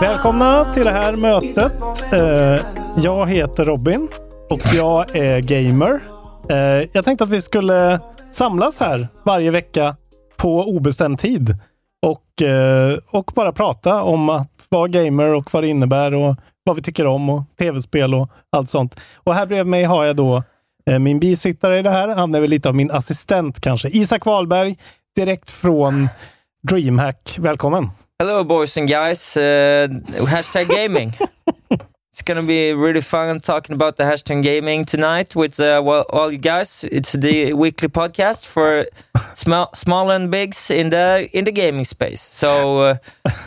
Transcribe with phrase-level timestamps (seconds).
[0.00, 1.72] Välkomna till det här mötet.
[2.12, 4.08] Eh, jag heter Robin
[4.50, 6.00] och jag är gamer.
[6.50, 9.96] Eh, jag tänkte att vi skulle samlas här varje vecka
[10.36, 11.56] på obestämd tid
[12.02, 16.76] och, eh, och bara prata om att vara gamer och vad det innebär och vad
[16.76, 19.00] vi tycker om och tv-spel och allt sånt.
[19.16, 20.42] Och här bredvid mig har jag då
[21.00, 22.08] min bisittare i det här.
[22.08, 23.88] Han är väl lite av min assistent kanske.
[23.88, 24.76] Isak Wahlberg,
[25.16, 26.08] direkt från
[26.68, 27.36] DreamHack.
[27.40, 27.90] Välkommen!
[28.22, 29.36] Hello, boys and guys.
[29.36, 29.88] Uh,
[30.30, 31.12] hashtag gaming.
[32.12, 36.30] it's gonna be really fun talking about the hashtag gaming tonight with uh, well, all
[36.30, 36.84] you guys.
[36.84, 38.86] It's the weekly podcast for
[39.34, 42.22] small, small and bigs in the in the gaming space.
[42.22, 42.96] So uh,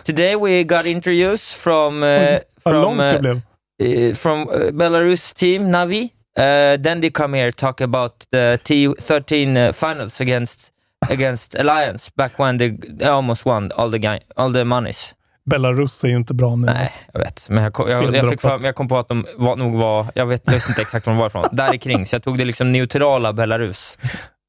[0.03, 6.11] today we got interviews from uh, from uh, uh, from uh, Belarus team Navi.
[6.35, 10.73] Uh, then they come here talk about the T13 uh, finals against
[11.09, 15.16] against Alliance back when they, they almost won all the ga- all the monies.
[15.49, 16.66] Belarus är ju inte bra nu.
[16.66, 17.47] Nej, jag vet.
[17.49, 20.25] Men jag, kom- jag, jag, för, jag kom på att de var, nog var, jag
[20.25, 22.05] vet jag inte exakt var de var ifrån, där kring.
[22.05, 23.97] Så jag tog det liksom neutrala Belarus.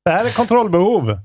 [0.04, 1.18] Det här är Kontrollbehov.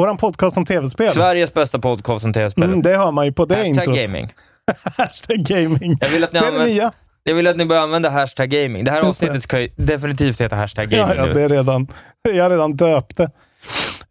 [0.00, 1.10] Våran podcast om tv-spel.
[1.10, 2.64] Sveriges bästa podcast om tv-spel.
[2.64, 3.96] Mm, det hör man ju på det Hashtag introt.
[3.96, 4.32] gaming.
[4.82, 5.98] Hashtag gaming.
[6.00, 6.92] Jag vill, att ni Det är det nya.
[7.22, 8.84] jag vill att ni börjar använda hashtag gaming.
[8.84, 9.26] Det här Just det.
[9.26, 11.32] avsnittet ska ju definitivt heta hashtag Ja, gaming ja, nu.
[11.32, 11.86] det är redan,
[12.32, 13.30] jag har redan döpt det.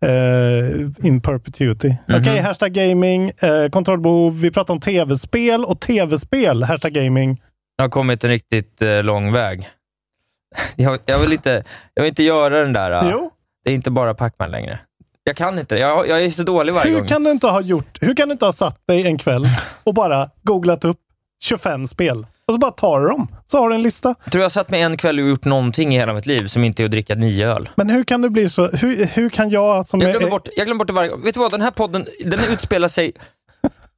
[0.01, 1.87] Eh, in perpetuity.
[2.07, 2.21] Mhm.
[2.21, 4.41] Okej, hashtag gaming, uh, kontrollbehov.
[4.41, 6.63] Vi pratar om tv-spel och tv-spel.
[6.63, 7.41] Hashtag gaming.
[7.77, 9.69] Jag har kommit en riktigt eh, lång väg.
[10.75, 11.63] Jag, jag, vill inte,
[11.93, 13.31] jag vill inte göra den där, uh, Jo.
[13.63, 14.79] det är inte bara Pac-Man längre.
[15.23, 15.75] Jag kan inte.
[15.75, 17.07] Jag, jag är så dålig varje Hur gång.
[17.07, 19.47] kan du inte ha gjort, hur kan du inte ha satt dig en kväll
[19.83, 20.99] och bara googlat upp
[21.43, 22.25] 25 spel?
[22.47, 23.27] Och så bara tar du dem.
[23.45, 24.15] Så har du en lista.
[24.23, 26.63] Jag tror jag satt mig en kväll och gjort någonting i hela mitt liv som
[26.63, 27.69] inte är att dricka nio öl.
[27.75, 30.47] Men hur kan du bli så, hur, hur kan jag som Jag är- glömmer, bort,
[30.55, 31.21] jag glömmer bort det varje gång.
[31.23, 31.51] Vet du vad?
[31.51, 33.11] Den här podden, den utspelar sig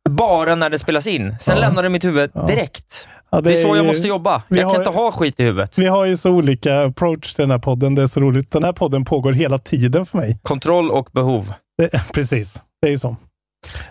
[0.09, 1.35] bara när det spelas in.
[1.41, 1.61] Sen Ja.
[1.61, 3.07] lämnar det mitt huvud direkt.
[3.29, 4.41] Ja, det, är så jag ju- måste jobba.
[4.47, 5.77] vi Jag kan har- inte ha skit i huvudet.
[5.77, 7.95] Vi har ju så olika approach till den här podden.
[7.95, 8.51] Det är så roligt.
[8.51, 10.39] Den här podden pågår hela tiden för mig.
[10.43, 11.53] Kontroll och behov.
[11.77, 13.09] Det, precis, det är ju så.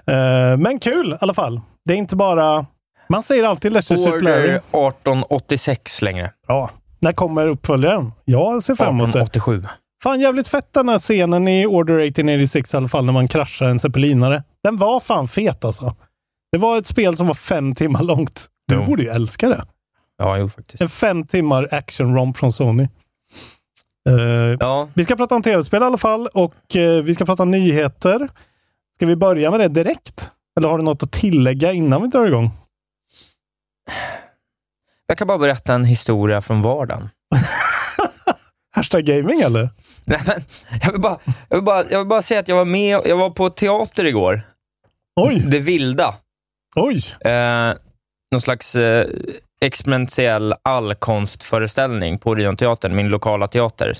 [0.06, 1.60] Eh, men kul i alla fall.
[1.84, 2.66] Det är inte bara...
[3.08, 4.38] Man säger alltid Leicester City Larry.
[4.48, 6.32] Order 1886 längre.
[6.48, 6.70] Ja.
[7.00, 8.12] När kommer uppföljaren?
[8.24, 9.20] Jag ser fram emot det.
[9.22, 9.64] 1887.
[10.02, 13.66] Fan jävligt fett den här scenen i Order 1886 i alla fall, när man kraschar
[13.66, 14.42] en zeppelinare.
[14.64, 15.94] Den var fan fet alltså.
[16.52, 18.46] Det var ett spel som var fem timmar långt.
[18.68, 18.84] Du Jo.
[18.84, 19.64] borde ju älska det.
[20.18, 20.80] Ja, jo faktiskt.
[20.80, 22.88] En fem timmar action-romp från Sony.
[24.08, 27.42] Eh, Ja, Vi ska prata om tv-spel i alla fall och eh, vi ska prata
[27.42, 28.28] om nyheter.
[28.96, 30.30] Ska vi börja med det direkt?
[30.58, 32.50] Eller har du något att tillägga innan vi drar igång?
[35.06, 37.08] Jag kan bara berätta en historia från vardagen.
[38.76, 39.70] Hashtag gaming eller?
[40.04, 40.42] Nej, men,
[40.82, 41.18] jag, vill bara,
[41.48, 44.04] jag, vill bara, jag vill bara säga att jag var med, jag var på teater
[44.04, 44.40] igår.
[45.20, 46.14] Oj, Det vilda.
[46.76, 47.00] oj.
[47.20, 47.74] Eh,
[48.32, 49.06] någon slags eh,
[49.60, 53.94] experimentell allkonstföreställning på Orionteatern, min lokala teater.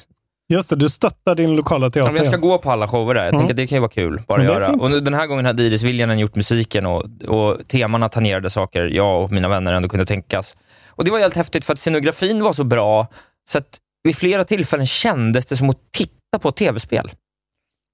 [0.49, 2.11] Just det, du stöttar din lokala Ja, teater.
[2.13, 3.25] men jag ska gå på alla shower där.
[3.25, 3.41] Jag Mm.
[3.41, 4.69] tänker att det kan ju vara kul bara att göra.
[4.73, 9.23] Och den här gången hade Iris Viljanen gjort musiken och, och temana tangerade saker jag
[9.23, 10.57] och mina vänner ändå kunde tänkas.
[10.89, 13.07] Och Det var helt häftigt för att scenografin var så bra
[13.49, 17.11] så att vid flera tillfällen kändes det som att titta på ett tv-spel.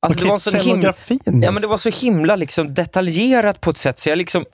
[0.07, 0.93] Alltså, Okej, det var så himla,
[1.47, 4.45] ja, men det var så himla liksom detaljerat på ett sätt så jag liksom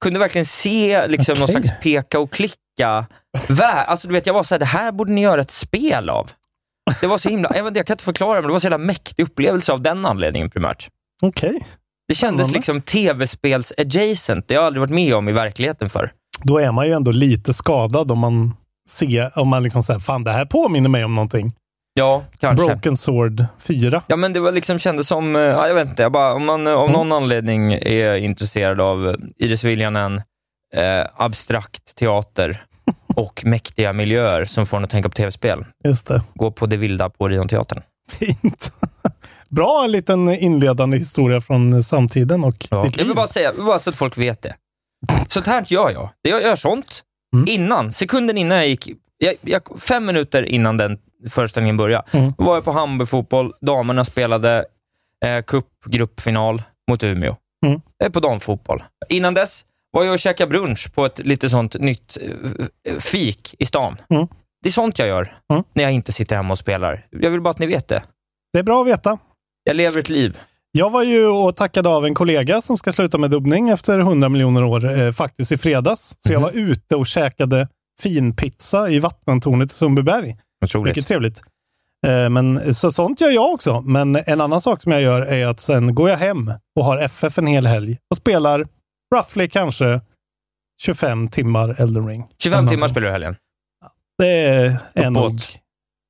[0.00, 1.52] kunde verkligen se liksom någon Okej.
[1.62, 3.86] slags peka och klicka mecka-värld.
[3.88, 6.30] Alltså du vet, jag var såhär, det här borde ni göra ett spel av.
[7.00, 8.78] Det var så himla, jag, vet, jag kan inte förklara men det var så jävla
[8.78, 10.88] mäktig upplevelse av den anledningen primärt.
[11.22, 11.66] Okej.
[12.08, 14.48] Det kändes liksom tv-spels-adjacent.
[14.48, 16.12] Det har jag aldrig varit med om i verkligheten för.
[16.42, 18.56] Då är man ju ändå lite skadad om man
[18.88, 21.50] ser, om man liksom säger, fan det här påminner mig om någonting.
[21.94, 22.66] Ja, kanske.
[22.66, 24.02] Broken Sword 4.
[24.06, 26.44] Ja, men det var liksom kändes som, eh, ja, jag vet inte, jag bara, om
[26.44, 30.16] man av någon anledning är intresserad av eh, Iris Viljanen,
[30.74, 32.62] eh, abstrakt teater
[33.18, 36.22] och mäktiga miljöer som får en att tänka på tv-spel, Just det.
[36.34, 37.82] gå på det vilda på Orionteatern.
[38.18, 38.72] Fint.
[39.48, 42.82] Bra en liten inledande historia från samtiden och Ja.
[42.82, 43.06] ditt Jag liv.
[43.06, 44.54] vill bara säga, jag bara så att folk vet det.
[45.28, 46.08] Sånt här gör jag.
[46.22, 47.00] Jag gör sånt
[47.34, 47.44] Mm.
[47.48, 48.88] innan, sekunden innan jag gick,
[49.18, 50.98] jag, jag, fem minuter innan den
[51.30, 52.32] föreställningen började, Mm.
[52.38, 53.52] var jag på Hamburg-fotboll.
[53.60, 54.64] Damerna spelade
[55.24, 57.36] eh, cupgruppfinal mot Umeå.
[57.66, 57.80] Mm.
[57.98, 58.82] Jag är på damfotboll.
[59.08, 62.18] Innan dess var jag och käkade brunch på ett lite sånt nytt
[62.84, 63.96] eh, fik i stan.
[64.10, 64.26] Mm.
[64.62, 65.64] Det är sånt jag gör Mm.
[65.74, 67.06] när jag inte sitter hemma och spelar.
[67.10, 68.02] Jag vill bara att ni vet det.
[68.52, 69.18] Det är bra att veta.
[69.64, 70.38] Jag lever ett liv.
[70.72, 74.28] Jag var ju och tackade av en kollega som ska sluta med dubbning efter 100
[74.28, 76.16] miljoner år, eh, faktiskt i fredags.
[76.20, 76.42] Så jag Mhm.
[76.42, 77.68] var ute och käkade
[78.02, 80.36] finpizza i vattentornet i Sundbyberg.
[80.64, 80.96] Otroligt.
[80.96, 81.42] Mycket trevligt.
[82.06, 83.80] Eh, men, så sånt gör jag också.
[83.80, 86.98] Men en annan sak som jag gör är att sen går jag hem och har
[86.98, 88.64] FF en hel helg och spelar
[89.14, 90.00] roughly kanske
[90.82, 92.26] 25 timmar Elden Ring.
[92.42, 93.36] 25 Eller timmar spelar du helgen.
[94.18, 95.12] Det är Uppåt.
[95.12, 95.40] nog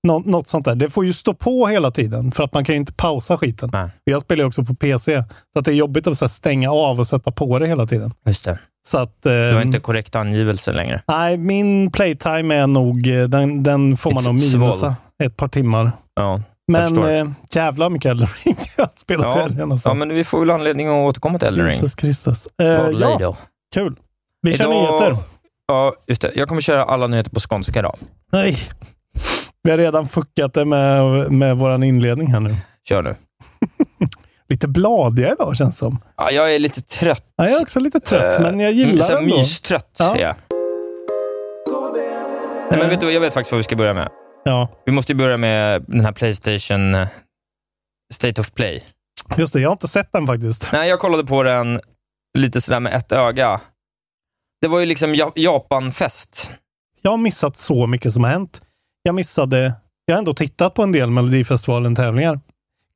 [0.06, 0.74] nå, något sånt där.
[0.74, 3.70] Det får ju stå på hela tiden för att man kan ju inte pausa skiten.
[3.72, 3.90] Nej.
[4.04, 7.00] Jag spelar ju också på PC, så att det är jobbigt att så stänga av
[7.00, 8.12] och sätta på det hela tiden.
[8.26, 8.58] Just det.
[8.88, 11.02] Så att, eh, Du har inte korrekt angivelse längre.
[11.08, 15.48] Nej, min playtime är nog, eh, den, den får man It's nog minusa ett par
[15.48, 15.92] timmar.
[16.14, 19.42] Ja, Men eh, jävla mycket Elden Ring jag har spelat i ja.
[19.44, 19.72] helgen.
[19.72, 19.88] Alltså.
[19.88, 21.74] ja, men vi får väl anledning att återkomma till Elden Ring.
[21.74, 22.48] Jesus Kristus.
[22.62, 23.36] Eh, ja,
[23.74, 23.96] kul.
[24.42, 25.16] Vi kör Idag- nyheter.
[25.68, 26.32] Ja, just det.
[26.34, 27.96] Jag kommer köra alla nyheter på skånska idag.
[28.32, 28.58] Nej.
[29.62, 32.54] Vi har redan fuckat det med, med vår inledning här nu.
[32.88, 33.14] Kör nu.
[34.48, 35.98] Lite bladiga idag känns det som.
[36.16, 37.24] Ja, jag är lite trött.
[37.36, 39.36] Ja, jag är också lite trött, Eh, men jag gillar så här ändå.
[39.38, 40.16] Mystrött Ja.
[40.16, 40.34] är jag.
[42.70, 44.08] Nej, men vet du, jag vet faktiskt vad vi ska börja med.
[44.44, 47.08] Ja, Vi måste ju börja med den här Playstation eh,
[48.14, 48.85] State of Play.
[49.37, 49.61] just det.
[49.61, 50.69] Jag har inte sett den faktiskt.
[50.73, 51.81] Nej, jag kollade på den
[52.38, 53.61] lite sådär med ett öga.
[54.61, 56.52] Det var ju liksom ja- Japan-fest.
[57.02, 58.62] Jag har missat så mycket som har hänt.
[59.02, 59.73] Jag missade,
[60.05, 62.40] jag har ändå tittat på en del Melodifestivalen-tävlingar.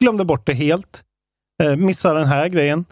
[0.01, 1.03] Glömde bort det helt.
[1.63, 2.85] Eh, missade den här grejen.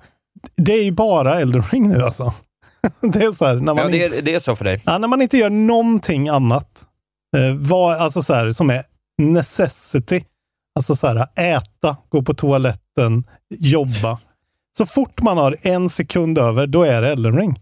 [0.56, 2.34] Det är ju bara Elden Ring nu alltså.
[3.00, 4.82] det är så här, när man, Ja, det är, det är så för dig.
[4.86, 6.86] ja, när man inte gör någonting annat.
[7.36, 8.84] Eh, vad, alltså så här, som är
[9.18, 10.24] necessity.
[10.74, 13.24] Alltså så här, äta, gå på toaletten,
[13.54, 14.18] jobba.
[14.78, 17.60] Så fort man har en sekund över, då är det Elden Ring.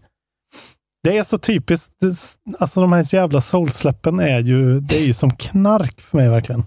[1.03, 1.93] Det är så typiskt.
[1.99, 2.13] Det,
[2.59, 6.63] alltså de här jävla soulsläppen är ju, det är ju som knark för mig verkligen.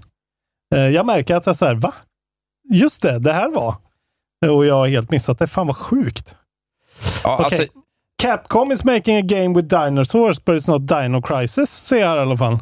[0.74, 1.94] Eh, jag märker att jag så här, va?
[2.72, 3.74] Just det, det här var.
[4.46, 5.46] Och jag har helt missat det.
[5.46, 6.36] Fan vad sjukt.
[7.24, 7.44] Ja, Okej.
[7.44, 7.64] alltså,
[8.22, 12.16] Capcom is making a game with dinosaurs, but it's not Dino Crisis, ser jag här
[12.16, 12.58] i alla fall.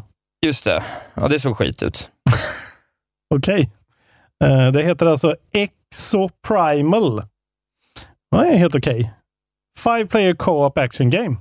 [0.46, 0.84] Just det.
[1.14, 2.10] Ja, det såg skit ut.
[3.34, 3.70] Okej.
[4.44, 7.22] Eh, det heter alltså Exoprimal.
[8.30, 9.12] Det är helt okej.
[9.78, 11.36] Five player co-op action game.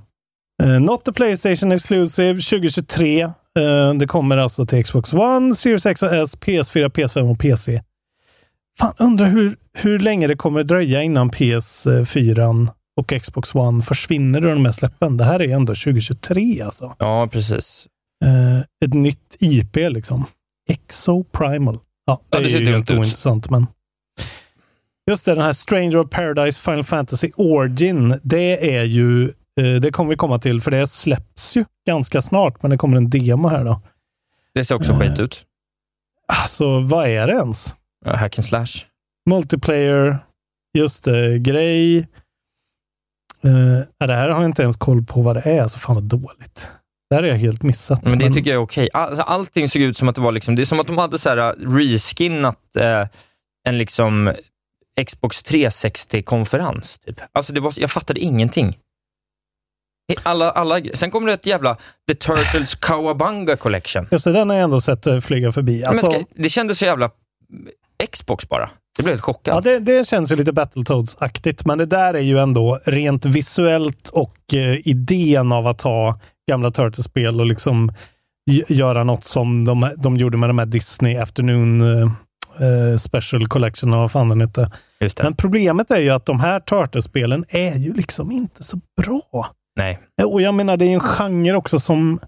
[0.62, 3.20] Eh, not the Playstation exclusive 2023.
[3.22, 7.82] Eh, det kommer alltså till Xbox One, Series X och S, PS4, PS5 och PC.
[8.78, 14.54] Fan, undrar hur, hur länge det kommer dröja innan PS4 och Xbox One försvinner ur
[14.54, 15.16] de här släppen.
[15.16, 16.96] Det här är ändå 2023 alltså.
[16.98, 17.86] Ja, precis.
[18.24, 20.24] Eh, ett nytt IP liksom.
[20.70, 21.78] Exoprimal.
[22.06, 22.98] Ja, det, Ja, det är ju helt ut.
[22.98, 23.66] ointressant, men...
[25.10, 28.20] Just det, den här Stranger of Paradise Final Fantasy Origin.
[28.22, 29.24] Det är ju...
[29.60, 32.96] eh, det kommer vi komma till, för det släpps ju ganska snart, men det kommer
[32.96, 33.80] en demo här då.
[34.54, 35.46] Det ser också skit ut.
[36.28, 37.74] Alltså, vad är det ens?
[38.04, 38.86] Ja, hack and slash.
[39.30, 40.18] Multiplayer,
[40.78, 41.98] just det, grej.
[43.44, 46.04] Uh, det här har jag inte ens koll på vad det är, alltså fan vad
[46.04, 46.68] dåligt.
[47.10, 48.04] Det här är jag helt missat.
[48.04, 48.88] Men det tycker jag är okej.
[48.92, 51.18] Alltså, allting såg ut som att det var liksom, det är som att de hade
[51.18, 53.06] så här reskinnat eh,
[53.68, 54.32] en liksom
[55.06, 56.98] Xbox 360-konferens.
[57.06, 57.20] Typ.
[57.32, 58.78] Alltså det var, jag fattade ingenting.
[60.22, 61.76] Alla, alla, sen kommer det ett jävla
[62.08, 64.06] The Turtles Kawabanga Collection.
[64.10, 65.84] Just det, den har jag ändå sett eh, flyga förbi.
[65.84, 67.10] Alltså, Men ska, det kändes så jävla
[68.12, 68.70] Xbox bara.
[68.96, 69.56] Jag blev helt chockad.
[69.56, 74.08] Ja, det, det känns ju lite Battletoads-aktigt, men det där är ju ändå rent visuellt
[74.08, 77.92] och eh, idén av att ha gamla Turtles-spel och liksom
[78.68, 82.10] göra något som de, de gjorde med de här Disney Afternoon eh,
[82.66, 84.70] eh, Special Collection, och vad fan den hette.
[85.22, 89.48] Men problemet är ju att de här Turtles-spelen är ju liksom inte så bra.
[89.76, 89.98] Nej.
[90.24, 92.20] Och jag menar, det är en genre också som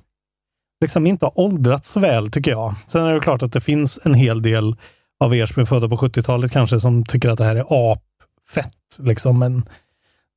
[0.81, 2.75] liksom inte har åldrats väl, tycker jag.
[2.87, 4.77] Sen är det klart att det finns en hel del
[5.21, 8.77] av er som är födda på 70-talet kanske, som tycker att det här är apfett.
[8.99, 9.39] Liksom.
[9.39, 9.63] Men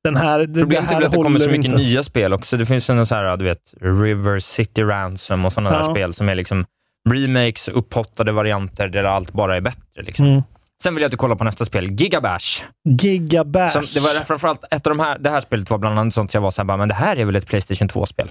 [0.06, 1.76] den här, det, Problemet det är att det kommer så mycket inte.
[1.76, 2.56] nya spel också.
[2.56, 5.82] Det finns en så här, du vet, River City Ransom och sådana Ja.
[5.82, 6.64] där spel som är liksom
[7.10, 10.02] remakes, upphottade varianter där allt bara är bättre.
[10.02, 10.26] Liksom.
[10.26, 10.42] Mm.
[10.82, 12.62] Sen vill jag att du kollar på nästa spel, Gigabash.
[13.00, 13.68] Gigabash.
[13.70, 16.34] Som, det var framförallt ett av de här, det här spelet var bland annat sånt
[16.34, 18.30] jag var såhär, bara, men det här är väl ett Playstation 2-spel?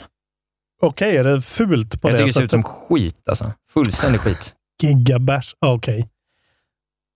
[0.81, 3.51] Okej, är det fult på Jag det tycker det ser ut som skit alltså.
[3.73, 4.53] Fullständig skit.
[4.81, 6.09] Gigabash, okej.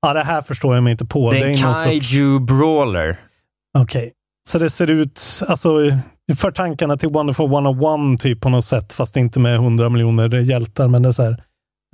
[0.01, 1.32] Ja, det här förstår jag mig inte på.
[1.32, 3.18] Det är en någon sorts- kaiju brawler.
[3.78, 4.13] Okej.
[4.50, 5.79] Så det ser ut, alltså,
[6.38, 10.88] för tankarna till Wonderful 101 typ på något sätt, fast inte med 100 miljoner hjältar,
[10.88, 11.44] men det är så här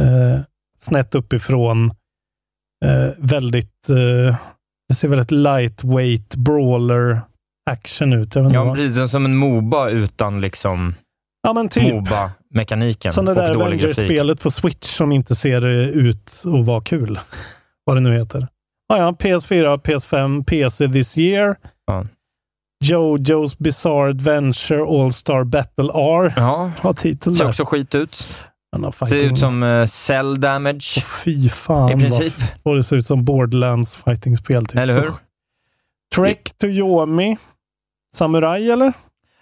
[0.02, 0.40] eh,
[0.80, 1.86] snett uppifrån.
[2.86, 4.36] Eh, väldigt, eh,
[4.90, 7.22] det ser väldigt lightweight brawler
[7.70, 8.36] action ut.
[8.36, 10.96] Jag Ja, precis som en Moba utan liksom
[11.44, 11.94] ja men typ.
[11.94, 13.12] Moba-mekaniken.
[13.12, 13.56] Som det där.
[13.56, 17.20] Avengers-spelet på Switch som inte ser eh, ut att vara kul.
[17.84, 18.48] Vad det nu heter.
[18.94, 21.56] Ah, ja, PS4, PS5, PC this year.
[21.86, 22.06] Ja.
[22.90, 26.34] Jojo's Bizarre Adventure All-Star Battle R.
[26.38, 28.16] Ja, Har titel ser också skit ut.
[29.08, 30.94] Ser ut som uh, cell damage.
[30.98, 31.90] Åh, fy fan.
[31.90, 32.34] I princip.
[32.64, 34.66] Vad det ser ut som Borderlands fighting-spel.
[34.66, 34.80] Typ.
[34.80, 35.12] Eller hur?
[36.16, 37.38] Trek to Yomi.
[38.16, 38.94] Samurai eller?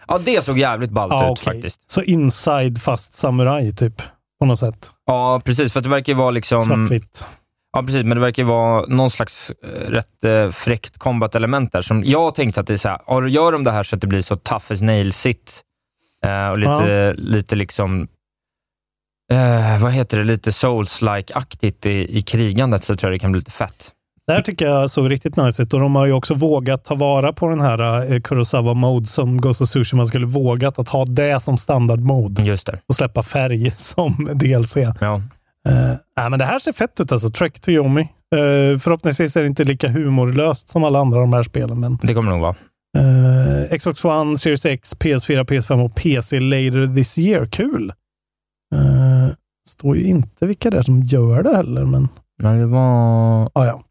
[0.08, 1.54] Ja, det såg jävligt ballt Ja, ut okej.
[1.54, 1.90] faktiskt.
[1.92, 4.02] Så inside fast samurai typ.
[4.40, 4.92] På något sätt.
[5.06, 5.74] Ja, precis.
[5.74, 6.64] För det verkar ju vara liksom...
[6.64, 7.26] Svartvitt.
[7.74, 8.04] Ja, precis.
[8.04, 11.82] Men det verkar vara någon slags eh, rätt eh, fräckt combat-element där.
[11.82, 14.02] Som jag tänkte att det är så här, ja, gör de det här så att
[14.02, 15.64] det blir så tough as nails-it
[16.26, 18.08] eh, och lite, lite liksom,
[19.32, 23.40] eh, vad heter det, lite souls-like-aktigt i, i krigandet så tror jag det kan bli
[23.40, 23.92] lite fett.
[24.28, 26.96] Det här tycker jag såg riktigt nice ut och de har ju också vågat ta
[26.96, 31.06] vara på den här eh, Kurosawa Mode som Ghost of Tsushima skulle vågat att ha
[31.06, 32.80] det som standard mode Just det.
[32.88, 34.76] och släppa färg som DLC.
[35.02, 35.22] Ja.
[35.70, 37.30] Uh, nej, men det här ser fett ut alltså.
[37.30, 38.02] Trek to Yomi.
[38.36, 41.98] Eh, förhoppningsvis är det inte lika humorlöst som alla andra av de här spelen, men
[42.02, 42.56] Det kommer det nog vara.
[43.72, 47.46] eh, Xbox One, Series X, PS4, PS5 och PC later this year.
[47.46, 47.94] Kul!
[48.76, 49.34] Uh,
[49.70, 53.46] står ju inte vilka det är som gör det heller, men Men det var...
[53.54, 53.84] ah, ja.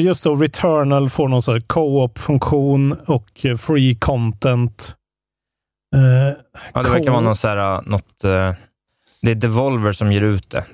[0.00, 4.96] Just då, Returnal får någon sån här co-op-funktion och free content.
[5.94, 6.36] Eh,
[6.74, 8.24] Ja, det verkar vara något så här, uh, något...
[8.24, 8.54] eh,
[9.22, 10.64] det är Devolver som ger ut det.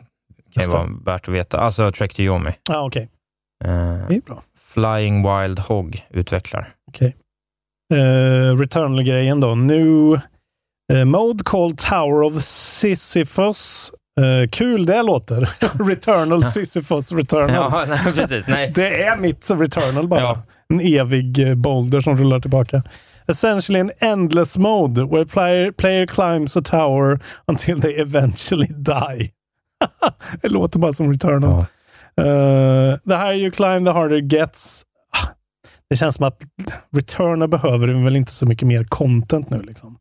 [0.55, 0.77] Kan ju det.
[0.77, 1.59] vara värt att veta.
[1.59, 2.51] Alltså Trek to Yomi.
[2.69, 3.09] Ja, okej.
[3.65, 3.71] Eh,
[4.09, 4.43] Det är bra.
[4.75, 6.75] Flying Wild Hog utvecklar.
[7.95, 9.55] Uh, Returnal-grejen då.
[9.55, 10.21] New
[10.93, 13.93] eh, mode called Tower of Sisyphus.
[14.21, 15.51] Eh, kul det låter.
[15.89, 17.51] Returnal Sisyphus Returnal.
[17.55, 18.47] Ja, nej, precis.
[18.47, 18.73] Nej.
[18.75, 20.21] Det är mitt Returnal bara.
[20.21, 20.43] Ja.
[20.69, 22.83] En evig eh, boulder som rullar tillbaka.
[23.29, 29.33] Essentially an endless mode where player, player climbs a tower until they eventually die.
[30.43, 31.67] det låter bara som Returnal.
[32.21, 34.85] Uh, the higher you climb, the harder it gets.
[35.91, 36.43] Det känns som att
[36.97, 39.63] Returnal behöver väl inte så mycket mer content nu.
[39.63, 39.99] Liksom.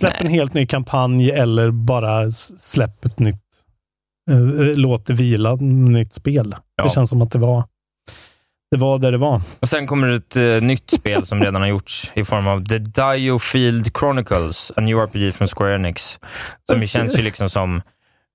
[0.00, 3.42] Släpp en helt ny kampanj eller bara släpp ett nytt,
[4.30, 6.54] uh, låt det vila, ett nytt spel.
[6.76, 6.84] Ja.
[6.84, 7.64] Det känns som att det var
[8.70, 9.42] det var där det var.
[9.60, 12.78] Och sen kommer ett eh, nytt spel som redan har gjorts i form av The
[12.78, 16.20] Diofield Chronicles, a new RPG från Square Enix.
[16.70, 17.82] Som ju känns ju liksom som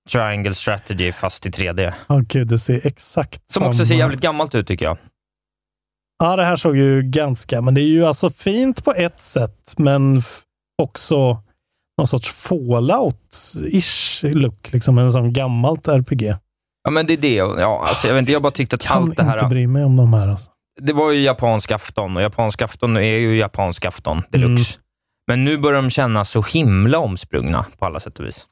[0.09, 1.93] Triangle Strategy fast i 3D.
[2.09, 4.97] Åh gud, det ser exakt Som också ser jävligt gammalt ut tycker jag.
[6.19, 9.73] Ja, det här såg ju ganska, men det är ju alltså fint på ett sätt,
[9.77, 10.21] men
[10.77, 11.43] också
[11.97, 16.35] någon sorts fallout-ish look, liksom en sån gammalt RPG.
[16.83, 17.35] Ja, men det är det.
[17.35, 19.49] Ja, alltså, jag, vet inte, jag bara tyckte att Kan allt det inte här...
[19.49, 20.27] bry mig om de här.
[20.27, 20.51] Alltså.
[20.81, 24.73] Det var ju japansk afton och japansk afton är ju japansk afton deluxe.
[24.75, 24.83] Mm.
[25.27, 28.45] Men nu börjar de kännas så himla omsprungna på alla sätt och vis.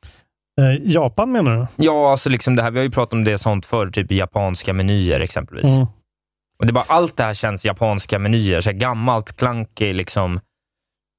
[0.61, 1.67] Eh, Japan menar du?
[1.85, 4.73] Ja, alltså liksom det här, vi har ju pratat om det sånt förr, typ japanska
[4.73, 5.65] menyer exempelvis.
[5.75, 5.87] Mm.
[6.59, 10.39] Och det är bara, allt det här känns japanska menyer, så gammalt, klankig, liksom.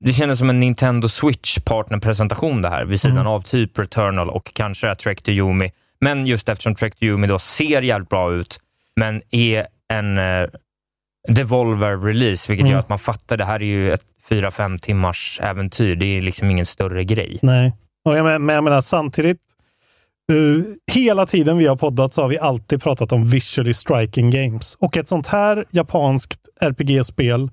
[0.04, 3.26] Det kändes som en Nintendo Switch partnerpresentation det här, vid sidan Mm.
[3.32, 5.70] av typ Returnal och kanske Trek to Yomi.
[6.02, 8.60] Men just eftersom Trek to Yomi då ser jävligt bra ut,
[8.96, 10.48] men är en eh,
[11.28, 12.72] Devolver-release, vilket Mm.
[12.72, 15.96] gör att man fattar, det här är ju ett 4-5 timmars äventyr.
[15.96, 17.38] Det är liksom ingen större grej.
[17.42, 17.72] Nej.
[18.04, 19.38] Och jag, men, men jag menar samtidigt,
[20.32, 24.76] eh, hela tiden vi har poddat så har vi alltid pratat om visually striking games.
[24.80, 27.50] Och ett sånt här japanskt RPG-spel,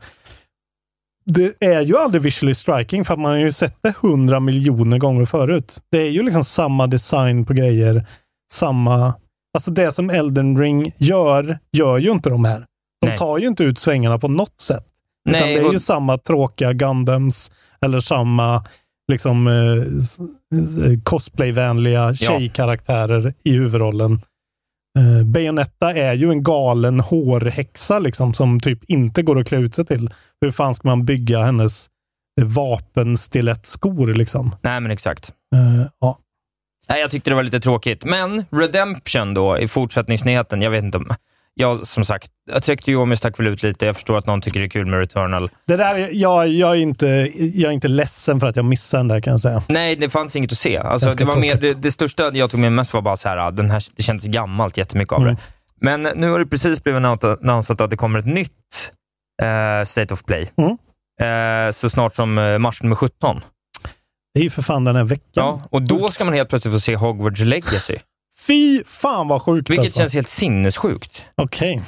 [1.26, 4.98] det är ju aldrig visually striking för att man har ju sett det hundra miljoner
[4.98, 5.78] gånger förut.
[5.92, 8.06] Det är ju liksom samma design på grejer,
[8.54, 9.14] samma...
[9.54, 12.66] Alltså det som Elden Ring gör, gör ju inte de här.
[13.02, 13.18] De Nej.
[13.18, 14.86] tar ju inte ut svängarna på något sätt.
[15.30, 17.52] Utan Nej, det är och- ju samma tråkiga Gundams
[17.82, 18.64] eller samma
[19.12, 20.18] liksom eh, s-
[21.04, 24.14] cosplayvänliga tjejkaraktärer i huvudrollen.
[25.00, 29.76] Eh, Bayonetta är ju en galen hårhäxa liksom, som typ inte går att klä ut
[29.76, 30.10] sig till.
[30.42, 31.88] Hur fan ska man bygga hennes
[32.42, 34.56] eh, vapenstilettskor liksom?
[34.62, 35.34] Nej, men exakt.
[35.56, 36.18] Eh, ja.
[36.90, 38.06] Nej, jag tyckte det var lite tråkigt.
[38.06, 40.62] Men Redemption då, i fortsättningsnyheten.
[40.62, 41.10] Jag vet inte om...
[41.54, 43.86] Jag, som sagt, jag tryckte Yomi stack väl ut lite.
[43.86, 45.50] Jag förstår att någon tycker det är kul med Returnal.
[45.68, 47.08] Det där, är- jag, jag, är inte,
[47.54, 49.64] jag är inte ledsen för att jag missade den där kan jag säga.
[49.68, 50.78] Nej, det fanns inget att se.
[50.78, 53.52] Alltså, det, var mer, det, det största jag tog med mest var bara så här,
[53.52, 55.36] den här, det kändes gammalt jättemycket av Mm.
[55.36, 55.42] det.
[55.82, 57.02] Men nu har det precis blivit
[57.42, 58.92] annonsat att det kommer ett nytt
[59.42, 60.50] eh, State of Play.
[60.58, 60.78] Mm.
[61.68, 63.42] Eh, så snart som eh, mars nummer 17.
[64.34, 65.26] Det är ju för fan den här veckan.
[65.34, 67.96] Ja, och då ska man helt plötsligt få se Hogwarts Legacy.
[68.48, 70.00] Fy fan vad sjukt Vilket alltså.
[70.00, 71.26] känns helt sinnessjukt.
[71.36, 71.82] Okej.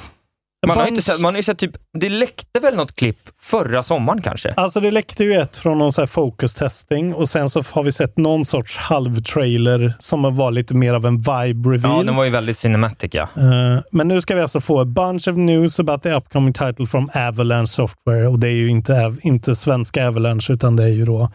[0.66, 3.18] Man har, Bunch- inte sett, man har ju sett typ, det läckte väl något klipp
[3.40, 4.52] förra sommaren kanske?
[4.56, 7.82] Alltså det läckte ju ett från någon så här focus testing och sen så har
[7.82, 11.96] vi sett någon sorts halvtrailer som var lite mer av en vibe reveal.
[11.96, 13.22] Ja, den var ju väldigt cinematic ja.
[13.22, 16.86] Eh, men nu ska vi alltså få a bunch of news about the upcoming title
[16.86, 20.88] from Avalanche Software och det är ju inte, Av- inte svenska Avalanche utan det är
[20.88, 21.30] ju då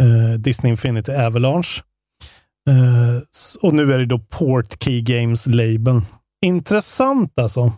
[0.00, 1.82] eh, Disney Infinity Avalanche.
[2.68, 3.22] Eh,
[3.60, 6.00] och nu är det då Port Key Games label.
[6.42, 7.72] Intressant alltså.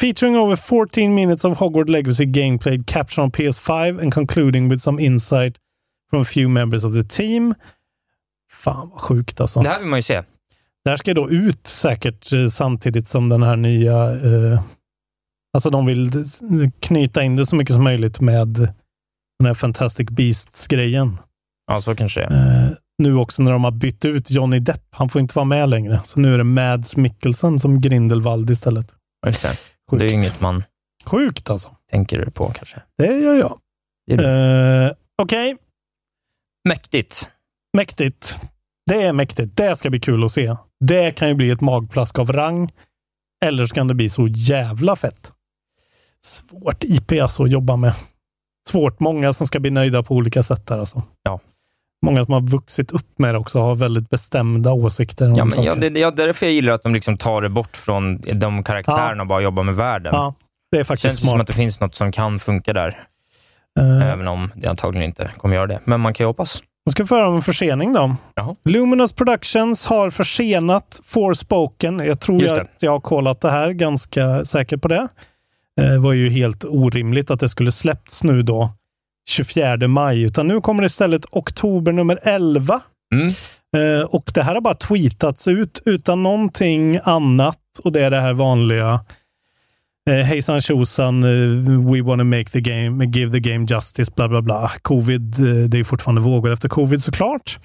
[0.00, 5.02] Featuring over 14 minutes of Hogwarts Legacy gameplay captured on PS5 and concluding with some
[5.02, 5.56] insight
[6.10, 7.54] from a few members of the team.
[8.50, 9.60] Fan vad sjukt alltså.
[9.60, 10.22] Det här vill man ju se.
[10.84, 14.10] Det här ska då ut säkert eh, samtidigt som den här nya...
[14.10, 14.62] Eh,
[15.52, 16.24] alltså de vill
[16.80, 18.48] knyta in det så mycket som möjligt med
[19.38, 21.18] den här Fantastic Beasts-grejen.
[21.68, 22.64] Ja, så kanske det är.
[22.66, 24.82] Eh, nu också när de har bytt ut Johnny Depp.
[24.90, 26.00] Han får inte vara med längre.
[26.04, 28.94] Så nu är det Mads Mikkelsen som Grindelwald istället.
[29.26, 29.48] Just det.
[29.90, 30.00] Sjukt.
[30.00, 30.64] Det är inget man
[31.04, 31.70] Sjukt alltså.
[31.92, 32.82] tänker på kanske.
[32.98, 33.58] Det gör jag.
[34.06, 34.86] Det är det.
[34.86, 35.56] Eh, Okej,
[36.68, 37.28] Mäktigt.
[37.76, 38.38] mäktigt.
[38.86, 39.56] Det är mäktigt.
[39.56, 40.56] Det ska bli kul att se.
[40.84, 42.72] Det kan ju bli ett magplask av rang.
[43.44, 45.32] Eller så kan det bli så jävla fett.
[46.24, 47.94] Svårt IP alltså att jobba med.
[48.68, 49.00] Svårt.
[49.00, 51.02] Många som ska bli nöjda på olika sätt där alltså.
[51.22, 51.40] Ja.
[52.06, 55.52] Många som har vuxit upp med det också har väldigt bestämda åsikter om Ja, men
[55.52, 55.68] saker.
[55.68, 59.22] ja, det, är därför jag gillar att de liksom tar det bort från de karaktärerna
[59.22, 60.12] och bara jobbar med världen.
[60.14, 60.34] Ja,
[60.70, 61.40] det är faktiskt känns som smart.
[61.40, 62.98] att det finns något som kan funka där,
[63.80, 65.80] Eh, även om det antagligen inte kommer göra det.
[65.84, 66.62] Men man kan ju hoppas.
[66.84, 68.16] Jag ska föra om en försening då.
[68.34, 68.56] Jaha.
[68.64, 71.98] Luminous Productions har försenat Forspoken.
[71.98, 75.08] Jag tror jag att jag har kollat det här, ganska säker på det.
[75.80, 78.72] Eh, Det var ju helt orimligt att det skulle släppts nu då
[79.28, 82.80] 24 maj, utan nu kommer det istället oktober nummer 11.
[83.14, 83.26] Mm.
[83.76, 88.20] Eh, Och det här har bara tweetats ut utan någonting annat och det är det
[88.20, 89.00] här vanliga
[90.08, 94.42] Eh, hejsan tjosan, eh, we wanna make the game, give the game justice, bla bla
[94.42, 94.70] bla.
[94.82, 97.58] Covid, eh, det är fortfarande vågor efter covid såklart.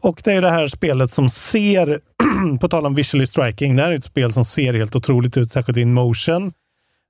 [0.00, 2.00] Och det är det här spelet som ser,
[2.60, 5.52] på tal om visually striking, det här är ett spel som ser helt otroligt ut,
[5.52, 6.52] särskilt in motion.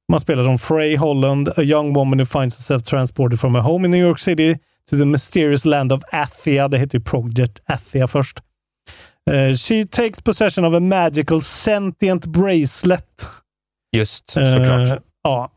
[0.08, 3.84] Man spelar som Frey Holland, a young woman who finds herself transported from a home
[3.84, 4.58] in New York City
[4.90, 6.68] to the mysterious land of Athia.
[6.68, 8.38] Det heter ju Project Athia först.
[9.30, 13.26] Eh, she takes possession of a magical sentient bracelet.
[13.92, 14.88] Just, såklart.
[14.88, 15.50] Eh, ja.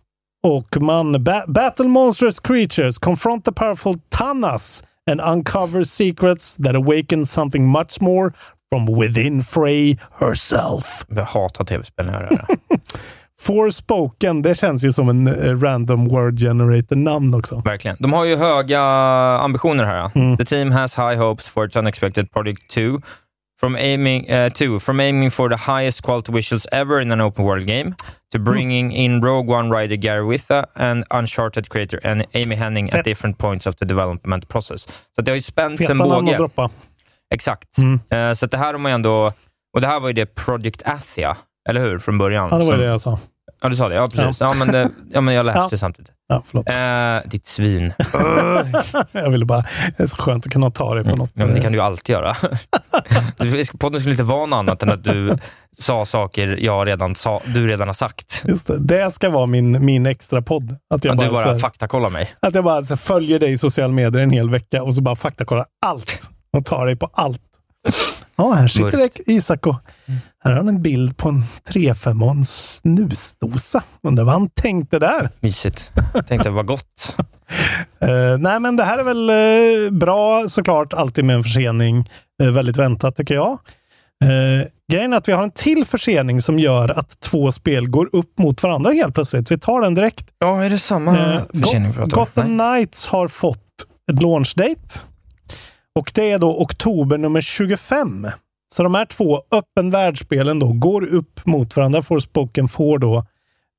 [0.44, 7.26] Och man ba battle monstrous creatures, confront the powerful Tanas and uncover secrets that awaken
[7.26, 8.34] something much more
[8.70, 11.06] from within Frey herself.
[11.08, 12.60] Jag hatar tv-spel när jag.
[13.42, 17.62] Forspoken, det känns ju som en eh, random word generator namn också.
[17.66, 17.98] Verkligen.
[18.00, 18.82] De har ju höga
[19.42, 20.12] ambitioner här.
[20.16, 20.38] Mm.
[20.38, 22.82] The team has high hopes for its unexpected Project 2.
[23.60, 27.46] From aiming, uh, two, from aiming for the highest quality visuals ever in an open
[27.46, 27.94] world game,
[28.32, 28.44] to Mm.
[28.46, 33.00] bringing in Rogue One writer Gary Witha and Uncharted creator and Amy Henning Fett.
[33.00, 34.88] at different points of the development process.
[35.16, 36.38] Så det har ju spänts en båge.
[36.38, 36.70] droppa.
[37.34, 37.78] Exakt.
[37.78, 38.00] Mm.
[38.10, 39.30] Eh, så det här har man ändå...
[39.74, 41.38] Och det här var ju det Project Athia,
[41.70, 41.98] eller hur?
[42.00, 42.50] Från början.
[42.52, 43.20] Ja, det var Som- det jag sa.
[43.62, 43.96] Ja, du sa det.
[43.96, 44.42] Ja, precis.
[44.42, 45.78] Ja, men, det, ja, men jag läste Ja.
[45.78, 46.12] samtidigt.
[46.28, 46.70] Ja, förlåt.
[46.70, 47.94] Eh, ditt svin.
[49.12, 49.66] jag ville bara,
[49.98, 51.32] det är så skönt att kunna ta det på något.
[51.34, 52.36] Ja, men det kan du ju alltid göra.
[53.38, 55.36] Du- Podden skulle inte vara något annat än att du
[55.78, 58.44] sa saker jag redan sa, du redan har sagt.
[58.48, 58.80] Just det.
[58.80, 60.76] det ska vara min, min extra podd.
[60.94, 62.30] Att jag Att du bara, så bara här- faktakollar mig.
[62.40, 65.16] Att jag bara här, följer dig i sociala medier en hel vecka och så bara
[65.16, 67.42] faktakollar allt och tar dig på allt.
[68.36, 69.76] Ja, här sitter Isak och
[70.44, 73.84] här har han en bild på en 3-5 och en snusdosa.
[74.04, 75.30] Undrar vad han tänkte där.
[75.40, 75.92] Mysigt.
[76.28, 77.18] Tänkte vad gott.
[78.00, 82.10] Eh, nej, men det här är väl eh, bra såklart, alltid med en försening.
[82.44, 83.52] Eh, väldigt väntat tycker jag.
[84.24, 88.10] Eh, grejen är att vi har en till försening som gör att två spel går
[88.16, 89.52] upp mot varandra helt plötsligt.
[89.52, 90.26] Vi tar den direkt.
[90.40, 92.10] Ja, är det samma Eh, försening Goth-?
[92.10, 92.76] Gotham Nej.
[92.86, 93.68] Knights har fått
[94.12, 95.00] ett launch date.
[96.00, 98.28] Och det är då oktober nummer 25.
[98.74, 102.02] Så de här två öppen världsspelen då går upp mot varandra.
[102.02, 103.26] Forspoken får då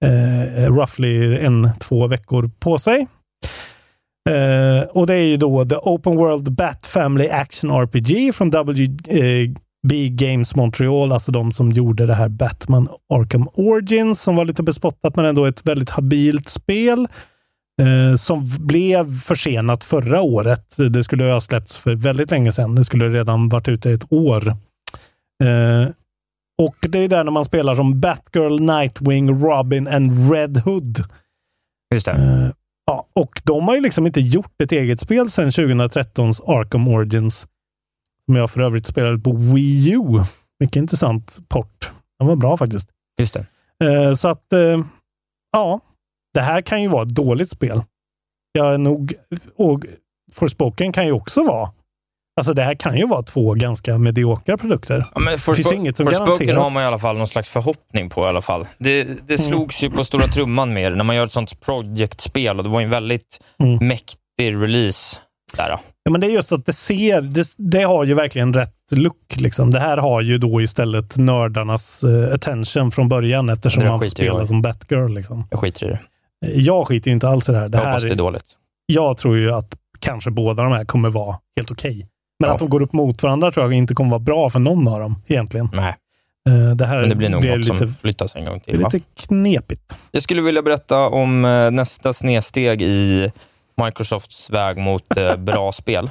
[0.05, 3.07] eh, roughly en, två veckor på sig.
[4.31, 9.92] Eh, och det är ju då The Open World Bat Family Action RPG från WB
[9.92, 14.62] eh, Games Montreal, alltså de som gjorde det här Batman Arkham Origins, som var lite
[14.62, 17.09] bespottat men ändå ett väldigt habilt spel.
[17.81, 20.76] Eh, som blev försenat förra året.
[20.76, 22.74] Det skulle ha släppts för väldigt länge sedan.
[22.74, 24.57] Det skulle redan varit ute ett år.
[25.42, 25.88] Eh,
[26.62, 31.05] och det är där när man spelar som Batgirl, Nightwing, Robin and Red Hood.
[31.94, 32.12] Just det.
[32.12, 32.50] Eh,
[32.87, 37.46] ja, och de har ju liksom inte gjort ett eget spel sedan 2013s Arkham Origins.
[38.26, 40.24] Som jag för övrigt spelade på Wii U.
[40.61, 41.92] Mycket intressant port.
[42.18, 42.90] Den var bra faktiskt.
[43.20, 43.46] Just det.
[43.85, 44.85] Eh, så att, eh,
[45.52, 45.81] ja.
[46.35, 47.83] Det här kan ju vara ett dåligt spel.
[48.52, 49.14] Jag är nog...
[49.57, 49.85] Och
[50.33, 51.70] Forspoken kan ju också vara
[52.37, 55.05] Alltså det här kan ju vara två ganska mediokra produkter.
[55.14, 56.57] Ja, men det finns inget som garanterar.
[56.61, 58.66] har man i alla fall någon slags förhoppning på i alla fall.
[58.79, 62.59] Det, det slogs ju på stora trumman med det när man gör ett sånt project-spel
[62.59, 63.88] och det var ju en väldigt Mm.
[63.88, 64.16] mäktig
[64.62, 65.18] release.
[65.57, 65.79] Där.
[66.05, 69.37] Ja, men det är just att det ser, det, det har ju verkligen rätt look.
[69.37, 69.71] Liksom.
[69.71, 74.25] Det här har ju då istället nördarnas eh, attention från början eftersom man får skiter
[74.25, 74.47] jag spela i.
[74.47, 75.09] som Batgirl.
[75.14, 75.47] Liksom.
[75.51, 75.99] Jag skiter i det.
[76.47, 77.68] Eh, Jag skiter inte alls i det här.
[77.68, 78.45] Det Jag här hoppas det är dåligt.
[78.87, 82.07] Jag tror ju att kanske båda de här kommer vara helt okej.
[82.42, 82.55] Men Ja.
[82.55, 85.00] att de går upp mot varandra tror jag inte kommer vara bra för någon av
[85.00, 85.68] dem egentligen.
[85.72, 85.94] Nej,
[86.48, 88.76] Eh, Det här men det blir nog något lite, som flyttas en gång det är
[88.76, 88.85] till.
[88.85, 89.94] Lite knepigt.
[90.11, 93.33] Jag skulle vilja berätta om eh, nästa snedsteg i
[93.85, 96.11] Microsofts väg mot eh, bra spel.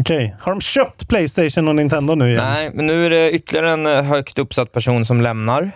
[0.00, 2.44] Okej, har de köpt Playstation och Nintendo nu igen?
[2.44, 5.70] Nej, men nu är det ytterligare en eh, högt uppsatt person som lämnar.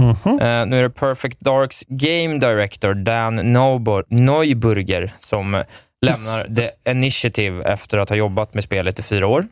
[0.00, 0.38] Mhm.
[0.38, 5.62] Eh, nu är det Perfect Darks Game Director Dan Neubur- Neuburger som
[6.06, 9.46] lämnar The Initiative efter att ha jobbat med spelet i fyra år.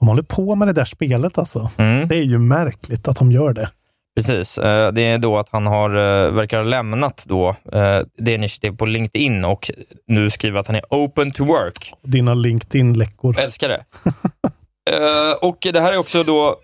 [0.00, 1.70] De håller på med det där spelet alltså.
[1.78, 2.08] Mm.
[2.08, 3.70] Det är ju märkligt att de gör det.
[4.16, 4.58] Precis.
[4.58, 8.76] Eh, Det är då att han har, eh, verkar ha lämnat då, eh, The Initiative
[8.76, 9.70] på LinkedIn och
[10.06, 11.92] nu skriver att han är open to work.
[12.02, 13.40] Dina LinkedIn-läckor.
[13.40, 13.84] Älskar det.
[15.40, 16.56] Och det här är också då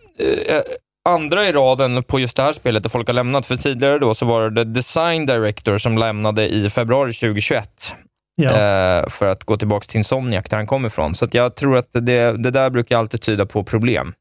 [1.08, 3.46] andra i raden på just det här spelet där folk har lämnat.
[3.46, 7.94] För tidigare då så var det Design Director som lämnade i februari 2021
[8.36, 8.50] Ja.
[8.50, 11.14] eh, för att gå tillbaka till Insomniac där han kom ifrån.
[11.14, 14.14] Så jag tror att det, det där brukar alltid tyda på problem.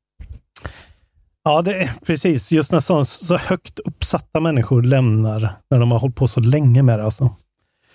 [1.43, 2.51] Ja, det är precis.
[2.51, 6.83] Just när så, så högt uppsatta människor lämnar, när de har hållit på så länge
[6.83, 7.05] med det.
[7.05, 7.35] Alltså.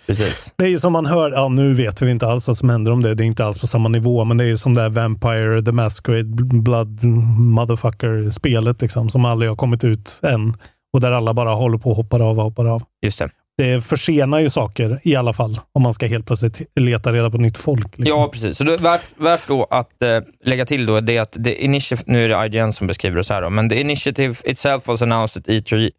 [0.07, 0.55] Precis.
[0.57, 2.93] Det är ju som man hör, ja nu vet vi inte alls vad som händer
[2.93, 3.15] om det.
[3.15, 5.63] Det är inte alls på samma nivå, men det är ju som det här Vampire,
[5.63, 7.05] The Masquerade, Blood
[7.39, 10.55] Motherfucker-spelet liksom, som aldrig har kommit ut än.
[10.93, 12.83] Och där alla bara håller på och hoppar av och hoppar av.
[13.03, 13.31] Just det.
[13.61, 17.39] Det försenar ju saker i alla fall, om man ska helt plötsligt leta reda på
[17.39, 17.99] nytt folk.
[17.99, 18.19] Liksom.
[18.19, 18.57] Ja, precis.
[18.57, 22.13] Så det är värt, värt då att eh, lägga till då det att the initiative,
[22.13, 25.03] nu är det IGN som beskriver det så här då, men the initiative itself was
[25.03, 25.91] announced at E3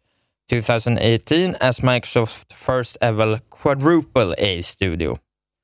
[0.50, 5.18] 2018 as Microsoft first ever quadruple A studio.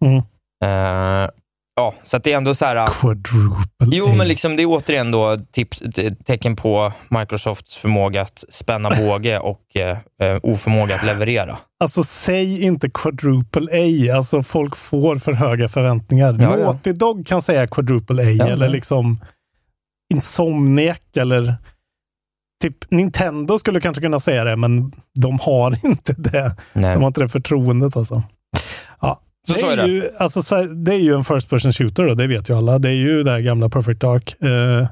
[0.04, 0.16] Mm.
[0.64, 1.30] Eh,
[1.78, 2.86] ja, så att det är ändå så här...
[2.86, 8.44] Quadruple Jo, men liksom det är återigen då tips, te- tecken på Microsofts förmåga att
[8.48, 11.58] spänna båge och eh, eh, oförmåga att leverera.
[11.80, 14.16] Alltså säg inte quadruple A.
[14.16, 16.36] Alltså folk får för höga förväntningar.
[16.40, 16.64] Ja, ja.
[16.64, 19.20] Naughty Dog kan säga quadruple A Ja, eller liksom
[20.14, 21.54] Insomniac eller
[22.62, 26.56] typ Nintendo skulle kanske kunna säga det, men de har inte det.
[26.72, 26.94] Nej.
[26.94, 28.22] De har inte det förtroendet alltså.
[29.48, 29.86] Så det, så är det.
[29.86, 32.78] Ju, alltså, så, det är ju en first person shooter då, det vet ju alla.
[32.78, 34.36] Det är ju det här gamla Perfect Dark.
[34.42, 34.86] Uh,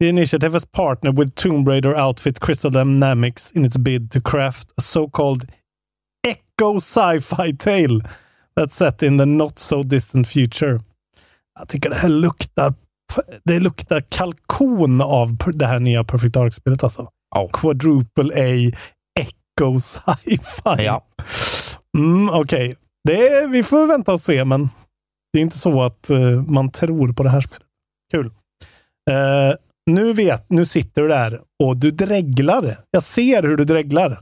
[0.00, 4.70] the initiative has partnered with Tomb Raider outfit Crystal Dynamics in its bid to craft
[4.76, 5.48] a so-called
[6.26, 8.00] echo sci-fi tale
[8.56, 10.80] that's set in the not so distant future.
[11.58, 12.74] Jag tycker det här luktar
[13.44, 17.08] det luktar kalkon av det här nya Perfect Dark-spelet alltså.
[17.34, 17.48] Ja.
[17.52, 18.76] Quadruple A
[19.20, 20.84] Echo Sci-Fi.
[20.84, 21.04] Ja.
[21.98, 24.68] Mm, Okej, Det är- vi får vänta och se, men
[25.32, 27.62] det är inte så att eh, man tror på det här spelet.
[28.12, 28.26] Kul.
[29.10, 29.54] Eh,
[29.86, 32.78] nu, vet, nu sitter du där och du dreglar.
[32.90, 34.20] Jag ser hur du dreglar.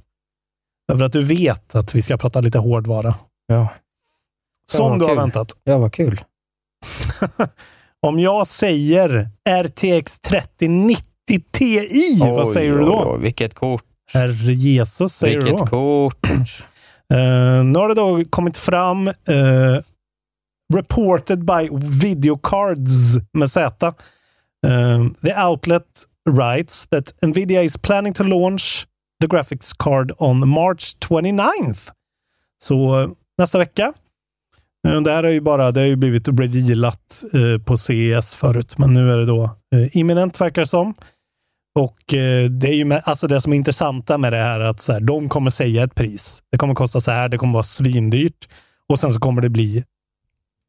[0.88, 3.14] Därför att du vet att vi ska prata lite hårdvara.
[3.46, 3.68] Ja.
[4.66, 5.18] Som du har kul.
[5.18, 5.56] väntat.
[5.64, 6.20] Ja, vad kul.
[8.06, 11.04] Om jag säger RTX 3090
[11.50, 13.12] Ti, vad Oj, säger du oj, då?
[13.14, 13.84] oj, Vilket kort.
[14.14, 15.66] Herre Jesus, säger du Vilket då?
[15.66, 16.26] kort.
[17.12, 19.80] Uh, nu har det då kommit fram uh,
[20.74, 21.68] reported by
[22.02, 23.86] videocards med Z.
[24.66, 28.86] Uh, the outlet writes that Nvidia is planning to launch
[29.20, 31.90] the graphics card on March 29th.
[32.62, 33.92] Så nästa vecka.
[35.04, 37.24] Det här är ju bara, det har ju blivit revealat
[37.64, 39.50] på CES förut, men nu är det då
[39.92, 40.94] imminent verkar det som.
[41.74, 44.64] Och eh, det är ju med, alltså det som är intressanta med det här är
[44.64, 46.42] att så här, de kommer säga ett pris.
[46.50, 48.48] Det kommer kosta så här, det kommer vara svindyrt
[48.88, 49.84] och sen så kommer det bli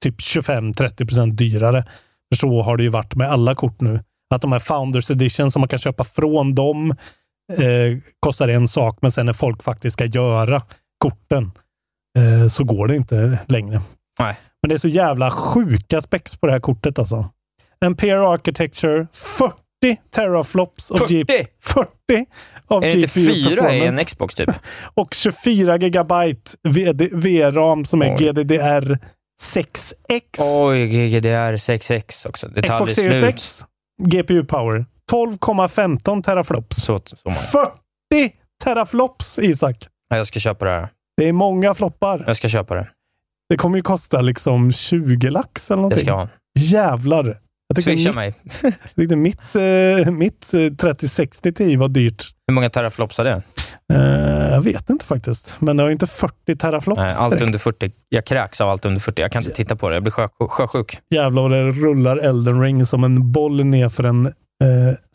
[0.03, 1.85] typ 25-30 procent dyrare.
[2.29, 3.99] För så har det ju varit med alla kort nu.
[4.35, 6.95] Att de här Founders Edition som man kan köpa från dem
[7.53, 10.61] eh, kostar en sak, men sen när folk faktiskt ska göra
[10.97, 11.51] korten
[12.17, 13.81] eh, så går det inte längre.
[14.19, 14.37] Nej.
[14.61, 17.29] Men det är så jävla sjuka specs på det här kortet alltså.
[17.85, 19.62] Ampere Architecture, 40
[20.15, 21.13] teraflops av 40?
[21.17, 21.89] GP 40
[22.67, 23.97] av Är det inte GPU fyra i en.
[23.97, 24.49] Xbox typ?
[24.93, 26.51] Och 24 gigabyte
[27.11, 28.17] VRAM som är Oj.
[28.25, 28.97] GDDR
[29.41, 30.59] 6X.
[30.59, 32.47] Oj, GDR 6X också.
[32.47, 33.23] Det tar Xbox Series.
[33.23, 33.65] X
[34.03, 36.75] GPU power 12,15 teraflops.
[36.77, 37.35] Så, så många.
[37.35, 39.87] 40 teraflops Isak!
[40.09, 40.89] Ja, Jag ska köpa det här.
[41.17, 42.23] Det är många floppar.
[42.27, 42.87] Jag ska köpa det.
[43.49, 45.99] Det kommer ju kosta liksom 20 lax eller Det någonting.
[45.99, 46.27] ska jag ha.
[46.59, 47.39] Jävlar!
[47.79, 48.35] Jag tyckte Swisha mitt, mig.
[48.61, 49.55] jag tyckte mitt,
[50.05, 52.25] eh, mitt eh, 3060 Ti var dyrt.
[52.47, 53.41] Hur många teraflops är det?
[53.93, 57.43] Eh, jag vet inte faktiskt, men det har ju inte 40 teraflops Nej, allt direkt.
[57.45, 57.91] under 40.
[58.09, 59.21] Jag kräks av allt under 40.
[59.21, 59.95] Jag kan inte titta på det.
[59.95, 60.97] Jag blir sjö- sjösjuk.
[61.15, 64.33] Jävlar vad det rullar Elden Ring som en boll ner för en eh,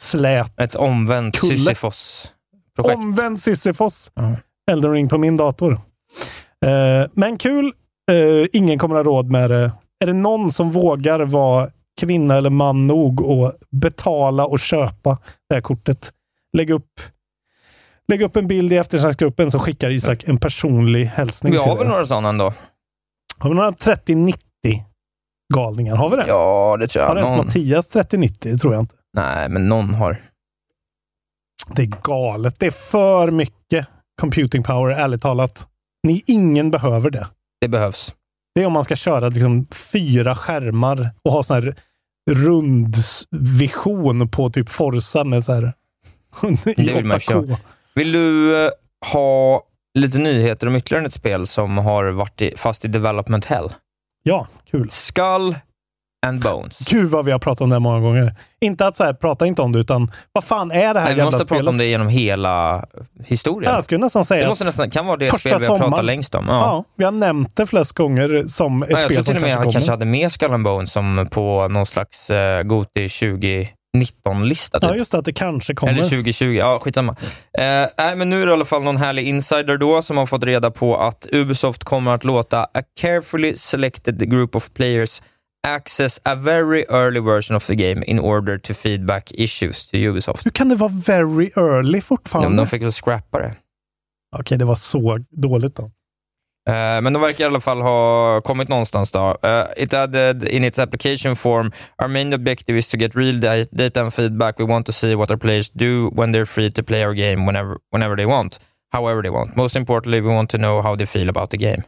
[0.00, 0.60] slät.
[0.60, 1.36] Ett omvänt.
[1.36, 2.98] Sisyfos-projekt.
[2.98, 4.10] Omvänd Sisyfos.
[4.14, 4.36] Ja.
[4.70, 5.72] Elden Ring på min dator.
[6.66, 7.72] Eh, men kul.
[8.10, 9.72] Eh, ingen kommer ha råd med det.
[10.00, 15.54] Är det någon som vågar vara kvinna eller man nog och betala och köpa det
[15.54, 16.12] här kortet?
[16.52, 17.00] Lägg upp,
[18.08, 21.86] lägg upp en bild i eftersnacksgruppen så skickar Isak en personlig hälsning Vi har väl
[21.86, 22.52] några sådana ändå?
[23.38, 24.34] Har vi några 30-90
[25.54, 25.96] galningar?
[25.96, 26.24] Har vi det?
[26.28, 27.16] Ja, det tror Har jag.
[27.18, 27.46] ens Någon...
[27.46, 28.36] Mattias 30-90?
[28.40, 28.94] Det tror jag inte.
[29.12, 30.22] Nej, men någon har.
[31.74, 32.60] Det är galet.
[32.60, 33.86] Det är för mycket
[34.20, 35.66] computing power, ärligt talat.
[36.02, 37.26] Ni, ingen behöver det.
[37.60, 38.14] Det behövs.
[38.54, 41.76] Det är om man ska köra liksom fyra skärmar och ha sån här
[42.28, 45.72] rundvision på typ Forza med så här
[46.64, 47.20] Det vill man 8K.
[47.20, 47.56] köra.
[47.94, 48.70] Vill du eh,
[49.12, 49.62] ha
[49.94, 53.72] lite nyheter om ytterligare ett spel som har varit i, fast i development hell?
[54.22, 54.90] Ja, kul.
[54.90, 55.56] Skull
[56.26, 56.78] and Bones.
[56.78, 58.34] Gud vad vi har pratat om det här många gånger.
[58.60, 61.04] Inte att så här, prata inte om det, utan vad fan är det här Nej,
[61.04, 61.60] vi jävla måste spelet?
[61.60, 62.86] prata om det genom hela
[63.24, 63.70] historien.
[63.70, 65.66] Ja, jag skulle nästan säga det måste att nästan, kan vara det första spel vi
[65.66, 66.46] har sommaren- pratat längst om.
[66.48, 66.54] ja.
[66.54, 66.84] Ja.
[66.96, 69.42] vi har nämnt det flest gånger som ett Ja, jag spel tror som till och
[69.42, 69.72] med kanske kommer.
[69.72, 74.80] kanske hade med Skull and Bones som på någon slags uh, Goti 2019-lista.
[74.80, 74.90] Typ.
[74.90, 75.92] Ja, just det, att det kanske kommer.
[75.92, 77.16] Eller 2020, ja skitsamma.
[77.58, 77.64] Eh,
[77.98, 80.44] nej, men nu är det i alla fall någon härlig insider då som har fått
[80.44, 85.22] reda på att Ubisoft kommer att låta a carefully selected group of players
[85.66, 90.44] access a very early version of the game in order to feedback issues to Ubisoft.
[90.44, 92.56] Hur kan det vara very early fortfarande?
[92.62, 93.54] de fick väl scrappa det.
[94.36, 95.90] Okej, det var så dåligt då.
[96.68, 99.36] Eh, men de verkar i alla fall ha kommit någonstans då.
[99.42, 103.64] Eh, it added in its application form, our main objective is to get real da-
[103.70, 104.58] data and feedback.
[104.58, 107.46] We want to see what our players do when they're free to play our game
[107.46, 108.58] whenever, whenever they want,
[108.92, 109.56] however they want.
[109.56, 111.82] Most importantly, we want to know how they feel about the game.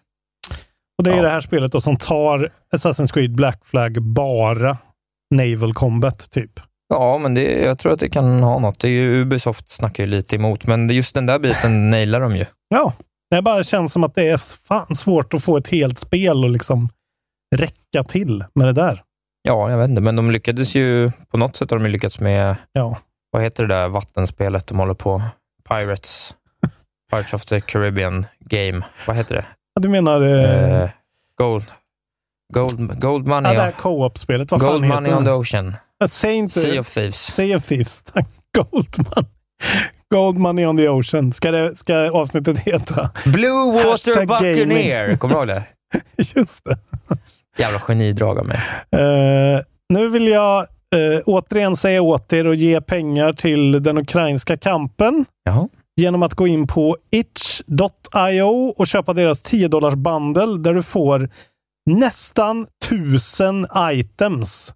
[1.00, 1.22] Och det är Ja.
[1.22, 4.78] det här spelet då som tar Assassin's Creed Black Flag bara
[5.34, 6.60] Naval Combat, typ.
[6.88, 8.80] Ja, men det, jag tror att det kan ha något.
[8.80, 12.36] Det är ju, Ubisoft snackar ju lite emot, men just den där biten nailar de
[12.36, 12.44] ju.
[12.68, 12.92] Ja,
[13.30, 14.36] det bara känns som att det är
[14.66, 16.88] fan svårt att få ett helt spel och liksom
[17.56, 19.02] räcka till med det där.
[19.42, 22.56] Ja, jag vet inte, men de lyckades ju, på något sätt har de lyckats med,
[22.72, 22.98] Ja,
[23.30, 25.22] vad heter det där vattenspelet de håller på?
[25.68, 26.34] Pirates.
[27.10, 28.82] Pirates of the Caribbean Game.
[29.06, 29.44] Vad heter det?
[29.80, 30.90] Du menar eh, Eh,
[31.38, 31.64] gold,
[32.52, 34.50] gold, gold ja, Money, det här co-op-spelet.
[34.50, 35.30] Vad gold fan money heter on the?
[35.30, 35.74] Ocean.
[36.08, 37.16] Säg inte Sea of Thieves.
[37.34, 38.02] Sea of Thieves.
[38.02, 38.28] Tack.
[38.56, 39.30] Gold money.
[40.14, 41.32] Gold money on the ocean.
[41.32, 43.10] Ska, det, ska avsnittet heta?
[43.24, 45.02] Blue Water Hashtag Buccaneer.
[45.04, 45.18] gaming.
[45.18, 45.64] Kommer du ihåg det?
[46.36, 46.78] Just det.
[47.58, 48.60] Jävla genidrag av mig.
[48.90, 50.58] Eh, nu vill jag
[50.96, 55.68] eh, återigen säga åt er att ge pengar till den ukrainska kampen Jaha.
[55.96, 61.28] Genom att gå in på itch.io och köpa deras 10 dollars bundle där du får
[61.90, 64.74] nästan tusen items.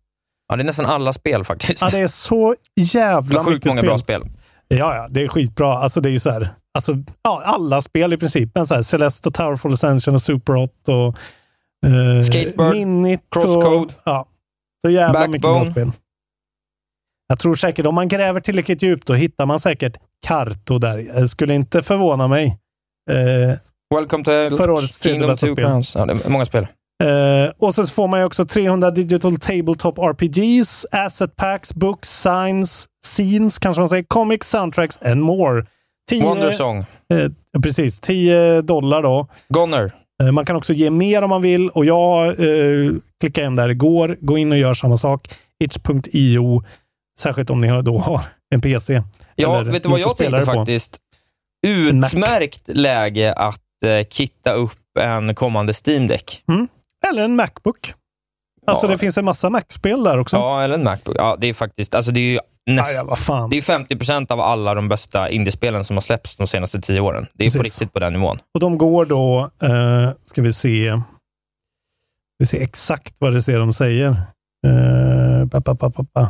[0.48, 1.82] Ja, det är nästan alla spel faktiskt.
[1.82, 2.54] Ja, det är så
[2.94, 4.20] jävla Det är sjukt mycket många spel.
[4.20, 4.40] bra spel.
[4.68, 5.78] Ja, ja, det är skitbra.
[5.78, 8.50] Alltså det är ju så här, alltså, ja, alla spel i princip.
[8.54, 11.06] Men så här, Celeste och Towerful Ascension och Superhot och
[11.86, 13.90] eh, Skatebird, Minit Crosscode, och...
[14.04, 14.26] Ja,
[14.82, 15.72] så jävla mycket bra Backbone.
[15.92, 16.00] spel.
[17.28, 21.20] Jag tror säkert om man gräver tillräckligt djupt då hittar man säkert Karto där.
[21.20, 22.58] Det skulle inte förvåna mig.
[23.10, 23.56] Eh,
[23.94, 25.56] Welcome to Förra årets tredje Kingdom bästa spel.
[25.56, 25.94] Crowns.
[25.98, 26.66] Ja, det är många spel.
[27.04, 32.86] Eh, och så får man ju också 300 digital tabletop RPGs, asset packs, books, signs,
[33.06, 35.66] scenes kanske man säger, comics, soundtracks and more.
[36.10, 36.78] 10, Wonder Song.
[37.14, 39.28] Eh, precis, 10 dollar då.
[39.48, 39.92] Goner.
[40.22, 43.68] Eh, Man kan också ge mer om man vill och jag eh, klickade hem där
[43.68, 44.16] igår.
[44.20, 45.34] Gå in och gör samma sak.
[45.64, 46.62] itch.io,
[47.20, 48.20] särskilt om ni då har
[48.54, 49.02] en PC.
[49.36, 50.44] Ja, eller vet du vad jag tänkte på.
[50.46, 50.98] faktiskt?
[51.66, 56.42] Utmärkt läge att eh, kitta upp en kommande Steam Deck.
[57.10, 57.94] Eller en Macbook.
[58.66, 58.92] Alltså Ja.
[58.92, 60.36] det finns en massa Mac-spel där också.
[60.36, 61.16] Ja, eller en Macbook.
[61.18, 63.50] Ja, det är faktiskt, alltså det är ju näst, ja, vad fan.
[63.50, 67.26] det är 50% av alla de bästa indiespelen som har släppts de senaste tio åren.
[67.32, 67.80] Det är på Precis.
[67.80, 68.38] riktigt på den nivån.
[68.54, 71.00] Och de går då, eh, ska vi se,
[72.38, 74.08] vi ser exakt vad det ser de säger.
[74.66, 75.74] Eh, ba, ba,
[76.14, 76.28] ba.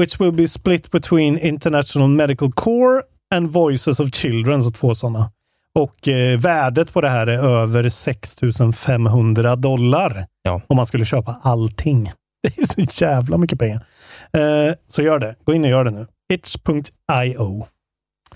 [0.00, 3.02] Which will be split between International Medical Corps
[3.34, 5.30] and Voices of Children, så två sådana.
[5.74, 10.26] Och eh, värdet på det här är över 6500 dollar.
[10.42, 10.60] Ja.
[10.66, 12.12] Om man skulle köpa allting.
[12.42, 13.86] Det är så jävla mycket pengar.
[14.32, 15.36] Eh, så gör det.
[15.44, 16.06] Gå in och gör det nu.
[16.32, 17.66] itch.io.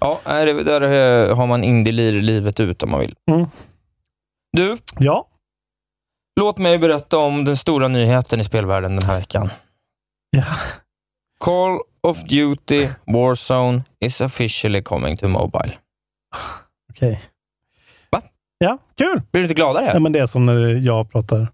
[0.01, 3.14] Ja, där har man indie-lir livet ut om man vill.
[3.31, 3.47] Mm.
[4.53, 5.29] Du, Ja,
[6.40, 9.51] låt mig berätta om den stora nyheten i spelvärlden den här veckan.
[10.31, 10.45] Ja.
[11.40, 15.72] Call of Duty Warzone is officially coming to mobile.
[16.90, 17.20] okej.
[18.11, 18.22] Va?
[18.59, 19.22] Ja, kul!
[19.33, 19.90] Blir du inte gladare?
[19.94, 21.49] Ja, men det är som när jag pratar.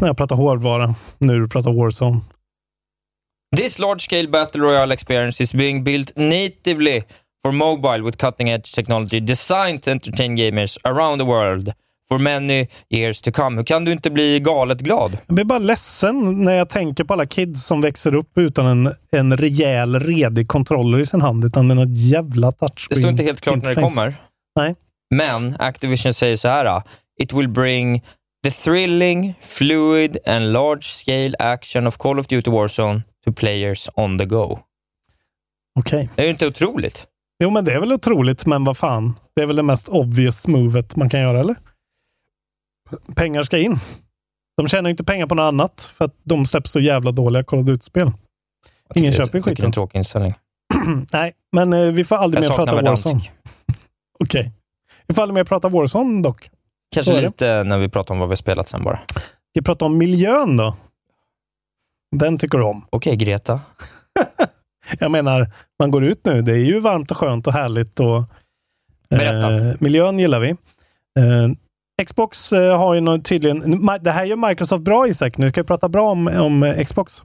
[0.00, 0.94] När jag pratar hårdvara.
[1.18, 2.20] Nu du pratar Warzone.
[3.56, 7.02] This large-scale battle royale experience is being built natively
[7.42, 11.72] for mobile with cutting-edge technology designed to entertain gamers around the world
[12.08, 13.56] for many years to come.
[13.56, 15.18] Hur kan du inte bli galet glad?
[15.26, 18.94] Jag blir bara ledsen när jag tänker på alla kids som växer upp utan en,
[19.12, 22.88] en rejäl, redig kontroller i sin hand, utan en jävla touchscreen.
[22.88, 23.94] Det står inte helt klart när det interface.
[23.96, 24.14] kommer.
[24.56, 24.74] Nej.
[25.14, 26.64] Men Activision säger så här.
[26.64, 26.82] ah,
[27.20, 28.02] It will bring
[28.44, 34.24] the thrilling, fluid and large-scale action of Call of Duty Warzone to players on the
[34.24, 34.58] go.
[35.78, 36.08] Okej.
[36.14, 37.06] Det är ju inte otroligt.
[37.44, 39.14] Jo, men det är väl otroligt, men vad fan.
[39.36, 41.56] Det är väl det mest obvious movet man kan göra, eller?
[43.14, 43.76] Pengar ska in.
[44.56, 47.58] De tjänar inte pengar på något annat, för att de släpper så jävla dåliga Call
[47.58, 48.12] of Duty-spel.
[48.94, 49.72] Ingen köper tycker det är en skiten.
[49.72, 50.34] tråkig inställning.
[51.12, 53.20] Nej, men eh, vi får aldrig Jag mer prata Warzone.
[54.24, 54.52] Okej.
[55.06, 56.50] Vi får aldrig mer prata Warzone dock.
[56.94, 58.98] Kanske lite när vi pratar om vad vi har spelat sen bara.
[59.54, 60.76] Vi pratar om miljön då.
[62.16, 62.86] Den tycker du om.
[62.90, 63.60] Okej, Greta.
[64.98, 66.42] Jag menar, man går ut nu.
[66.42, 68.00] Det är ju varmt och skönt och härligt.
[68.00, 68.16] Och.
[69.10, 70.48] Eh, miljön gillar vi.
[70.50, 71.48] Eh,
[72.06, 73.86] Xbox eh, har ju tydligen...
[74.00, 75.38] Det här gör Microsoft bra Isak.
[75.38, 77.22] Nu ska vi prata bra om, om eh, Xbox.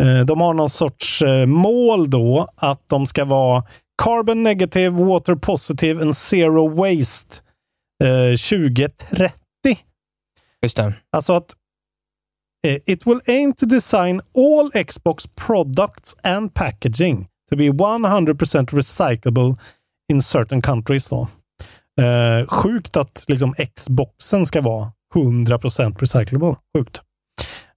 [0.00, 3.64] Eh, de har någon sorts mål då att de ska vara
[4.02, 7.36] carbon negative, water positive and zero waste
[8.04, 9.32] eh, 2030.
[10.62, 10.94] Just det.
[11.12, 11.56] Alltså att
[12.86, 19.56] it will aim to design all Xbox products and packaging to be 100% recyclable
[20.12, 21.08] in certain countries.
[21.08, 21.28] Då.
[22.00, 26.56] Eh, sjukt att liksom Xboxen ska vara 100% recyclable.
[26.76, 27.00] Sjukt.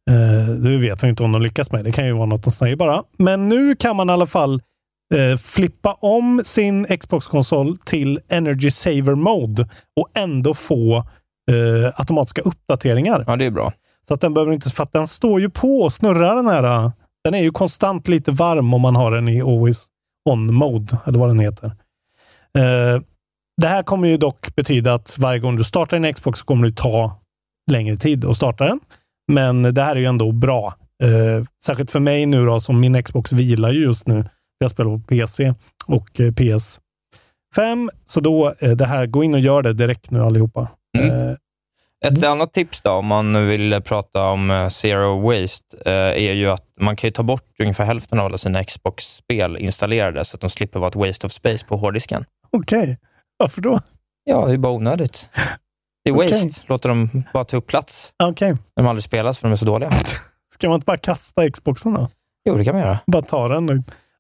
[0.10, 1.84] Eh, det vet vi inte om de lyckas med.
[1.86, 3.04] Det kan ju vara något de säger bara.
[3.18, 4.62] Men nu kan man i alla fall
[5.16, 10.98] eh, flippa om sin Xbox-konsol till Energy Saver Mode och ändå få
[11.52, 13.24] eh, automatiska uppdateringar.
[13.28, 13.74] Ja, det är bra.
[14.08, 16.64] Så att den behöver inte, för att den står ju på och snurrar den här.
[16.64, 16.92] äh,
[17.24, 19.86] Den är ju konstant lite varm om man har den i Always
[20.30, 21.72] On Mode, eller vad den heter.
[23.62, 26.68] Det här kommer ju dock betyda att varje gång du startar en Xbox så kommer
[26.68, 27.20] det ta
[27.72, 28.80] längre tid att starta den.
[29.32, 30.74] Men det här är ju ändå bra.
[31.04, 34.26] Eh, särskilt för mig nu då, som min Xbox vilar ju just nu.
[34.58, 35.54] Jag spelar på PC
[35.86, 37.90] och eh, PS5.
[38.06, 40.68] Så då, eh, det här, gå in och gör det direkt nu allihopa.
[40.98, 41.10] Mm.
[41.30, 41.36] Eh,
[42.06, 46.50] Ett annat tips då, om man vill prata om eh, zero waste, eh, är ju
[46.50, 50.42] att man kan ju ta bort ungefär hälften av alla sina Xbox-spel installerade, så att
[50.42, 52.26] de slipper vara ett waste of space på hårddisken.
[52.52, 52.98] Okej,
[53.44, 53.80] varför då?
[54.24, 55.30] Ja, det är bara onödigt.
[56.06, 56.62] Det är waste.
[56.68, 58.12] Låter dem bara ta upp plats.
[58.24, 58.54] Okej.
[58.76, 59.92] De aldrig spelas för de är så dåliga.
[60.54, 62.10] Ska man inte bara kasta Xboxen då?
[62.50, 63.00] Jo, det kan man göra.
[63.08, 63.76] Bara ta den och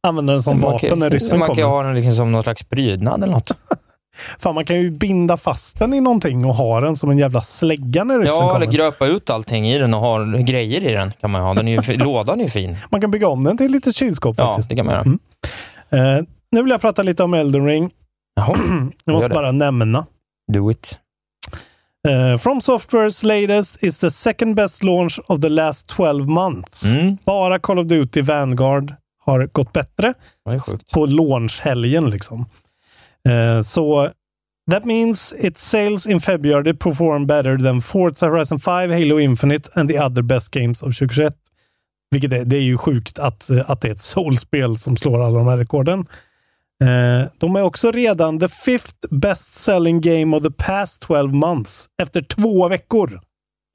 [0.08, 1.68] använda den som man vapen kan, när ryssen Man kan kommer.
[1.68, 3.52] ha den liksom som någon slags prydnad eller något.
[4.40, 7.42] Fan, man kan ju binda fast den i någonting och ha den som en jävla
[7.42, 8.78] slägga när ryssen Ja, eller kommer.
[8.78, 11.12] gröpa ut allting i den och ha grejer i den.
[11.12, 11.54] kan man ha.
[11.54, 12.78] Den är ju, lådan är ju fin.
[12.90, 14.70] Man kan bygga om den till ett litet kylskåp Ja, faktiskt.
[14.70, 15.04] det kan man göra.
[15.06, 16.18] Mm.
[16.18, 17.90] Eh, nu vill jag prata lite om Elden Ring.
[18.36, 18.54] Jaha,
[19.06, 20.06] Jag måste bara nämna.
[20.54, 21.00] do it.
[22.08, 26.84] Uh, From Softwares latest is the second best launch of the last 12 months.
[26.94, 30.14] Mm, Bara Call of Duty Vanguard har gått bättre.
[30.94, 32.10] på launchhelgen.
[32.10, 32.46] Liksom.
[33.30, 34.10] Eh, Så
[34.72, 39.90] that means its sales in February perform better than Forza Horizon 5, Halo Infinite and
[39.90, 41.36] the other best games of 2021.
[42.12, 45.38] Vilket är, det är ju sjukt att, att det är ett soulspel som slår alla
[45.38, 46.06] de här rekorden.
[46.84, 51.90] Eh, de är också redan the fifth best selling game of the past 12 months.
[52.02, 53.22] Efter två veckor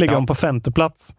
[0.02, 1.16] ligger de på femte plats.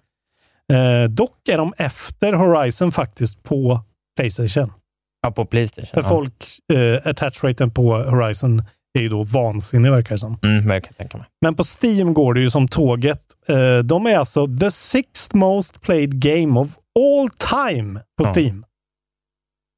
[0.73, 3.81] Eh, dock är de efter Horizon faktiskt på
[4.17, 4.73] Playstation.
[5.21, 5.87] Ja, på Playstation.
[5.93, 6.09] För ja.
[6.09, 8.63] folk, eh, attach-raten på Horizon
[8.93, 10.39] är ju då vansinnig verkar det som.
[10.43, 11.27] Mm, men jag kan tänka mig.
[11.41, 13.21] Men på Steam går det ju som tåget.
[13.47, 16.67] Eh, de är alltså the sixth most played game of
[16.99, 18.33] all time på Ja.
[18.35, 18.65] Steam.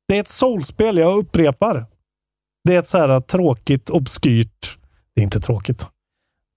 [0.08, 1.86] Det är ett soulspel, jag upprepar.
[2.64, 4.78] Det är ett så här tråkigt, obskyrt...
[5.16, 5.88] Det är inte tråkigt.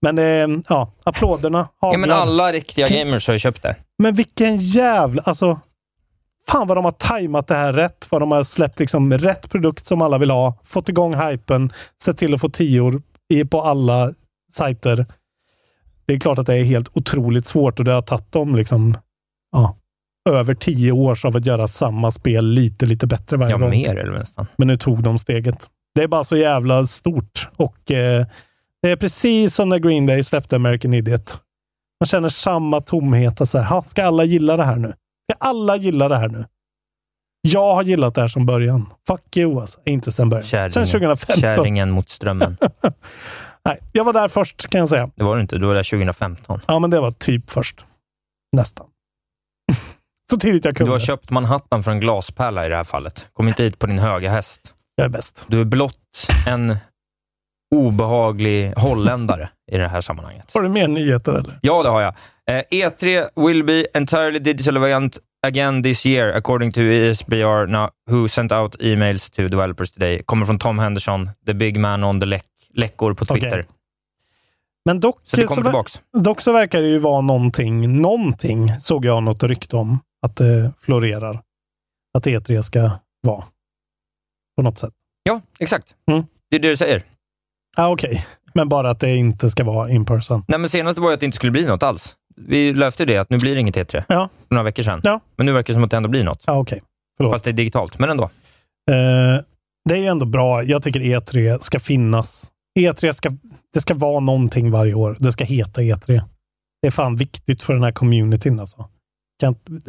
[0.03, 3.77] Men eh, ja, applåderna Ja, men alla riktiga gamers har ju köpt det.
[3.99, 5.23] Men vilken jävla...
[5.23, 5.61] Alltså,
[6.49, 8.07] fan vad de har tajmat det här rätt.
[8.11, 10.59] Vad de har släppt liksom rätt produkt som alla vill ha.
[10.65, 11.73] Fått igång hypen.
[12.03, 13.03] Sett till att få tior
[13.51, 14.13] på alla
[14.53, 15.07] sajter.
[16.07, 18.95] Det är klart att det är helt otroligt svårt och det har tagit dem liksom,
[19.53, 19.77] ja,
[20.31, 23.71] över tio år av att göra samma spel lite, lite bättre varje Ja, gång.
[23.71, 24.47] mer eller nästan.
[24.57, 25.69] Men nu tog de steget.
[25.95, 28.27] Det är bara så jävla stort och eh,
[28.83, 31.39] det är precis som när Green Day släppte American Idiot.
[32.01, 33.41] Man känner samma tomhet.
[33.41, 34.89] att Så här, "Ha, ska alla gilla det här nu?
[34.89, 36.45] Ska alla gilla det här nu?
[37.49, 38.91] Jag har gillat det här som början.
[39.07, 39.81] Fuck you alltså.
[39.85, 40.45] Inte sen början.
[40.45, 41.37] Sen Kärringen, 2015.
[41.41, 42.57] kärringen mot strömmen.
[43.65, 45.11] Nej, jag var där först kan jag säga.
[45.17, 45.59] Det var du inte.
[45.59, 46.61] Du var där 2015.
[46.67, 47.85] Ja, men det var typ först.
[48.57, 48.87] Nästan.
[50.31, 50.93] så tidigt jag Du kunde.
[50.93, 53.29] har köpt Manhattan för en glaspärla i det här fallet.
[53.33, 54.74] Kom inte hit på din höga häst.
[54.97, 55.45] Jag är bäst.
[55.49, 56.77] Du är blott en
[57.75, 60.51] obehaglig holländare i det här sammanhanget.
[60.55, 61.59] Har du mer nyheter eller?
[61.63, 62.15] Ja, det har jag.
[62.51, 67.91] Eh, E3 will be entirely digital event again this year, according to E ESBR, now,
[68.11, 70.23] who sent out emails to developers today.
[70.23, 73.49] Kommer från Tom Henderson, the big man on the läck läckor på Twitter.
[73.49, 73.65] Okej.
[74.85, 76.03] Men dock Så det tillbaks.
[76.13, 80.73] Dock så verkar det ju vara någonting, någonting såg jag något rykte om att det
[80.81, 81.43] florerar.
[82.15, 82.91] Att E3 ska
[83.23, 83.45] vara.
[84.57, 84.93] På något sätt.
[85.23, 85.95] Ja, exakt.
[86.11, 86.25] Mm.
[86.51, 87.03] Det är det du säger.
[87.77, 88.27] Ja, okej.
[88.55, 90.45] Men bara att det inte ska vara in person.
[90.49, 92.17] Nej, men senast var ju att det inte skulle bli något alls.
[92.37, 94.05] Vi löfte det, att nu blir det inget E3.
[94.09, 94.29] Ja.
[94.49, 95.01] För några veckor sedan.
[95.05, 95.21] Ja.
[95.37, 96.45] Men nu verkar det som att det ändå blir något.
[96.47, 96.83] Okej.
[97.17, 97.33] Förlåt.
[97.33, 98.25] Fast det är digitalt, men ändå.
[98.25, 99.43] Eh,
[99.89, 100.63] det är ju ändå bra.
[100.63, 102.51] Jag tycker E3 ska finnas.
[102.79, 103.31] E3 ska,
[103.75, 105.17] det ska vara någonting varje år.
[105.21, 106.23] Det ska heta E3.
[106.83, 108.89] Det är fan viktigt för den här communityn alltså.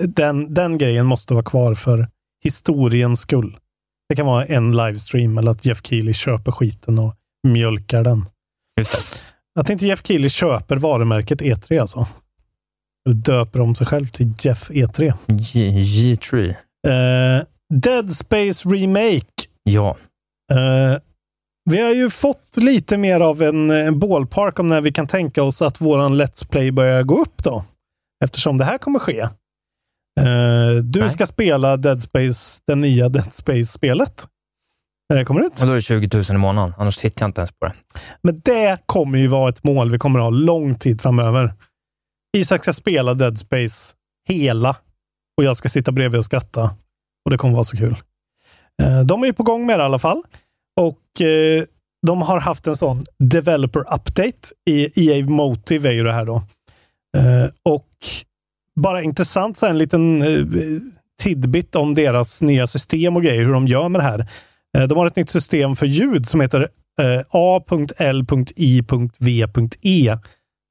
[0.07, 2.07] Den, den grejen måste vara kvar för
[2.43, 3.57] historiens skull.
[4.09, 7.15] Det kan vara en livestream eller att Jeff Keely köper skiten och
[7.47, 8.25] mjölkar den.
[8.79, 8.97] Just det.
[9.55, 12.07] Jag tänkte Jeff Keely köper varumärket E3 alltså.
[13.07, 15.13] Eller döper om sig själv till Jeff E E3.
[15.27, 16.49] G- G3.
[16.87, 17.43] Eh,
[17.73, 19.25] Dead Space Remake
[19.63, 19.97] Ja.
[20.53, 20.99] Eh,
[21.69, 25.43] vi har ju fått lite mer av en, en ballpark om när vi kan tänka
[25.43, 27.63] oss att våran Let's Play börjar gå upp då.
[28.25, 29.27] Eftersom det här kommer ske.
[30.19, 31.09] Eh, du Nej.
[31.09, 34.27] ska spela Dead Space, det nya Dead Space-spelet.
[35.09, 35.61] När det kommer ut.
[35.61, 36.73] Och då är det 20 000 i månaden.
[36.77, 37.73] Annars tittar jag inte ens på det.
[38.23, 41.53] Men det kommer ju vara ett mål vi kommer ha lång tid framöver.
[42.37, 43.93] Isak ska spela Dead Space
[44.29, 44.75] hela
[45.37, 46.63] och jag ska sitta bredvid och skratta.
[47.25, 47.95] Och det kommer vara så kul.
[48.83, 50.23] Eh, De är ju på gång med det i alla fall.
[50.81, 51.63] Och eh,
[52.07, 54.39] de har haft en sån developer update
[54.69, 56.43] i EA Motive är ju det här då.
[57.69, 57.87] Och
[58.75, 60.45] bara intressant, så här, en liten eh,
[61.23, 64.27] tidbit om deras nya system och grejer, hur de gör med det här.
[64.77, 66.67] Eh, De har ett nytt system för ljud som heter
[66.99, 67.21] eh,
[68.75, 70.17] A.L.I.V.E.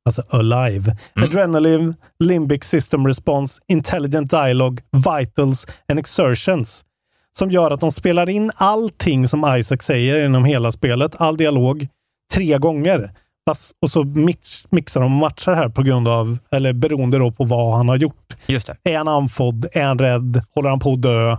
[0.07, 0.97] Alltså Alive.
[1.15, 6.85] Adrenaline, Limbic System Response, Intelligent Dialogue, Vitals and Exertions.
[7.39, 11.89] Som gör att de spelar in allting som Isaac säger inom hela spelet, all dialog,
[12.35, 13.11] tre gånger.
[13.49, 17.31] Fast, och så mix, mixar de och matchar här på grund av, eller beroende då
[17.33, 18.37] på vad han har gjort.
[18.47, 18.77] Just det.
[18.91, 19.67] Är han andfådd?
[19.73, 20.43] Är han rädd?
[20.55, 21.31] Håller han på att dö?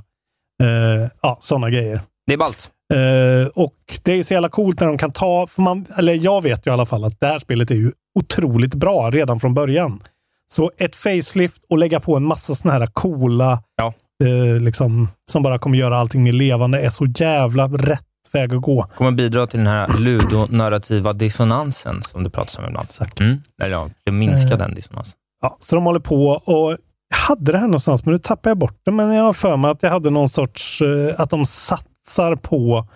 [0.64, 2.02] Eh, ja, sådana grejer.
[2.28, 2.72] Det är ballt.
[2.94, 6.44] Eh, och det är så jävla coolt när de kan ta, för man, eller jag
[6.44, 9.54] vet ju i alla fall att det här spelet är ju otroligt bra redan från
[9.54, 10.04] början.
[10.48, 13.94] Så ett facelift och lägga på en massa såna här coola, Ja.
[14.28, 18.02] eh, liksom, som bara kommer göra allting mer levande, är så jävla rätt
[18.32, 18.88] väg att gå.
[18.96, 22.84] Kommer bidra till den här ludonarrativa dissonansen som du pratar om ibland.
[22.86, 23.20] Exakt.
[23.20, 23.38] Mm.
[23.62, 24.58] Eller ja, det minskar Eh.
[24.58, 25.14] den dissonansen.
[25.42, 26.78] Ja, så de håller på och
[27.10, 28.92] jag hade det här någonstans, men nu tappar jag bort det.
[28.92, 32.88] Men jag har för mig att jag hade någon sorts, eh, att de satsar på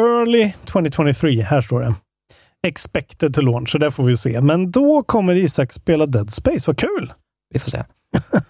[0.00, 1.42] early 2023.
[1.42, 1.94] Här står det.
[2.66, 4.40] Expected to launch, så det får vi se.
[4.40, 6.64] Men då kommer Isak spela Dead Space.
[6.70, 7.12] Vad kul!
[7.54, 7.84] Vi får se.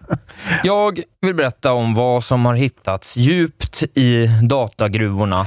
[0.64, 5.46] Jag vill berätta om vad som har hittats djupt i datagruvorna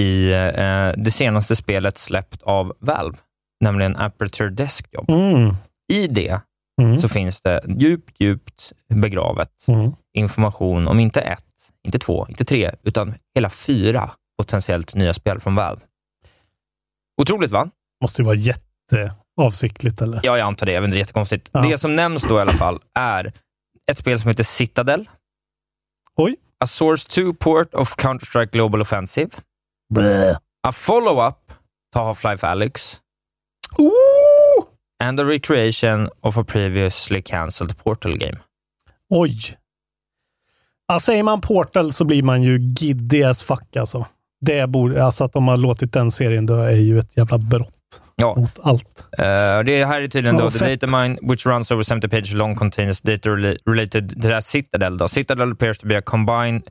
[0.00, 3.18] i eh, det senaste spelet släppt av Valve,
[3.60, 5.08] nämligen Aperture Desktop.
[5.10, 5.54] Mm.
[5.92, 6.40] I det
[6.82, 6.98] Mm.
[6.98, 9.92] så finns det djupt, djupt begravet Mm.
[10.16, 11.44] information om inte ett,
[11.86, 15.82] inte två, inte tre, utan hela fyra potentiellt nya spel från Valve.
[17.22, 17.70] Otroligt va?
[18.02, 20.20] Måste ju vara jätteavsiktligt eller?
[20.22, 20.76] Ja, jag antar det.
[20.76, 21.50] Inte, det är jättekonstigt.
[21.52, 21.62] Ja.
[21.62, 23.32] Det som nämns då i alla fall är
[23.90, 25.08] ett spel som heter Citadel.
[26.16, 26.36] Oj.
[26.60, 29.30] A Source 2 port of Counter-Strike Global Offensive.
[29.94, 30.36] Blä.
[30.68, 31.52] A follow-up
[31.92, 33.00] to Half-Life Alyx.
[33.78, 34.66] Ooh!
[35.04, 38.38] And a recreation of a previously cancelled Portal game.
[39.10, 39.56] Oj.
[40.88, 44.06] Ja, säger man Portal så blir man ju giddy as fuck alltså.
[44.40, 47.72] Det borde, alltså att de har låtit den serien dö är ju ett jävla brott
[48.16, 48.34] Ja.
[48.36, 49.04] mot allt.
[49.18, 49.24] Eh,
[49.64, 50.80] det här är tydligen Ja, då, the fett.
[50.80, 54.98] data mine which runs over 70 pages long contains data rela- related to that Citadel.
[54.98, 55.08] Då.
[55.08, 56.62] Citadel appears to be a combine,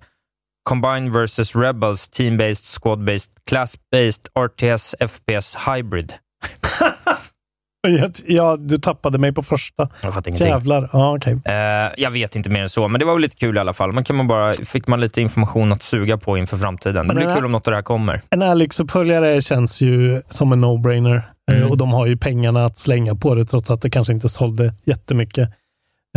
[0.69, 6.13] combine versus Rebels team-based, squad-based, class-based RTS FPS hybrid.
[8.27, 9.89] Ja, du tappade mig på första.
[10.01, 10.47] Jag fattar ingenting.
[10.47, 10.89] Jävlar.
[10.93, 11.39] Ja, okej.
[11.45, 11.53] Eh,
[11.97, 13.91] jag vet inte mer än så, men det var väl lite kul i alla fall.
[13.91, 17.07] Man kan man bara, fick man lite information att suga på inför framtiden.
[17.07, 18.21] Det blir kul om något av det här kommer.
[18.29, 21.69] En Alyx-uppföljare känns ju som en no-brainer Eh, Mm.
[21.71, 24.73] och de har ju pengarna att slänga på det trots att det kanske inte sålde
[24.83, 25.49] jättemycket.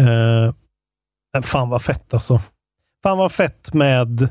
[0.01, 2.41] Eh, fan vad fett alltså.
[3.03, 4.29] Fan vad fett med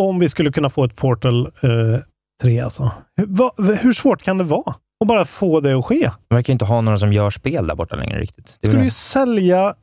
[0.00, 2.00] om vi skulle kunna få ett Portal eh,
[2.42, 2.92] 3 alltså.
[3.16, 6.10] Hur, vad- hur svårt kan det vara att bara få det att ske?
[6.28, 8.58] De verkar inte ha några som gör spel där borta längre riktigt.
[8.60, 9.74] Det skulle ju sälja,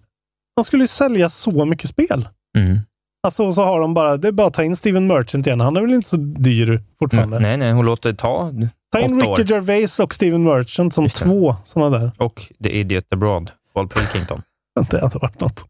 [0.55, 2.27] de skulle ju sälja så mycket spel.
[2.53, 2.59] det.
[2.59, 2.79] Mm.
[3.23, 5.59] Alltså, så har de bara, det är bara att ta in Steven Merchant igen.
[5.59, 7.39] Han är väl inte så dyr fortfarande.
[7.39, 8.51] Nej, nej, hon låter ta
[8.91, 9.35] Ta in åtta år.
[9.37, 11.25] Ricky Gervais och Steven Merchant som Just det.
[11.25, 12.11] två sådana där.
[12.17, 14.41] Och The Idiot Abroad, Paul Pilkington.
[14.89, 15.65] Det hade varit något.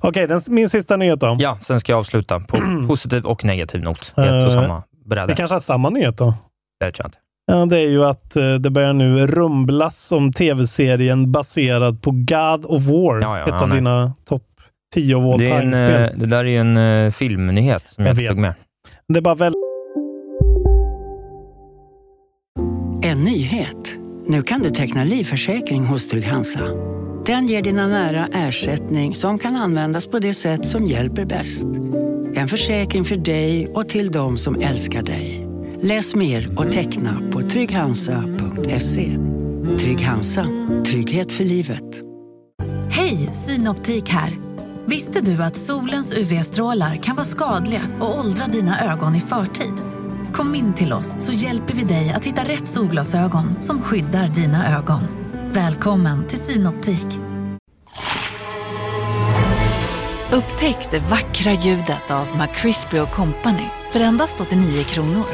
[0.00, 1.36] Okej, den- min sista nyhet då.
[1.40, 2.58] Ja, sen ska jag avsluta på
[2.88, 4.14] positiv och negativ not.
[4.16, 5.26] i ett och Eh, samma bräde.
[5.26, 6.34] Vi kanske har samma nyhet då.
[6.80, 7.18] Det tror jag inte.
[7.46, 12.64] Ja, det är ju att eh, det börjar nu rumblas om tv-serien baserad på God
[12.66, 13.20] of War.
[13.20, 13.78] Ja, ja, ett ja, av nej.
[13.78, 14.42] dina topp
[14.94, 16.02] 10 of all time-spel.
[16.02, 18.54] eh, det där är ju en uh, filmnyhet som Jag jag, tog med.
[19.08, 19.52] Det är bara väl...
[23.02, 23.96] En nyhet.
[24.26, 26.60] Nu kan du teckna livförsäkring hos Trygg-Hansa.
[27.26, 31.64] Den ger dina nära ersättning som kan användas på det sätt som hjälper bäst.
[32.34, 35.48] En försäkring för dig och till de som älskar dig.
[35.80, 39.18] Läs mer och teckna på trygghansa.se.
[39.78, 40.46] Trygg Hansa.
[40.86, 41.82] Trygghet för livet.
[42.90, 44.32] Hej, Synoptik här.
[44.84, 49.74] Visste du att solens UV-strålar kan vara skadliga och åldra dina ögon i förtid?
[50.32, 54.78] Kom in till oss så hjälper vi dig att hitta rätt solglasögon som skyddar dina
[54.78, 55.25] ögon.
[55.52, 57.06] Välkommen till Synoptik.
[60.32, 65.24] Upptäck det vackra ljudet av McCrispy Company för endast 89 kronor.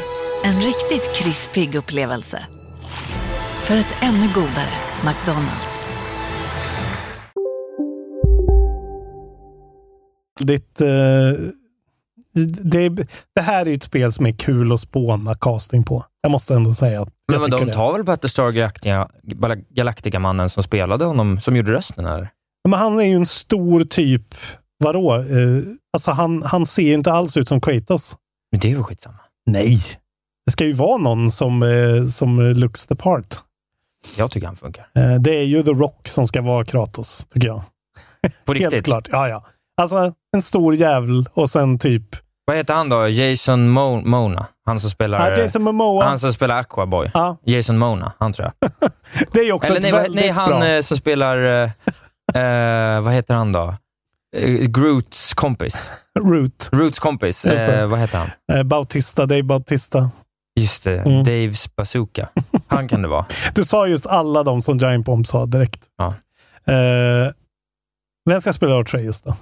[0.43, 2.45] En riktigt krispig upplevelse.
[3.63, 4.73] För ett ännu godare
[5.05, 5.83] McDonalds.
[10.39, 11.49] Ditt, Uh,
[12.63, 12.89] det,
[13.35, 16.05] det här är ju ett spel som är kul att spåna casting på.
[16.25, 17.73] Jag måste ändå säga att Men jag vad, tycker de det.
[17.73, 19.07] tar väl Battlestar Galactica,
[19.69, 22.05] Galactica-mannen som spelade honom, som gjorde rösten?
[22.05, 22.29] Eller?
[22.69, 24.35] Men han är ju en stor typ,
[24.77, 25.15] vadå?
[25.15, 25.61] Eh,
[25.93, 28.17] alltså han, han ser ju inte alls ut som Kratos.
[28.51, 29.19] Men det är ju skitsamma.
[29.45, 29.79] Nej.
[30.45, 33.35] Det ska ju vara någon som, eh, som looks the part.
[34.17, 34.87] Jag tycker han funkar.
[34.95, 37.61] Eh, det är ju The Rock som ska vara Kratos, tycker jag.
[38.45, 38.85] På Helt riktigt.
[38.85, 39.07] klart.
[39.11, 39.45] Ja, ja.
[39.81, 42.15] Alltså en stor jävel och sen typ...
[42.45, 43.07] Vad heter han då?
[43.07, 44.45] Jason Mo Mona?
[44.65, 46.05] Han som spelar, Ja, Jason Momoa.
[46.05, 47.11] han som spelar Aquaboy.
[47.13, 47.37] Ja.
[47.45, 48.71] Jason Mona, han tror jag.
[49.31, 50.67] Det är ju också Eller ett nej, väldigt nej, han bra...
[50.67, 51.37] eh, som spelar...
[51.37, 53.75] eh, eh, vad heter han då?
[54.35, 55.91] Eh, Groots kompis.
[56.19, 56.69] Root.
[56.71, 57.45] Roots kompis.
[57.45, 58.57] Eh, vad heter han?
[58.57, 60.09] Eh, Bautista, Dave Bautista.
[60.59, 61.23] Just det, Mm.
[61.23, 62.29] Daves bazooka.
[62.67, 63.25] Han kan det vara.
[63.55, 65.83] Du sa just alla de som Giant Bomb sa direkt.
[65.97, 66.13] Ja.
[66.73, 67.31] Eh,
[68.29, 69.35] vem ska spela Atreus då?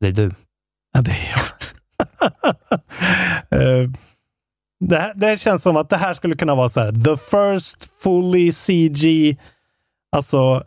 [0.00, 0.30] Det är du.
[0.96, 1.42] Ja, det är jag.
[3.50, 3.90] Eh,
[4.80, 6.92] det, här, det här känns som att det här skulle kunna vara så här.
[6.92, 9.36] The first fully CG.
[10.16, 10.62] Alltså,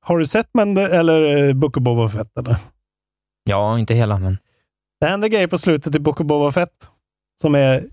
[0.00, 2.38] har du sett Mende, eller eh, Book of Boba Fett?
[2.38, 2.56] Eller?
[3.44, 4.38] Ja, inte hela, men...
[5.00, 6.90] Det händer grejer på slutet i Book of Boba Fett
[7.40, 7.84] som är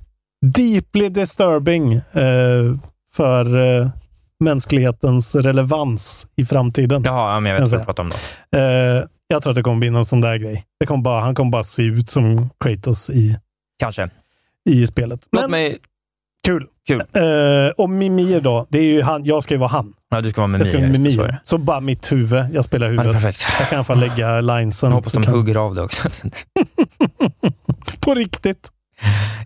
[0.41, 2.75] deeply disturbing eh,
[3.13, 3.89] för eh,
[4.39, 7.03] mänsklighetens relevans i framtiden.
[7.03, 8.57] Jaha, ja, men jag vet vad du pratar om då.
[8.57, 10.63] Eh, jag tror att det kommer bli någon sån där grej.
[10.79, 13.37] Det kommer bara, han kommer bara se ut som Kratos i,
[13.79, 14.09] Kanske.
[14.69, 15.27] i spelet.
[15.31, 15.77] Låt Men mig...
[16.47, 16.67] kul.
[16.87, 16.99] Kul.
[17.13, 19.93] Eh, och Mimir då, det är ju han, jag ska ju vara han.
[20.09, 21.17] Ja, du ska vara med Jag ska vara Mimir.
[21.17, 21.39] det.
[21.43, 23.21] Så bara mitt huvud, jag spelar Ja, det är huvudet.
[23.21, 23.47] perfekt.
[23.59, 24.89] jag kan i alla fall lägga linesen.
[24.89, 26.09] Jag hoppas så de kan- hugger av det också.
[27.99, 28.71] På riktigt.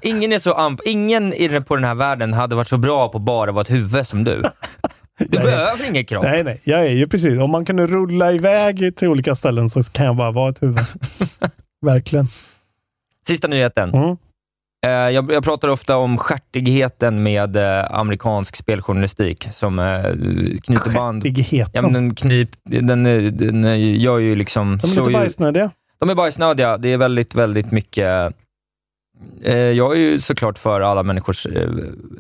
[0.02, 3.10] Ingen, är så amp ingen i den- på den här världen hade varit så bra
[3.10, 4.44] på bara att vara ett huvud som du.
[5.18, 5.46] Du Nej.
[5.48, 6.24] behöver ingen kropp.
[6.24, 6.62] Nej, nej.
[6.64, 7.40] Jag är ju precis.
[7.42, 10.80] Om man kunde rulla iväg till olika ställen så kan jag bara vara ett huvud.
[11.82, 12.28] Verkligen.
[13.28, 13.94] Sista nyheten.
[13.94, 14.18] Mm.
[14.86, 20.04] Eh, jag, jag pratar ofta om skärtigheten med eh, amerikansk speljournalistik som eh,
[20.64, 21.24] knyter band.
[21.24, 21.72] Skärtigheten?
[21.74, 23.04] Ja, men den, knyp, den,
[23.38, 24.78] den gör ju liksom...
[24.78, 25.72] De är lite ju- bajsnödiga.
[26.00, 26.78] De är bajsnödiga.
[26.78, 28.34] Det är väldigt, väldigt mycket...
[29.76, 31.48] Jag är ju såklart för alla människors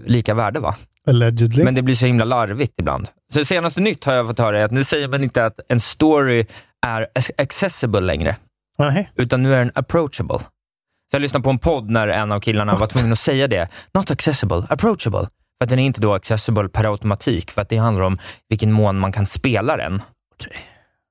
[0.05, 0.75] lika värde, va?
[1.07, 1.63] Allegedly.
[1.63, 3.07] Men det blir så himla larvigt ibland.
[3.33, 5.79] Så senaste nytt har jag fått höra är att nu säger man inte att en
[5.79, 6.45] story
[6.85, 8.35] är ac- accessible längre,
[8.77, 9.11] Nej.
[9.15, 10.39] utan nu är den approachable.
[10.39, 13.67] Så jag lyssnade på en podd när en av killarna var tvungen att säga det.
[13.93, 15.19] Not accessible, approachable.
[15.57, 18.17] För att den är inte då accessible per automatik, för att det handlar om
[18.49, 20.01] vilken mån man kan spela den.
[20.33, 20.51] Okej.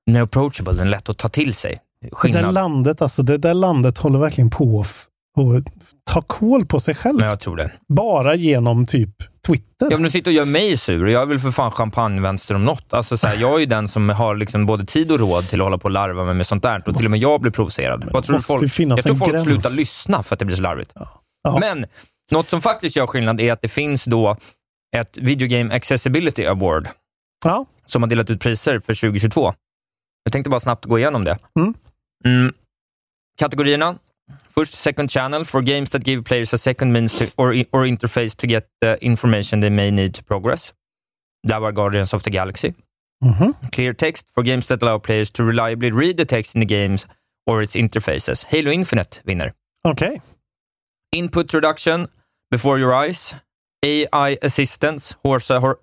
[0.05, 1.81] Den är approachable, den är lätt att ta till sig.
[2.01, 2.53] Det där Skillnad.
[2.53, 4.87] landet, alltså, det där landet håller verkligen på att
[5.41, 5.63] att
[6.03, 7.19] ta koll på sig själv.
[7.19, 7.71] Men jag tror det.
[7.87, 9.09] Bara genom typ
[9.47, 9.87] Twitter.
[9.91, 11.07] Ja, men du sitter och gör mig sur.
[11.07, 12.93] Jag är väl för fan champagnevänster om något.
[12.93, 15.61] Alltså, så här, jag är ju den som har liksom både tid och råd till
[15.61, 16.83] att hålla på och larva mig med sånt där.
[16.87, 18.09] Och till och med jag blir provocerad.
[18.11, 19.43] Vad tror folk, jag tror folk gräns.
[19.43, 20.91] slutar lyssna för att det blir så larvigt.
[21.43, 21.57] Ja.
[21.59, 21.85] Men
[22.31, 24.37] något som faktiskt gör skillnad är att det finns då
[24.95, 26.87] ett Video Game Accessibility Award
[27.45, 27.65] Ja.
[27.85, 29.53] som har delat ut priser för 2022.
[30.23, 31.37] Jag tänkte bara snabbt gå igenom det.
[31.59, 31.73] Mm.
[32.25, 32.53] Mm.
[33.39, 33.95] Kategorierna.
[34.55, 38.35] Först Second Channel for games that give players a second means to, or, or interface
[38.35, 40.73] to get the information they may need to progress.
[41.47, 42.73] Där var Guardians of the Galaxy.
[43.25, 43.53] Mhm.
[43.71, 47.05] Clear Text for games that allow players to reliably read the text in the games
[47.47, 48.45] or its interfaces.
[48.45, 49.53] Halo Infinite vinner.
[49.87, 50.21] Okej.
[51.11, 52.07] Input Reduction,
[52.51, 53.35] Before Your Eyes,
[53.83, 55.79] AI Assistance, Horsa, Hor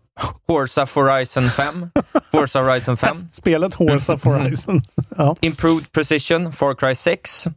[0.48, 1.90] Horsa Horizon 5,
[2.30, 4.82] Forza Horizon 5, Spelet Horse of Horizon.
[5.18, 5.34] ja.
[5.42, 7.48] Improved Precision, Far Cry 6,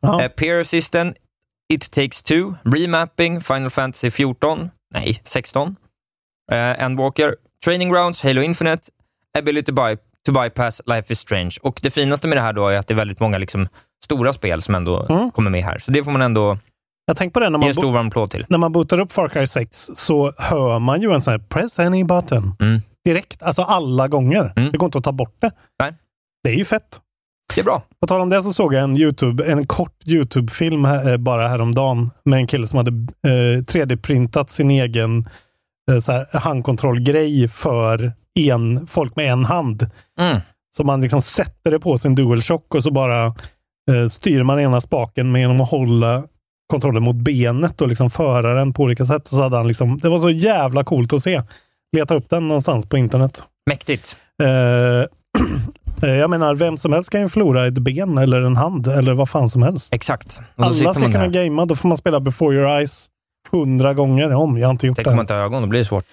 [0.00, 0.22] Ja.
[0.22, 1.16] eh, Peer Assistant,
[1.72, 5.76] It Takes Two, Remapping, Final Fantasy 14, nej, 16,
[6.52, 8.82] eh, Endwalker, Training Grounds, Halo Infinite,
[9.38, 9.96] Ability by,
[10.26, 11.50] to Bypass, Life is Strange.
[11.62, 13.68] Och det finaste med det här då är att det är väldigt många liksom,
[14.04, 15.30] stora spel som ändå Mm.
[15.30, 15.78] kommer med här.
[15.78, 16.58] Så det får man ändå
[17.06, 18.46] Jag tänker på det när man, stor varm applåd till.
[18.48, 21.78] när man bootar upp Far Cry 6 så hör man ju en sån här press
[21.78, 22.56] any button.
[22.60, 22.80] Mm.
[23.04, 24.52] Direkt, alltså alla gånger.
[24.56, 24.72] Mm.
[24.72, 25.50] Det går inte att ta bort det.
[25.78, 25.92] Nej.
[26.44, 27.00] Det är ju fett.
[27.54, 27.82] Det är bra.
[28.00, 31.48] På tal om det så såg jag en, YouTube, en kort YouTube-film här, eh, bara
[31.48, 32.90] häromdagen med en kille som hade
[33.26, 35.28] eh, 3D-printat sin egen
[35.90, 39.90] eh, handkontrollgrej för en, folk med en hand.
[40.20, 40.40] Mm.
[40.76, 43.26] Så man liksom sätter det på sin DualShock och så bara
[43.90, 46.24] eh, styr man ena spaken med genom att hålla
[46.70, 49.26] kontrollen mot benet och liksom föra den på olika sätt.
[49.26, 51.42] Så hade han liksom, det var så jävla coolt att se.
[51.96, 53.44] Leta upp den någonstans på internet.
[53.70, 54.16] Mäktigt.
[54.42, 55.06] Eh,
[56.08, 59.28] jag menar, vem som helst kan ju förlora ett ben eller en hand eller vad
[59.28, 59.94] fan som helst.
[59.94, 60.40] Exakt.
[60.56, 63.06] Alla ska man kunna gamea, då får man spela before your eyes
[63.50, 64.58] hundra gånger om.
[64.58, 65.20] Jag har inte gjort man det.
[65.20, 66.04] inte ha ögon, då blir det svårt.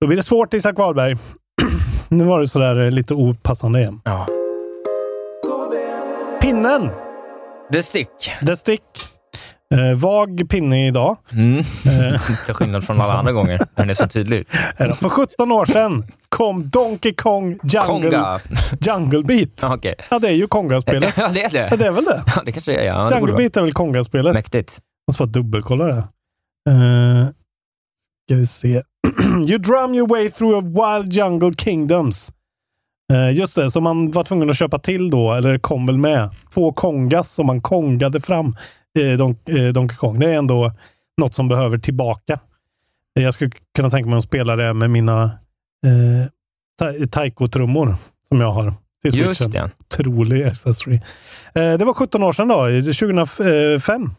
[0.00, 1.16] Då blir det svårt, Isak Wahlberg.
[2.08, 4.00] nu var det sådär eh, lite opassande igen.
[4.04, 4.26] Ja.
[6.40, 6.90] Pinnen!
[7.72, 8.08] The Stick.
[8.46, 8.80] The Stick.
[9.74, 11.16] Eh, vag pinne idag.
[11.32, 11.58] Mm.
[11.58, 13.60] Eh, Till skillnad från alla andra gånger.
[13.74, 14.46] Den är så tydlig.
[14.78, 14.94] det.
[14.94, 18.40] För 17 år sedan kom Donkey Kong Jungle, Konga.
[18.80, 19.62] Jungle Beat.
[19.74, 19.94] Okej.
[20.10, 21.14] Ja, det är ju Konga-spelet.
[21.18, 21.76] Ja, det är Ja, det.
[21.76, 22.22] det är väl det?
[22.36, 22.86] Ja, det kanske det är.
[22.86, 23.32] Ja, det Jungle borde.
[23.32, 24.34] Beat är väl Konga-spelet?
[24.34, 24.78] Mäktigt.
[25.10, 26.04] måste bara dubbelkolla det.
[26.70, 27.26] Uh,
[28.28, 28.82] ska vi se.
[29.48, 30.62] you drum your way through a
[30.98, 32.32] wild jungle kingdoms.
[33.12, 36.30] Eh, just det, som man var tvungen att köpa till då, eller kom väl med.
[36.54, 38.56] Två kongas som man kongade fram
[38.98, 40.18] eh, Don, eh, Donkey Kong.
[40.18, 40.72] Det är ändå
[41.16, 42.38] något som behöver tillbaka.
[43.14, 45.22] Jag skulle kunna tänka mig att spela det med mina
[45.86, 46.28] eh,
[46.78, 47.96] ta- taiko-trummor
[48.28, 48.74] som jag har.
[49.02, 49.70] Till Just det.
[49.80, 50.94] Otrolig accessory.
[51.54, 52.56] Eh, det var 17 år sedan då,
[52.92, 54.02] 2005.
[54.04, 54.10] Eh,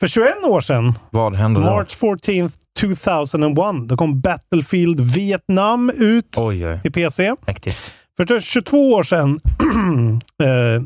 [0.00, 1.66] för 21 år sedan, Vad händer då?
[1.66, 6.80] March 14th 2001, då kom Battlefield Vietnam ut Oj, oj.
[6.82, 7.34] till PC.
[7.46, 7.90] Mäktigt.
[8.16, 9.38] För 22 år sedan,
[10.42, 10.82] eh,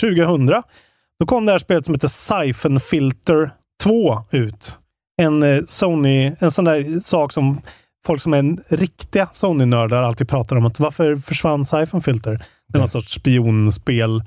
[0.00, 0.62] 2000,
[1.20, 3.50] då kom det här spelet som heter Siphon Filter
[3.82, 4.78] 2 ut.
[5.22, 7.60] En eh, Sony, en sån där sak som
[8.06, 10.66] folk som är en riktiga Sony-nördar alltid pratar om.
[10.66, 12.44] Att varför försvann Siphon Filter?
[12.68, 14.22] Det är någon sorts spionspel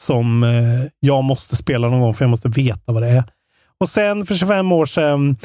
[0.00, 3.24] som eh, jag måste spela någon gång för jag måste veta vad det är.
[3.80, 5.36] Och sen för 25 år sedan,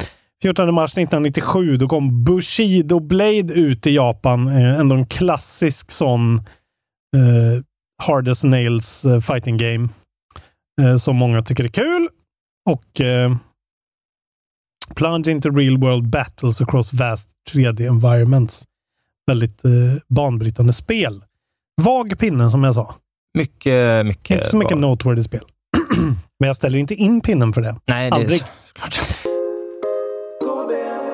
[0.42, 4.48] 14 mars 1997, då kom Bushido Blade ut i Japan.
[4.48, 6.36] Eh, ändå en klassisk sån
[7.16, 7.62] eh,
[8.02, 9.88] Hard as Nails fighting game.
[10.80, 12.08] Eh, som många tycker är kul.
[12.70, 13.36] Och eh,
[14.94, 18.64] Plunge into real world battles across vast 3D environments.
[19.26, 19.70] Väldigt eh,
[20.08, 21.24] banbrytande spel.
[21.82, 22.94] Vag pinnen som jag sa.
[23.38, 25.44] Mycket, mycket Inte så mycket noteworthy spel.
[26.40, 27.76] Men jag ställer inte in pinnen för det.
[27.84, 28.40] Nej, det Aldrig.
[28.42, 29.00] är såklart.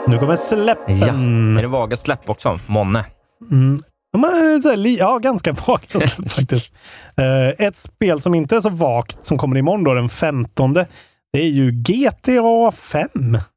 [0.08, 0.98] Nu kommer släppen.
[0.98, 1.58] Ja.
[1.58, 2.58] Är det vaga släpp också?
[2.66, 3.04] Månne.
[3.50, 3.82] Mm.
[4.24, 6.72] Här, li- ja, ganska vaga släpp faktiskt.
[7.16, 10.74] Eh, ett spel som inte är så vagt, som kommer imorgon då, den 15.
[10.74, 10.86] Det
[11.32, 13.08] är ju GTA 5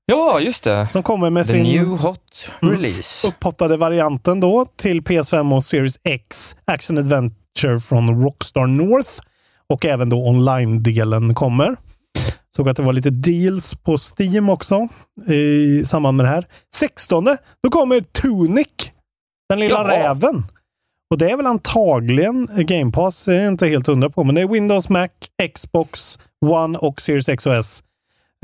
[0.06, 0.88] Ja, just det.
[0.92, 3.28] som kommer med The sin new hot release.
[3.28, 9.10] upphottade varianten då till PS5 och Series X Action Adventure från Rockstar North.
[9.70, 11.76] Och även då online-delen kommer.
[12.56, 14.88] Såg att det var lite deals på Steam också
[15.28, 16.48] i samband med det här.
[16.76, 17.26] 16
[17.64, 18.68] då kommer Tunic,
[19.52, 20.10] den lilla Jaha.
[20.10, 20.44] räven.
[21.10, 24.36] Och det är väl antagligen Game Pass, det är jag inte helt hundra på, men
[24.36, 25.10] det är Windows, Mac,
[25.56, 27.84] Xbox One och Series X och S.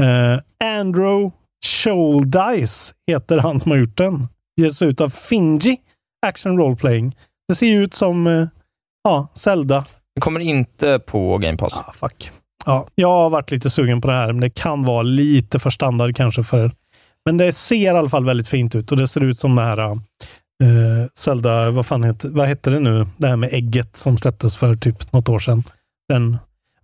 [0.01, 0.39] Uh,
[0.79, 1.31] Andrew
[1.65, 4.27] Shouldice heter han som har gjort den.
[4.61, 5.77] Ges ut av Finji
[6.25, 7.15] Action Role Playing.
[7.47, 8.47] Det ser ju ut som eh,
[9.03, 9.85] ja, Zelda.
[10.15, 11.77] Det kommer inte på Game Pass.
[11.77, 12.31] Ah, fuck.
[12.65, 15.69] Ja, jag har varit lite sugen på det här, men det kan vara lite för
[15.69, 16.71] standard kanske för...
[17.25, 19.61] Men det ser i alla fall väldigt fint ut och det ser ut som det
[19.61, 19.99] här
[20.63, 23.07] uh, Zelda, vad fan heter, vad heter det nu?
[23.17, 25.63] Det här med ägget som släpptes för typ något år sedan.
[26.09, 26.37] Den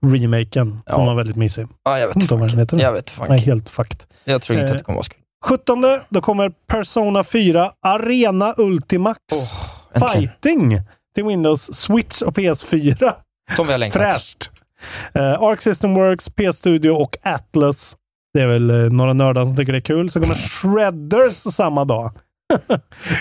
[0.05, 1.05] remaken som Ja.
[1.05, 1.67] var väldigt mysig.
[1.83, 2.79] Ja, jag vet inte vad den heter.
[2.79, 3.27] Jag vet fan.
[3.29, 4.03] Nej, helt fucked.
[4.23, 5.19] Jag tror inte Eh, att det kommer vara så kul.
[5.45, 9.19] 17 då kommer Persona 4 Arena Ultimax
[9.93, 10.09] äntligen.
[10.21, 10.81] Fighting
[11.15, 13.13] till Windows, Switch och PS4.
[13.55, 14.01] Som vi har längtat.
[14.01, 14.49] Fräscht!
[15.19, 17.97] Uh, Arc System Works, PS Studio och Atlas.
[18.33, 20.09] Det är väl eh, några nördar som tycker det är kul.
[20.09, 22.11] Så kommer Shredders samma dag.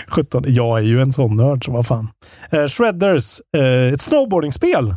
[0.07, 0.43] 17.
[0.47, 2.07] Jag är ju en sån nörd, så vad fan.
[2.51, 4.95] Eh, Shredders, eh, ett snowboardingspel.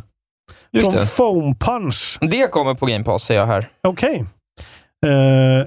[0.71, 1.07] Just från det.
[1.07, 2.17] Foam Punch.
[2.21, 3.67] Det kommer på Game Pass, ser jag här.
[3.87, 4.25] Okej.
[5.05, 5.65] Eh,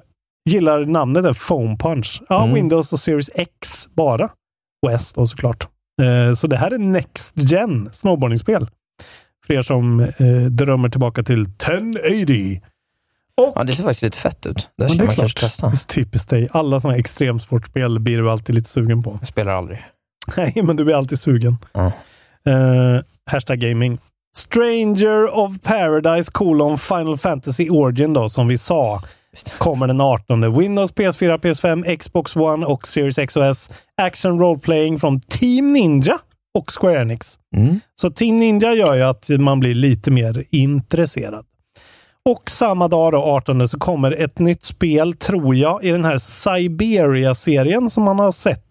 [0.51, 2.23] gillar namnet där, Foam Punch.
[2.29, 2.55] Ja, Mm.
[2.55, 4.31] Windows och Series X bara.
[4.87, 5.69] Och S då såklart.
[6.37, 8.67] Så det här är Next Gen snowboardingspel.
[9.47, 10.07] För er som
[10.51, 12.61] drömmer tillbaka till 1080.
[13.41, 14.71] Och, Ja, det ser faktiskt lite fett ut.
[14.79, 15.17] Det ska det man klart.
[15.17, 15.67] kanske testa.
[15.67, 16.49] Det är typiskt dig.
[16.53, 19.17] Alla sådana extremsportspel blir du alltid lite sugen på.
[19.21, 19.85] Jag spelar aldrig.
[20.37, 21.57] Nej, men du blir alltid sugen.
[21.73, 21.87] Ja.
[22.47, 23.99] Eh, hashtag gaming.
[24.37, 29.03] Stranger of Paradise colon Final Fantasy Origin då, som vi sa,
[29.59, 30.59] kommer den 18.
[30.59, 33.71] Windows, PS4, PS5, Xbox One och Series X och S.
[34.03, 36.19] Action Role Playing från Team Ninja
[36.59, 37.39] och Square Enix.
[37.57, 37.81] Mm.
[38.01, 41.45] Så Team Ninja gör ju att man blir lite mer intresserad.
[42.29, 46.19] Och samma dag då, 18, så kommer ett nytt spel, tror jag, i den här
[46.19, 48.65] Siberia-serien som man har sett.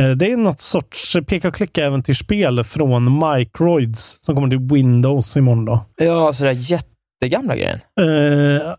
[0.00, 5.64] Eh, Det är något sorts peka och klicka-äventyrsspel från Microids som kommer till Windows imorgon
[5.64, 5.84] då.
[5.96, 7.78] Ja, så där jättegamla grejen.
[8.00, 8.74] Eh,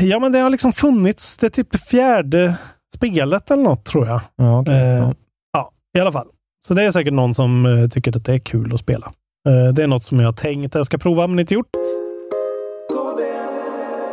[0.00, 1.36] ja, men det har liksom funnits.
[1.36, 2.54] Det är typ det fjärde
[2.96, 4.20] spelet eller något, tror jag.
[4.36, 4.74] Ja, okej.
[4.74, 5.14] Eh, Ja.
[5.52, 6.26] ja, i alla fall.
[6.68, 9.12] Så det är säkert någon som tycker att det är kul att spela.
[9.48, 11.70] Eh, det är något som jag har tänkt att jag ska prova, men inte gjort.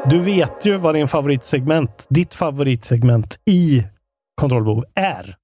[0.10, 3.84] Du vet ju vad din favoritsegment, ditt favoritsegment i
[4.36, 5.36] kontrollbehov är.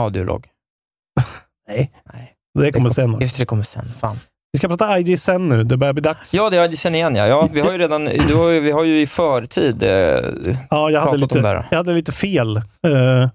[0.00, 0.46] Audiolog.
[1.68, 1.92] Nej.
[2.12, 2.34] Nej.
[2.58, 3.10] Det kommer sen.
[3.10, 3.20] också.
[3.20, 3.84] Just det, kommer sen.
[3.84, 4.16] Fan.
[4.52, 5.64] Vi ska prata IG sen nu.
[5.64, 6.34] Det börjar bli dags.
[6.34, 7.26] Ja, det har jag sen igen ja.
[7.26, 10.90] ja vi har ju redan, du har ju, vi har ju i förtid eh, Ja,
[10.90, 11.66] jag hade, pratat lite, om det här.
[11.70, 12.56] jag hade lite fel.
[12.56, 13.28] Eh,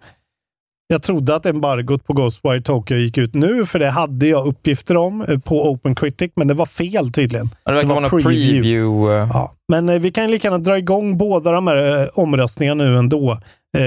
[0.87, 4.97] jag trodde att embargot på Ghostwire Tokyo gick ut nu, för det hade jag uppgifter
[4.97, 7.49] om eh, på Open Critic, men det var fel tydligen.
[7.63, 9.13] Ja, det verkar vara någon preview.
[9.21, 12.97] eh, Ja, men eh, vi kan lika gärna dra igång båda de här omröstningarna nu
[12.97, 13.39] ändå.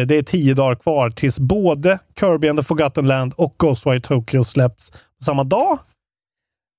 [0.06, 4.44] Det är tio dagar kvar tills både Kirby and the Forgotten Land och Ghostwire Tokyo
[4.44, 4.92] släpps
[5.24, 5.78] samma dag.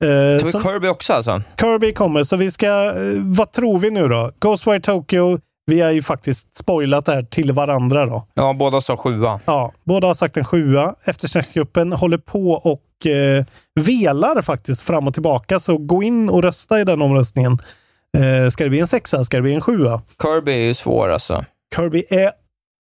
[0.04, 1.42] Eh, Så Kirby också alltså?
[1.60, 2.94] Kirby kommer, så vi ska...
[3.18, 4.32] Vad tror vi nu då?
[4.40, 5.40] Ghostwire Tokyo,
[5.72, 8.28] vi har ju faktiskt spoilat det här till varandra då.
[8.34, 9.40] Ja, båda sa sjua.
[9.46, 10.96] Ja, båda har sagt en sjua.
[11.06, 13.46] Eftersnacksgruppen håller på och eh,
[13.76, 17.58] velar faktiskt fram och tillbaka, så gå in och rösta i den omröstningen.
[18.18, 19.24] Eh, ska det bli en sexa?
[19.24, 20.02] Ska det bli en sjua?
[20.22, 21.46] Kirby är ju svår alltså.
[21.76, 22.32] Kirby är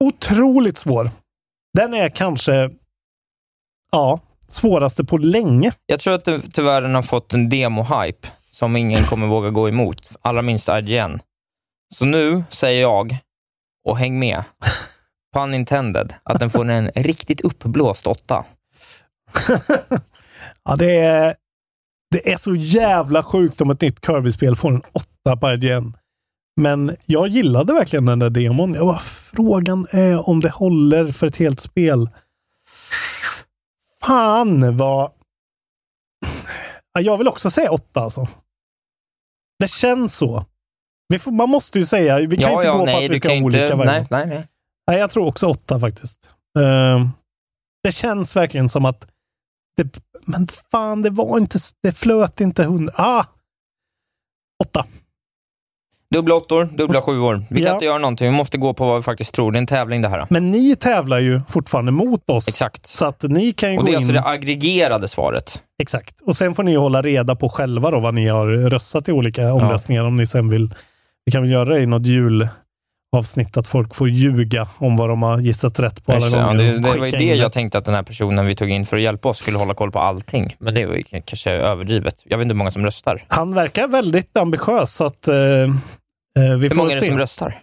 [0.03, 1.11] otroligt svår.
[1.73, 2.69] Den är kanske,
[3.91, 5.71] ja, svåraste på länge.
[5.85, 9.69] Jag tror att det, tyvärr den har fått en demo-hype som ingen kommer våga gå
[9.69, 10.11] emot.
[10.21, 11.19] Allra minst IGN.
[11.95, 13.17] Så nu säger jag,
[13.85, 14.43] och häng med,
[15.35, 18.45] pun intended, att den får en riktigt uppblåst åtta.
[20.63, 21.35] Ja, det är,
[22.11, 25.93] det är så jävla sjukt om ett nytt Kirby-spel får en åtta på IGN.
[26.61, 28.73] Men jag gillade verkligen den där demon.
[28.73, 32.09] Jag bara, frågan är om det håller för ett helt spel.
[34.03, 35.11] Fan vad...
[36.93, 38.27] Ja, jag vill också säga åtta alltså.
[39.59, 40.45] Det känns så.
[41.09, 43.09] Vi får, man måste ju säga, vi kan ja, inte ja, gå nej, på att
[43.11, 44.47] vi ska kan ha olika inte, varje nej, nej, nej.
[44.87, 46.19] Nej, jag tror också åtta faktiskt.
[46.59, 47.09] Ehm,
[47.83, 49.07] det känns verkligen som att
[49.77, 52.93] det, men fan, det var inte, det flöt inte hundra.
[52.97, 53.25] Ah!
[54.63, 54.85] Åtta.
[56.13, 57.43] Dubbla åttor, dubbla sjuor.
[57.49, 57.73] Vi kan Ja.
[57.73, 59.51] inte göra någonting, vi måste gå på vad vi faktiskt tror.
[59.51, 60.27] Det är en tävling det här.
[60.29, 62.47] Men ni tävlar ju fortfarande mot oss.
[62.47, 62.87] Exakt.
[62.87, 63.97] Så att ni kan ju Och gå det är in.
[63.97, 65.63] alltså det aggregerade svaret.
[65.81, 66.21] Exakt.
[66.21, 69.53] Och sen får ni hålla reda på själva då vad ni har röstat i olika
[69.53, 70.75] omröstningar om ni sen vill
[71.25, 75.21] Vi kan väl göra det i något julavsnitt, att folk får ljuga om vad de
[75.23, 76.63] har gissat rätt på alla Just ja, gånger.
[76.63, 78.97] det, det var ju det jag tänkte att den här personen vi tog in för
[78.97, 80.55] att hjälpa oss skulle hålla koll på allting.
[80.59, 82.15] Men det var ju kanske överdrivet.
[82.25, 83.23] Jag vet inte hur många som röstar.
[83.27, 85.67] Han verkar väldigt ambitiös, så att eh, eh,
[86.35, 86.99] vi Hur får många är se.
[86.99, 87.57] det som röstar?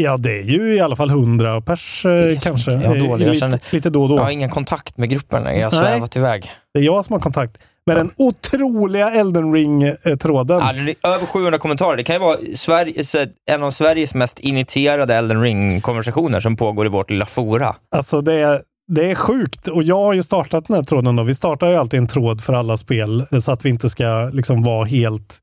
[0.00, 2.72] Ja, det är ju i alla fall hundra pers eh, kanske.
[2.72, 3.10] Jag är dålig.
[3.10, 4.16] Jag lite, känner- lite då och då.
[4.16, 5.60] Jag har ingen kontakt med gruppen längre.
[5.60, 6.50] Jag har svävat iväg.
[6.74, 10.60] Det är jag som har kontakt med den otroliga Elden Ring-tråden.
[11.02, 11.96] Ja, över 700 kommentarer.
[11.96, 16.86] Det kan ju vara Sverige, så en av Sveriges mest initierade Elden Ring-konversationer som pågår
[16.86, 17.76] i vårt lilla fora.
[17.96, 21.16] Alltså det är, det är sjukt och jag har ju startat den här tråden.
[21.16, 21.22] Då.
[21.22, 24.30] Vi startar ju alltid en tråd för alla spel eh, så att vi inte ska
[24.32, 25.38] liksom vara helt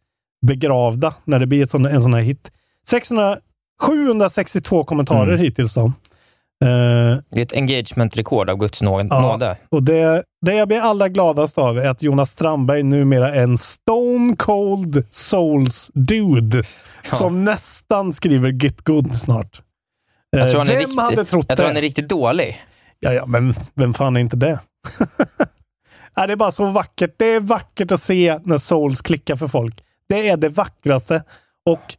[0.47, 2.51] begravda när det blir ett sån, en sån här hit.
[2.89, 3.37] 600,
[3.81, 5.39] 762 kommentarer Mm.
[5.39, 5.91] hittills då.
[6.61, 9.21] Eh, Det är ett engagement-rekord av Guds nå- Ja.
[9.21, 9.57] nåde.
[9.69, 13.57] och det, det jag blir allra gladast av är att Jonas Strandberg numera är en
[13.57, 16.63] Stone Cold Souls dude
[17.13, 19.61] som nästan skriver Git Good snart.
[20.29, 21.69] Jag tror Eh, är Vem riktigt, hade trott jag tror det?
[21.69, 22.61] han är riktigt dålig.
[22.99, 24.59] Ja, ja, men vem fan är inte det?
[26.17, 27.15] Nej, det är bara så vackert.
[27.17, 29.83] Det är vackert att se när Souls klickar för folk.
[30.09, 31.23] Det är det vackraste.
[31.65, 31.95] Och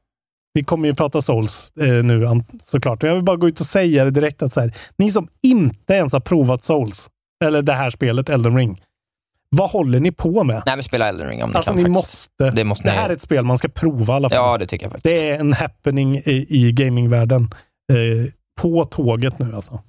[0.54, 3.02] vi kommer ju prata Souls eh, nu såklart.
[3.02, 5.28] Och Jag vill bara gå ut och säga det direkt att så här, ni som
[5.42, 7.10] inte ens har provat Souls,
[7.44, 8.82] eller det här spelet, Elden Ring.
[9.56, 10.62] Vad håller ni på med?
[10.66, 11.94] Nej, men spela Elden Ring om ni Alltså kan ni faktiskt.
[12.38, 12.50] måste.
[12.56, 14.36] Det måste ni- här är ett spel man ska prova i alla fall.
[14.38, 15.16] Ja, det tycker jag faktiskt.
[15.16, 17.42] Det är en happening i, i gamingvärlden.
[17.92, 19.80] Eh, på tåget nu alltså.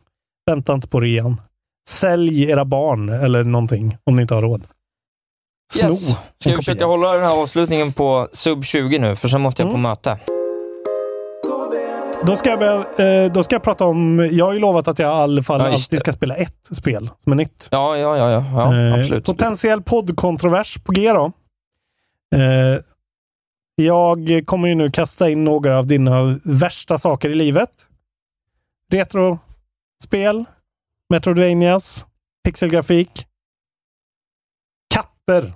[0.51, 1.41] Vänta inte på rean.
[1.89, 4.63] Sälj era barn eller någonting om ni inte har råd.
[5.73, 6.09] Sno Yes.
[6.39, 9.69] Ska vi försöka hålla den här avslutningen på sub 20 nu, för sen måste jag
[9.71, 9.81] på Mm.
[9.89, 10.19] möte.
[12.25, 14.29] Då ska, jag börja, eh, då ska jag prata om...
[14.31, 17.09] Jag har ju lovat att jag i alla fall Ja, alltid ska spela ett spel
[17.23, 17.67] som är nytt.
[17.71, 19.25] Ja, ja, ja, ja, ja Eh, absolut.
[19.25, 21.31] Potentiell poddkontrovers på G då.
[22.35, 22.79] Eh,
[23.75, 27.87] jag kommer ju nu kasta in några av dina värsta saker i livet.
[28.91, 30.45] Retrospel,
[31.09, 32.05] Metroidvanias,
[32.45, 33.27] pixelgrafik,
[34.93, 35.53] katter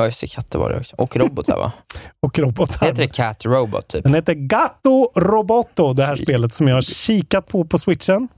[0.00, 0.26] Ja, just det.
[0.26, 0.96] Katter var det också.
[0.96, 1.72] Och robotar, va?
[2.20, 2.86] och robotar.
[2.86, 4.02] Heter det Cat Robot, typ?
[4.02, 8.28] Den heter Gato Roboto, det här spelet som jag har kikat på på switchen.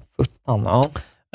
[0.46, 0.84] Fan, ja.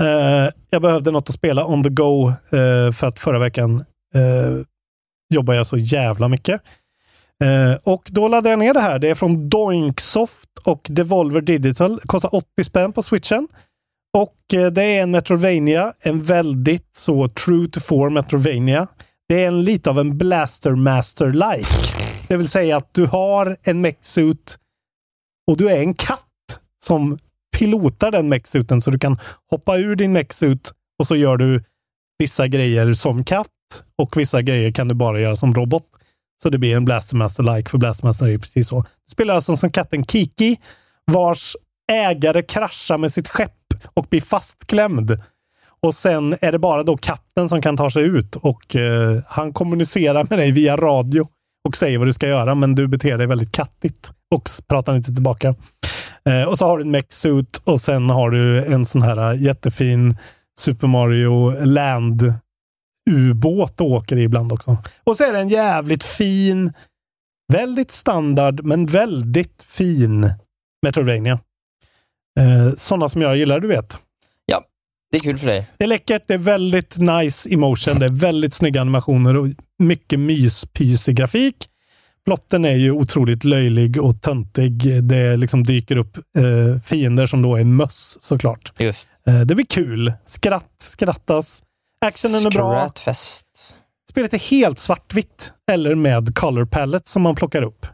[0.01, 4.63] Eh, jag behövde något att spela on the go eh, för att förra veckan uh,
[5.33, 6.61] jobbade jag så jävla mycket.
[7.43, 8.99] Eh, och då laddade jag ner det här.
[8.99, 11.99] Det är från Doinksoft och Devolver Digital.
[11.99, 13.47] Kostar 80 spänn på switchen.
[14.17, 18.87] Och det är en Metrovania, en väldigt så true to form Metrovania.
[19.29, 21.93] Det är en lite av en Blaster Master-like.
[22.27, 24.57] Det vill säga att du har en mechsuit
[25.47, 26.21] och du är en katt
[26.83, 27.17] som
[27.57, 29.17] pilotar den mechsuiten så du kan
[29.49, 31.63] hoppa ur din mechsuit och så gör du
[32.19, 33.47] vissa grejer som katt
[33.95, 35.83] och vissa grejer kan du bara göra som robot.
[36.43, 38.81] Så det blir en Blastermaster-like, för Blastermaster är ju precis så.
[38.81, 40.57] Du spelar alltså som katten Kiki,
[41.05, 41.55] vars
[41.91, 45.21] ägare kraschar med sitt skepp och blir fastklämd.
[45.81, 49.53] Och sen är det bara då katten som kan ta sig ut och eh, han
[49.53, 51.27] kommunicerar med dig via radio
[51.67, 55.13] och säger vad du ska göra, men du beter dig väldigt kattigt och pratar inte
[55.13, 55.55] tillbaka.
[56.29, 59.41] Eh, och så har du en mech-suit och sen har du en sån här eh,
[59.41, 60.17] jättefin
[60.59, 62.33] Super Mario Land
[63.09, 64.77] ubåt och åker i ibland också.
[65.03, 66.73] Och så är det en jävligt fin,
[67.53, 70.33] väldigt standard, men väldigt fin
[70.85, 71.39] Metroidvania.
[72.39, 73.97] Eh, sådana som jag gillar, du vet.
[75.11, 75.67] Det är kul för dig.
[75.77, 79.47] Det är läckert, det är väldigt nice emotion, det är väldigt snygga animationer och
[79.79, 81.55] mycket myspysig grafik.
[82.25, 85.03] Plotten är ju otroligt löjlig och töntig.
[85.03, 88.73] Det liksom dyker upp eh, fiender som då är möss såklart.
[88.79, 89.07] Just.
[89.27, 90.13] Eh, det blir kul.
[90.25, 91.63] Skratt, skrattas.
[92.05, 92.79] Actionen är bra.
[92.79, 93.45] Skrattfest.
[94.09, 97.85] Spelet är helt svartvitt eller med color palette som man plockar upp.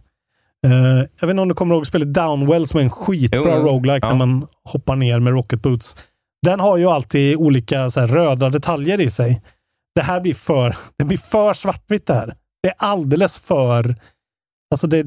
[0.66, 0.72] Eh,
[1.20, 3.68] jag vet inte om du kommer ihåg spelet Downwell som är en skitbra jo.
[3.68, 4.10] roguelike Ja.
[4.10, 5.98] när man hoppar ner med rocket boots.
[6.44, 9.42] Den har ju alltid olika så här, röda detaljer i sig.
[9.96, 12.36] Det här blir för, det blir för svartvitt det här.
[12.64, 13.96] Det är alldeles för...
[14.72, 15.04] Alltså det...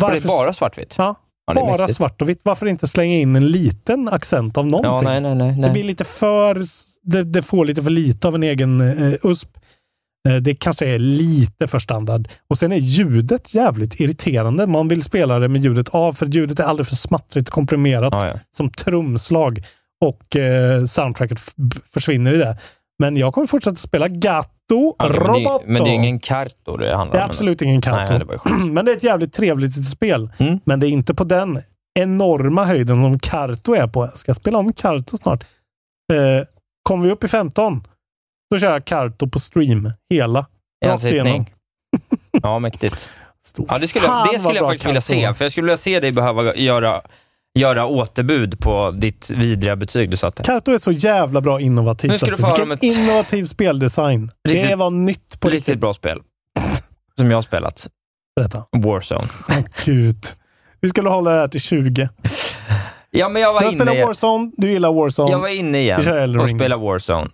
[0.00, 0.94] Var det bara svartvitt?
[0.98, 1.16] Ja,
[1.54, 2.40] Ja, är bara svart och vitt.
[2.42, 5.08] Varför inte slänga in en liten accent av någonting?
[5.08, 5.60] Ja, nej, nej, nej.
[5.60, 6.64] Det blir lite för...
[7.02, 9.48] Det, det får lite för lite av en egen eh, USP.
[10.28, 12.28] Eh, det kanske är lite för standard.
[12.50, 14.66] Och sen är ljudet jävligt irriterande.
[14.66, 18.14] Man vill spela det med ljudet av, för ljudet är alldeles för smattrigt och komprimerat.
[18.14, 18.32] Ja.
[18.56, 19.64] Som trumslag.
[20.04, 21.40] Och eh, soundtracket
[21.92, 22.58] försvinner i det.
[22.98, 25.64] Men jag kommer fortsätta spela Gatto Ja, men, det Roboto.
[25.64, 27.30] är, men det är ingen karto det handlar Det är om.
[27.30, 27.82] absolut ingen.
[27.86, 28.56] Nej, det sjukt.
[28.72, 30.30] Men det är ett jävligt trevligt litet spel.
[30.38, 30.60] Mm.
[30.64, 31.62] Men det är inte på den
[31.94, 34.04] enorma höjden som Karto är på.
[34.04, 35.44] Jag ska spela om Karto snart.
[36.12, 36.46] Eh,
[36.82, 37.82] kommer vi upp i 15,
[38.50, 39.92] då kör jag Karto på stream.
[40.10, 40.46] Hela.
[40.86, 41.54] En sittning.
[42.42, 43.10] Ja, mäktigt.
[43.44, 43.66] stor.
[43.68, 46.00] Ja, det skulle, jag, det skulle jag faktiskt vilja se, för jag skulle vilja se
[46.00, 47.00] dig behöva göra,
[47.58, 50.42] göra återbud på ditt vidriga betyg du satte.
[50.42, 52.10] Kato är så jävla bra innovativt.
[52.12, 52.46] Nu ska du alltså.
[52.46, 54.30] få Vilken ett- innovativ speldesign.
[54.44, 56.18] det Riktigt- var nytt på Riktigt bra spel.
[57.18, 57.88] Som jag har spelat.
[58.36, 58.64] Berätta.
[58.76, 59.28] Warzone.
[59.48, 60.24] Åh, Gud.
[60.80, 62.08] Vi skulle hålla det här till 20.
[63.10, 63.84] Ja, men jag var Du har inne...
[63.84, 65.30] spelat Warzone, du gillar Warzone.
[65.30, 67.28] Jag var inne igen och spelade Warzone.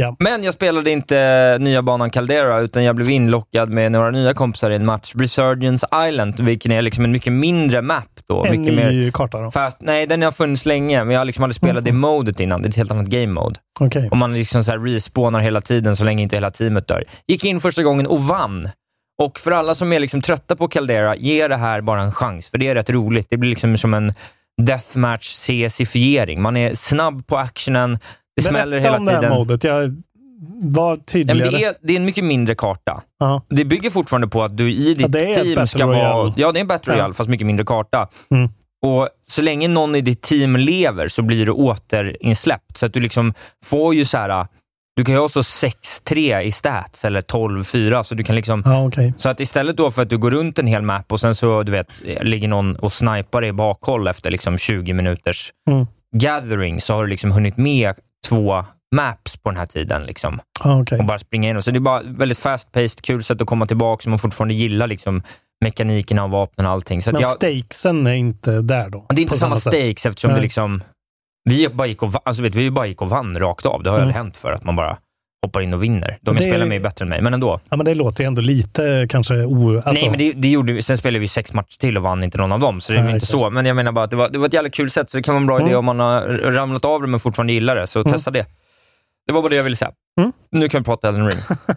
[0.00, 0.16] Ja.
[0.18, 4.70] Men jag spelade inte nya banan Caldera, utan jag blev inlockad med några nya kompisar
[4.70, 5.12] i en match.
[5.14, 8.44] Resurgence Island, vilken är liksom en mycket mindre map då.
[8.44, 9.50] En mycket ny mer karta då.
[9.50, 12.62] fast, nej, den har funnits länge, men jag har liksom aldrig spelat det modet innan.
[12.62, 13.56] Det är ett helt annat game mode.
[13.80, 14.08] Okej.
[14.10, 17.04] Och man liksom så här respawnar hela tiden så länge inte hela teamet dör.
[17.26, 18.68] Gick in första gången och vann.
[19.22, 22.48] Och för alla som är liksom trötta på Caldera, ge det här bara en chans,
[22.48, 23.26] för det är rätt roligt.
[23.30, 24.12] Det blir liksom som en
[24.62, 26.42] deathmatch CS-ifiering.
[26.42, 27.98] Man är snabb på actionen,
[28.42, 29.34] det smäller Berätta hela om det här tiden.
[29.34, 29.64] modet.
[29.64, 30.02] Jag
[30.62, 31.50] var Ja, men tydligare.
[31.50, 33.02] det, är, det är en mycket mindre karta.
[33.18, 33.42] Ja.
[33.48, 35.96] Det bygger fortfarande på att du i ditt ett team ska vara...
[35.98, 36.32] Royale.
[36.36, 36.96] Ja, det är en Battle Ja.
[36.98, 38.08] Royale, fast mycket mindre karta.
[38.30, 38.48] Mm.
[38.82, 42.76] Och Så länge någon i ditt team lever så blir du återinsläppt.
[42.78, 43.34] Så att du liksom
[43.64, 44.46] får ju så här...
[44.96, 48.02] Du kan ju ha så 6-3 i stats, eller 12-4.
[48.02, 48.62] Så du kan liksom...
[48.64, 49.14] Ja, okej.
[49.16, 51.62] Så att istället då för att du går runt en hel map och sen så,
[51.62, 55.86] du vet, ligger någon och snipar dig i bakhåll efter liksom 20 minuters Mm.
[56.16, 57.94] gathering, så har du liksom hunnit med
[58.28, 58.64] två
[58.96, 60.02] maps på den här tiden.
[60.02, 60.98] Liksom Ja, okej.
[60.98, 61.62] och bara springa in.
[61.62, 64.86] Så det är bara väldigt fast-paced, kul sätt att komma tillbaka, som man fortfarande gillar
[64.86, 65.22] liksom,
[65.64, 67.02] mekanikerna och vapnen och allting.
[67.02, 69.06] Så Men jag, stakesen är inte där då?
[69.08, 69.72] det är inte samma sätt.
[69.74, 70.38] stakes eftersom Nej.
[70.40, 70.82] det liksom,
[71.44, 73.82] vi bara gick och, alltså vet, vi bara gick och vann rakt av.
[73.82, 74.08] Det har Mm.
[74.08, 74.98] aldrig hänt för att man bara
[75.46, 76.18] hoppar in och vinner.
[76.20, 77.60] De det- spelar är bättre än mig, men ändå.
[77.70, 79.74] Ja, men det låter ju ändå lite kanske o...
[79.76, 80.82] Alltså, Nej, men det, det gjorde vi.
[80.82, 83.02] Sen spelade vi sex matcher till och vann inte någon av dem, så det är
[83.02, 83.30] Nej, inte exakt.
[83.32, 83.50] så.
[83.50, 85.22] Men jag menar bara att det var, det var ett jävla kul sätt, så det
[85.22, 85.66] kan vara en bra Mm.
[85.68, 86.20] idé om man har
[86.52, 88.12] ramlat av det men fortfarande gillar det, så Mm.
[88.12, 88.46] testa det.
[89.26, 89.90] Det var bara det jag ville säga.
[90.20, 90.32] Mm.
[90.50, 91.40] Nu kan vi prata Elden Ring.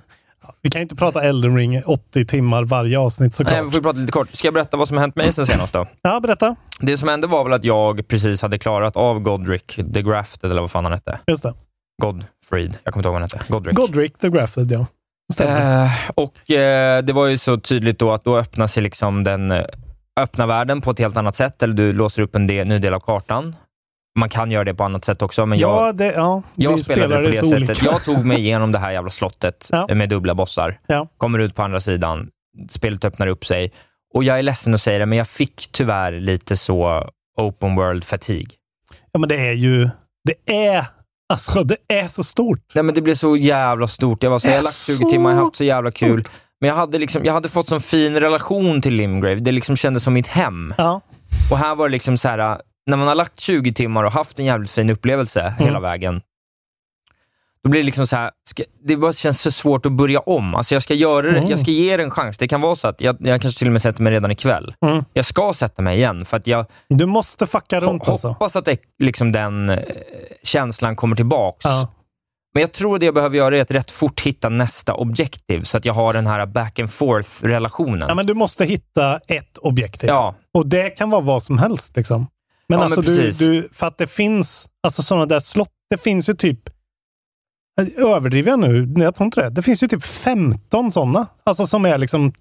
[0.62, 3.54] Vi kan inte prata Elden Ring 80 timmar varje avsnitt såklart.
[3.54, 4.30] Nej, vi får prata lite kort.
[4.32, 5.88] Ska jag berätta vad som har hänt mig sen senast då?
[6.02, 6.56] Ja, berätta.
[6.80, 10.62] Det som hände var väl att jag precis hade klarat av Godric the Grafted, eller
[10.62, 11.20] vad fan han hette.
[11.28, 11.54] Just det.
[12.50, 12.78] Godfried.
[12.84, 13.52] Jag kommer inte ihåg vad han hette.
[13.52, 13.76] Godric.
[13.76, 14.86] Godric the Grafted, ja.
[15.46, 19.52] Eh, och eh, det var ju så tydligt då att då öppnar sig liksom den
[19.52, 19.66] eh,
[20.20, 22.94] öppna världen på ett helt annat sätt, eller du låser upp en del, ny del
[22.94, 23.56] av kartan.
[24.20, 27.18] Man kan göra det på annat sätt också, men jag, ja, det, ja, jag spelade
[27.18, 27.54] det på det sättet.
[27.54, 27.86] olika.
[27.86, 29.88] Jag tog mig igenom det här jävla slottet Ja.
[29.96, 30.80] med dubbla bossar.
[30.88, 31.08] Ja.
[31.18, 32.30] Kommer ut på andra sidan,
[32.70, 33.72] spelet öppnar upp sig.
[34.14, 38.04] Och jag är ledsen att säga det, men jag fick tyvärr lite så open world
[38.04, 38.52] fatigue.
[39.12, 39.90] Ja, men det är ju...
[40.24, 40.86] Det är...
[41.30, 42.60] Alltså, det är så stort.
[42.76, 44.24] Nej, men det blev så jävla stort.
[44.24, 46.28] Jag, var så, jag har lagt 20 så timmar, jag har haft så jävla kul.
[46.62, 49.36] Men jag hade, liksom, jag hade fått sån fin relation till Limgrave.
[49.40, 50.74] Det liksom kändes som mitt hem.
[50.78, 51.02] Ja.
[51.52, 54.40] Och här var det liksom så här, när man har lagt 20 timmar och haft
[54.40, 55.64] en jävligt fin upplevelse Mm.
[55.66, 56.22] hela vägen,
[57.64, 60.56] då blir det liksom så här, ska, det bara känns så svårt att börja om.
[60.56, 61.50] Alltså jag ska göra det, Mm.
[61.50, 62.38] jag ska ge det en chans.
[62.38, 64.76] Det kan vara så att jag, jag kanske till och med sätter mig redan ikväll.
[64.86, 65.04] Mm.
[65.14, 68.28] Jag ska sätta mig igen, för att jag Du måste fucka runt alltså.
[68.28, 69.80] hoppas att det, liksom den eh,
[70.44, 71.66] känslan kommer tillbaks.
[71.66, 71.90] Ja.
[72.54, 75.78] Men jag tror det jag behöver göra är att rätt fort hitta nästa objektiv, så
[75.78, 78.06] att jag har den här back and forth-relationen.
[78.10, 80.10] Ja, men du måste hitta ett objektiv.
[80.10, 80.36] Ja.
[80.54, 81.96] Och det kan vara vad som helst.
[81.98, 82.18] Liksom.
[82.20, 82.28] Men
[82.68, 83.38] Ja, men alltså, du, precis.
[83.38, 85.70] du, för att det finns alltså sådana där slott.
[85.90, 86.60] Det finns ju typ,
[87.98, 88.94] överdriver jag nu?
[88.98, 89.50] Jag tror inte det.
[89.50, 91.28] Det finns ju typ 15 sådana.
[91.44, 92.34] Alltså som är liksom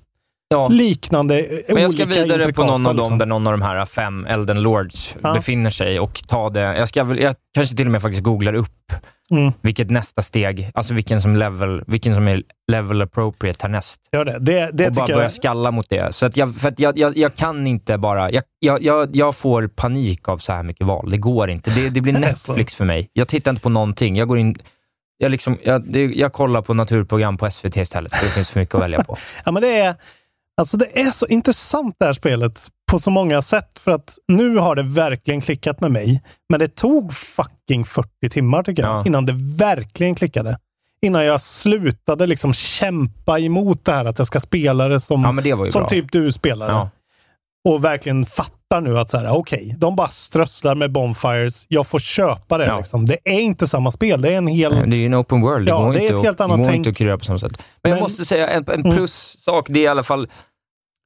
[0.48, 0.68] Ja.
[0.68, 3.18] liknande, Men jag ska vidare på någon av dem liksom.
[3.18, 5.34] där någon av de här fem Elden Lords Ja.
[5.34, 6.60] befinner sig och ta det.
[6.60, 8.92] Jag, ska jag kanske till och med faktiskt googlar upp
[9.30, 9.52] Mm.
[9.60, 14.00] vilket nästa steg, alltså vilken som, level, vilken som är level appropriate härnäst.
[14.12, 14.38] Gör det.
[14.40, 15.32] Det, det och bara börja jag.
[15.32, 16.14] skalla mot det.
[16.14, 18.30] Så att jag, för att jag, jag, jag kan inte bara...
[18.30, 21.10] Jag, jag, jag, får panik av så här mycket val.
[21.10, 21.70] Det går inte.
[21.70, 22.12] Det, det blir.
[22.18, 23.10] Netflix för mig.
[23.12, 24.16] Jag tittar inte på någonting.
[24.16, 24.56] Jag går in...
[25.22, 28.60] Jag, liksom, jag, det, jag kollar på naturprogram på SVT istället, för det finns för
[28.60, 29.16] mycket att välja på.
[29.44, 29.94] Ja, men det är,
[30.56, 33.78] alltså det är så intressant det här spelet på så många sätt.
[33.78, 36.22] För att nu har det verkligen klickat med mig.
[36.48, 39.02] Men det tog fucking 40 timmar tycker jag, Ja.
[39.06, 40.58] innan det verkligen klickade.
[41.06, 45.56] Innan jag slutade liksom kämpa emot det här att jag ska spela det som, Ja,
[45.64, 46.68] det som typ du spelar.
[46.68, 46.90] Ja.
[47.68, 48.24] Och verkligen
[48.72, 51.66] fattar nu att så här, okej, de bara strösslar med bonfires.
[51.68, 52.66] Jag får köpa det.
[52.66, 52.78] Ja.
[52.78, 53.06] Liksom.
[53.06, 54.22] Det är inte samma spel.
[54.22, 54.70] Det är en hel...
[54.90, 55.66] Det är ju en open world.
[55.66, 56.76] Det Ja, går, det är inte, ett att, helt det annat tänk.
[56.76, 57.52] inte att kurera på samma sätt.
[57.82, 58.92] Men, jag Men- måste säga en, en Mm.
[58.96, 60.28] plussak, det är i alla fall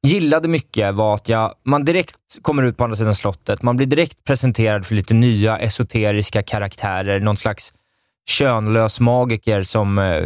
[0.07, 3.63] gillade mycket var att jag, man direkt kommer ut på andra sidan slottet.
[3.63, 7.21] Man blir direkt presenterad för lite nya esoteriska karaktärer.
[7.21, 7.75] Någon slags
[8.31, 10.25] könlös magiker som eh,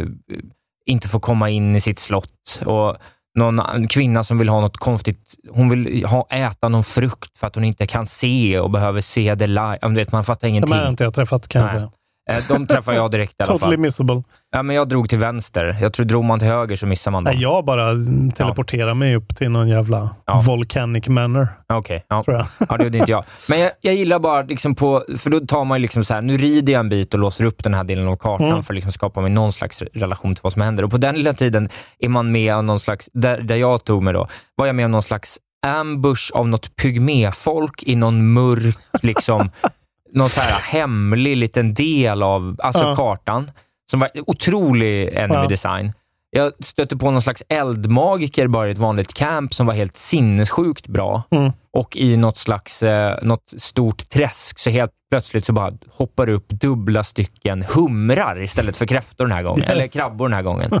[0.85, 2.61] inte får komma in i sitt slott.
[2.65, 2.97] Och
[3.35, 5.35] någon kvinna som vill ha något konstigt.
[5.49, 9.35] Hon vill ha, äta någon frukt för att hon inte kan se och behöver se
[9.35, 9.77] det live.
[9.81, 10.75] Du vet, man fattar De ingenting.
[10.75, 11.79] här har inte jag träffat kan jag Nej.
[11.79, 11.91] säga.
[12.37, 13.79] Eh, De träffar jag direkt i alla Totally fall.
[13.81, 14.23] missable.
[14.51, 15.77] Ja, men jag drog till vänster.
[15.81, 17.33] Jag tror drog man till höger så missar man dem.
[17.33, 17.87] Nej, jag bara
[18.35, 20.09] teleporterar mig upp till någon jävla
[20.45, 21.47] volcanic manor.
[21.73, 22.23] Okej, ja.
[22.23, 22.45] Tror jag.
[22.69, 23.23] ja, det gjorde inte jag.
[23.49, 26.21] Men jag, jag gillar bara, liksom på, för då tar man ju liksom så här,
[26.21, 28.63] nu rider jag en bit och låser upp den här delen av kartan Mm.
[28.63, 30.83] för att liksom skapa mig någon slags relation till vad som händer.
[30.83, 31.69] Och på den lilla tiden
[31.99, 34.85] är man med om någon slags, där, där jag tog mig då, var jag med
[34.85, 39.49] om någon slags ambush av något pygméfolk i någon mörk, liksom,
[40.13, 42.95] någon så här hemlig liten del av alltså Ja.
[42.95, 43.51] kartan,
[43.91, 45.47] som var otrolig enemy Ja.
[45.47, 45.93] design.
[46.33, 50.87] Jag stötte på någon slags eldmagiker bara i ett vanligt camp som var helt sinnessjukt
[50.87, 51.23] bra.
[51.31, 51.51] Mm.
[51.73, 56.49] Och i något slags eh, något stort träsk så helt plötsligt så bara hoppar upp
[56.49, 59.59] dubbla stycken humrar istället för kräftor den här gången.
[59.61, 59.69] Yes.
[59.69, 60.71] Eller krabbor den här gången.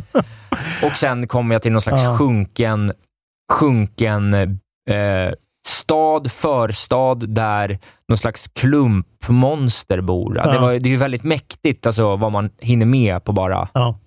[0.83, 2.17] och sen kommer jag till någon slags Ja.
[2.17, 2.93] sjunken,
[3.53, 5.31] sjunken eh,
[5.67, 10.37] stad, förstad, där någon slags klumpmonster bor.
[10.37, 10.51] Ja.
[10.51, 13.67] Det, var, det är ju väldigt mäktigt alltså, vad man hinner med på bara...
[13.73, 13.99] Ja.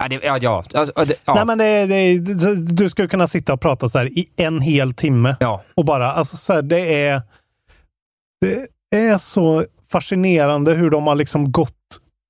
[0.00, 0.64] Ja, det, ja, ja.
[0.74, 1.34] Alltså, det, ja.
[1.34, 4.92] Nej, men det, det, du skulle kunna sitta och prata så här i en hel
[4.92, 5.36] timme.
[5.40, 5.62] Ja.
[5.74, 7.22] Och bara, alltså så här, det är...
[8.40, 11.72] Det är så fascinerande hur de har liksom gått...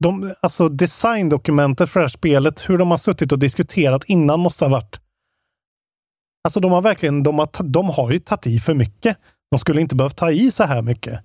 [0.04, 4.64] De, alltså designdokumentet för det här spelet, hur de har suttit och diskuterat innan måste
[4.64, 5.00] ha varit...
[6.44, 9.16] Alltså de har verkligen, de har, de har ju tagit i för mycket.
[9.50, 11.20] De skulle inte behövt ta i så här mycket.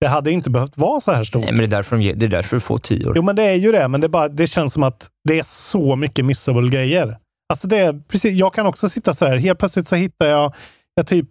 [0.00, 1.42] Det hade inte behövt vara så här stort.
[1.42, 3.12] Nej, men det är därför, de, det är därför du får tior.
[3.16, 5.42] Jo, men det är ju det, men det, bara, det känns som att det är
[5.42, 7.18] så mycket missable grejer.
[7.52, 10.54] Alltså det är precis, jag kan också sitta så här, helt plötsligt så hittar jag,
[10.94, 11.28] jag typ,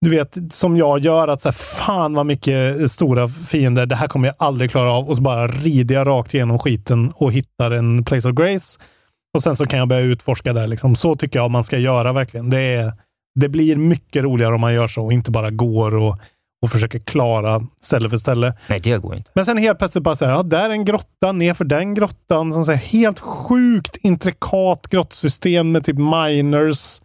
[0.00, 4.08] du vet, som jag gör, att så här, fan vad mycket stora fiender, det här
[4.08, 5.08] kommer jag aldrig klara av.
[5.08, 8.80] Och så bara rider jag rakt igenom skiten och hittar en place of grace.
[9.34, 10.66] Och sen så kan jag börja utforska där.
[10.66, 10.96] Liksom.
[10.96, 12.50] Så tycker jag man ska göra verkligen.
[12.50, 12.92] Det, är,
[13.40, 16.18] det blir mycket roligare om man gör så och inte bara går och,
[16.62, 18.54] och försöker klara ställe för ställe.
[18.66, 19.30] Nej, det går inte.
[19.34, 22.52] Men sen helt plötsligt bara så här, ja, där är en grotta, nerför den grottan.
[22.52, 27.00] Som så här, helt sjukt intrikat grottsystem med typ miners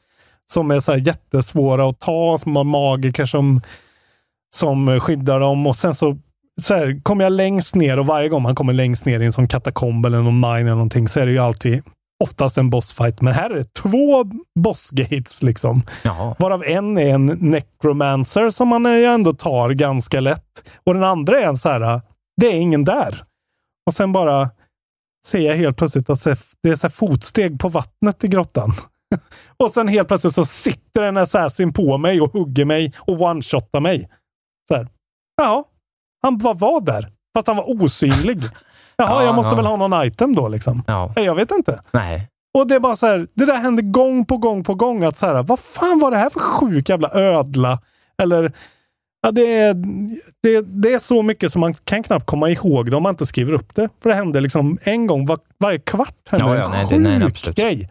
[0.52, 3.62] som är så här jättesvåra att ta, som har magiker som,
[4.56, 5.68] som skyddar dem.
[5.68, 6.18] Och sen så,
[6.62, 9.32] så här, kommer jag längst ner och varje gång man kommer längst ner i en
[9.32, 11.84] sån katakomb eller någon mine eller någonting så är det ju alltid
[12.24, 13.22] oftast en bossfight.
[13.22, 14.24] Men här är det två
[14.60, 15.82] bossgates liksom.
[16.04, 16.36] Jaha.
[16.40, 20.70] Varav en är en necromancer som man ju ändå tar ganska lätt.
[20.84, 22.02] Och den andra är en så här,
[22.42, 23.24] det är ingen där.
[23.86, 24.50] Och sen bara
[25.26, 26.24] ser jag helt plötsligt att
[26.64, 28.74] det är så fotsteg på vattnet i grottan.
[29.58, 33.80] och sen helt plötsligt så sitter en assassin på mig och hugger mig och one-shotar
[33.80, 34.10] mig.
[34.68, 34.88] Så här.
[35.38, 35.70] Ja,
[36.22, 37.12] han bara var där.
[37.34, 38.44] Fast han var osynlig.
[39.00, 39.56] Jaha, Ja, jag måste ja.
[39.56, 40.84] väl ha någon item då liksom.
[40.88, 41.14] Ja.
[41.16, 41.82] Jag vet inte.
[41.92, 42.28] Nej.
[42.54, 45.04] Och det är bara så här, det där händer gång på gång på gång.
[45.04, 47.80] Att så här, vad fan var det här för sjuk jävla ödla?
[48.22, 48.54] Eller,
[49.22, 49.74] ja, det, är,
[50.44, 53.26] det, det är så mycket som man kan knappt komma ihåg det om man inte
[53.26, 53.90] skriver upp det.
[54.04, 57.00] För det händer liksom en gång var, varje kvart händer Ja, ja, en nej, sjuk
[57.00, 57.56] nej, nej, absolut.
[57.58, 57.90] grej.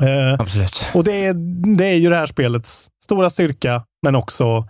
[0.00, 0.86] Eh, Absolut.
[0.94, 1.34] och det är,
[1.76, 4.68] det är ju det här spelets stora styrka, men också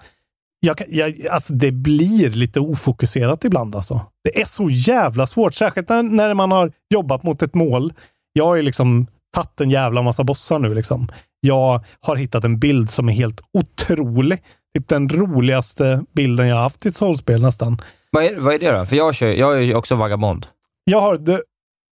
[0.61, 3.77] jag, jag, alltså det blir lite ofokuserat ibland.
[3.77, 4.01] Alltså.
[4.25, 7.93] Det är så jävla svårt, särskilt när, när man har jobbat mot ett mål.
[8.33, 10.75] Jag har ju liksom tagit en jävla massa bossar nu.
[10.75, 11.09] Liksom.
[11.41, 14.43] Jag har hittat en bild som är helt otrolig.
[14.75, 17.83] Typ den roligaste bilden jag har haft i ett soulspel nästan.
[18.11, 18.87] Vad är, vad är det då?
[18.87, 20.47] För jag, kör, jag är ju också vagabond.
[20.85, 21.39] Jag har the,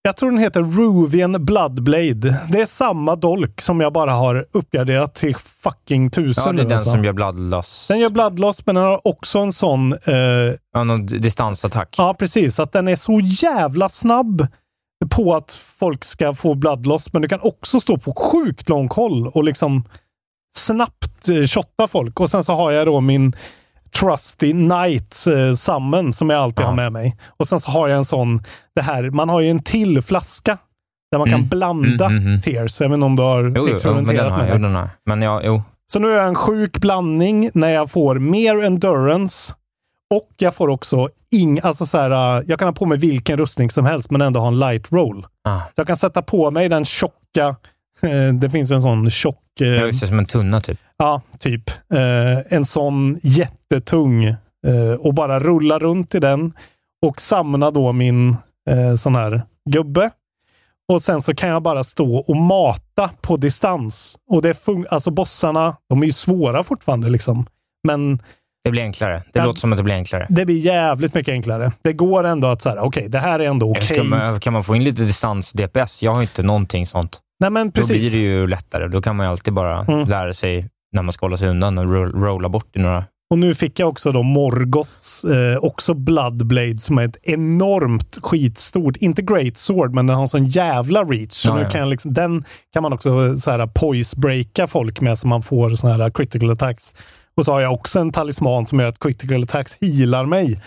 [0.06, 2.36] jag tror den heter Ruvian Bloodblade.
[2.52, 6.64] Det är samma dolk som jag bara har uppgraderat till fucking tusen Ja, det är
[6.64, 6.90] den alltså.
[6.90, 7.88] som gör bloodloss.
[7.88, 9.94] Den gör bloodloss, men den har också en sån...
[9.94, 10.16] Eh,
[10.74, 11.96] Ja, någon distansattack.
[11.98, 12.60] ja, precis.
[12.60, 14.48] Att den är så jävla snabb
[15.10, 19.28] på att folk ska få bloodloss, men du kan också stå på sjukt lång håll
[19.28, 19.84] och liksom
[20.58, 22.20] snabbt eh, shotta folk.
[22.20, 23.36] Och sen så har jag då min
[24.00, 26.68] Trusty Knight eh, Summon som jag alltid Ja.
[26.70, 27.18] har med mig.
[27.38, 28.44] Och sen så har jag en sån,
[28.76, 30.58] det här, man har ju en till flaska
[31.12, 31.40] där man Mm.
[31.42, 32.42] kan blanda Mm, mm, mm.
[32.42, 32.82] tears.
[32.82, 34.50] Jag vet inte om du har Jo, jo, jo, men experimenterat har med.
[34.62, 34.90] Jo, det.
[35.06, 35.62] Men ja, jo.
[35.88, 39.54] Så nu är jag en sjuk blandning när jag får mer endurance
[40.16, 43.38] och jag får också ing, alltså så här, äh, jag kan ha på mig vilken
[43.38, 45.26] rustning som helst men ändå ha en light roll.
[45.44, 45.60] Ah.
[45.60, 47.16] Så jag kan sätta på mig den tjocka,
[47.48, 47.54] eh,
[48.40, 50.80] det finns en sån tjock, eh, Jag ser som en tunna typ.
[50.98, 56.54] ja, typ, eh, en sån jättetung eh, och bara rulla runt i den
[57.06, 58.38] och samla då min
[58.70, 60.10] eh, sån här gubbe.
[60.94, 64.18] Och sen så kan jag bara stå och mata på distans.
[64.30, 67.46] Och det fun- alltså bossarna, de är ju svåra fortfarande liksom.
[67.88, 68.20] Men
[68.64, 69.24] Det blir enklare.
[69.34, 69.46] Det Ja.
[69.46, 70.28] låter som att det blir enklare.
[70.30, 71.72] det blir jävligt mycket enklare.
[71.82, 74.04] Det går ändå att säga, okej, det här är ändå okej.
[74.04, 76.04] Man, kan man få in lite distans-DPS?
[76.04, 77.20] Jag har inte någonting sånt.
[77.40, 78.14] Nej, men Då blir precis.
[78.14, 78.88] det ju lättare.
[78.88, 80.08] Då kan man alltid bara Mm.
[80.08, 83.40] lära sig när man ska hålla sig undan och roll, rolla bort i några Och
[83.40, 89.22] nu fick jag också då Morgoths, eh, också Bloodblade, som är ett enormt skitstort, inte
[89.22, 91.32] Great Sword, men den har en sån jävla reach.
[91.32, 91.70] Så Ja, nu ja.
[91.70, 92.44] kan liksom, den
[92.74, 96.96] kan man också så här poise-breaka folk med, så man får såna här critical attacks.
[97.38, 100.62] Och så har jag också en talisman som gör att critical attacks healar mig.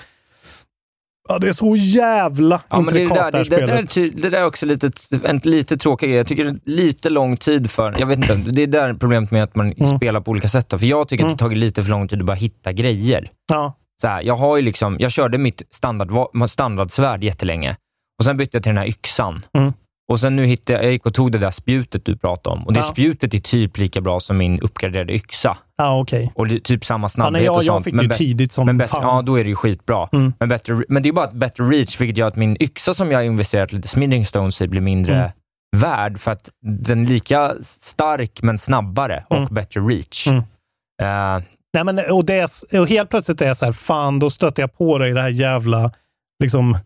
[1.29, 3.67] Ja, det är så jävla Ja, men det, är det, intrikat där, det här det,
[3.67, 4.23] det, där, spelet.
[4.23, 4.91] det där är också lite,
[5.25, 6.17] en lite tråkig grej.
[6.17, 7.95] Jag tycker det är lite lång tid för...
[7.99, 9.97] Jag vet inte, det är där problemet med att man Mm.
[9.99, 10.69] spelar på olika sätt.
[10.69, 10.79] Då.
[10.79, 13.31] För jag tycker att det har tagit lite för lång tid att bara hitta grejer.
[13.49, 13.75] Ja.
[14.01, 16.11] Så här, jag, har ju liksom, jag körde mitt standard,
[16.49, 17.77] standardsvärd jättelänge
[18.19, 19.43] och sen bytte jag till den här yxan.
[19.59, 19.73] Mm.
[20.11, 22.67] Och sen nu hittade jag, jag gick och tog det där spjutet du pratade om.
[22.67, 22.85] Och det Ja.
[22.85, 25.57] spjutet är typ lika bra som min uppgraderade yxa.
[25.79, 26.33] Ja, okej.
[26.35, 27.67] Och det är typ samma Ja, snabbhet nej, jag, och sånt.
[27.67, 29.03] jag fick men bä- tidigt som men fan.
[29.03, 30.09] ja, då är det ju skitbra.
[30.13, 30.33] Mm.
[30.39, 32.95] Men, bättre, men det är ju bara ett bättre reach, vilket gör att min yxa
[32.95, 35.31] som jag har investerat lite smithing stones i blir mindre Mm.
[35.77, 36.51] värd, för att
[36.87, 39.55] den är lika stark men snabbare och Mm.
[39.55, 40.27] bättre reach.
[40.29, 40.39] Mm.
[41.03, 41.43] Eh,
[41.75, 44.79] Nej, men, och, det och helt plötsligt är jag så här, fan, då stöter jag
[44.79, 45.93] på dig i det här jävla,
[46.43, 46.79] liksom,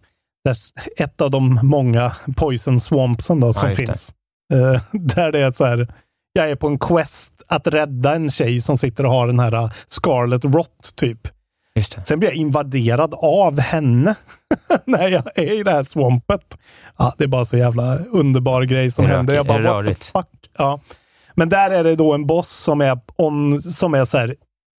[0.97, 3.75] ett av de många poison swampsen då, som det.
[3.75, 4.15] finns.
[4.55, 5.89] Eh, där det är så här,
[6.33, 9.55] jag är på en quest att rädda en tjej som sitter och har den här
[9.55, 11.29] uh, Scarlet Rot, typ.
[12.05, 14.15] Sen blir jag invaderad av henne
[14.85, 16.59] när jag är i det här swampet.
[16.97, 19.35] Ja, det är bara så jävla underbar grej som händer.
[19.35, 20.51] Jag bara, what the fuck?
[20.59, 20.81] Ja.
[21.35, 24.37] Men där är det då en boss som är, on, som är så här,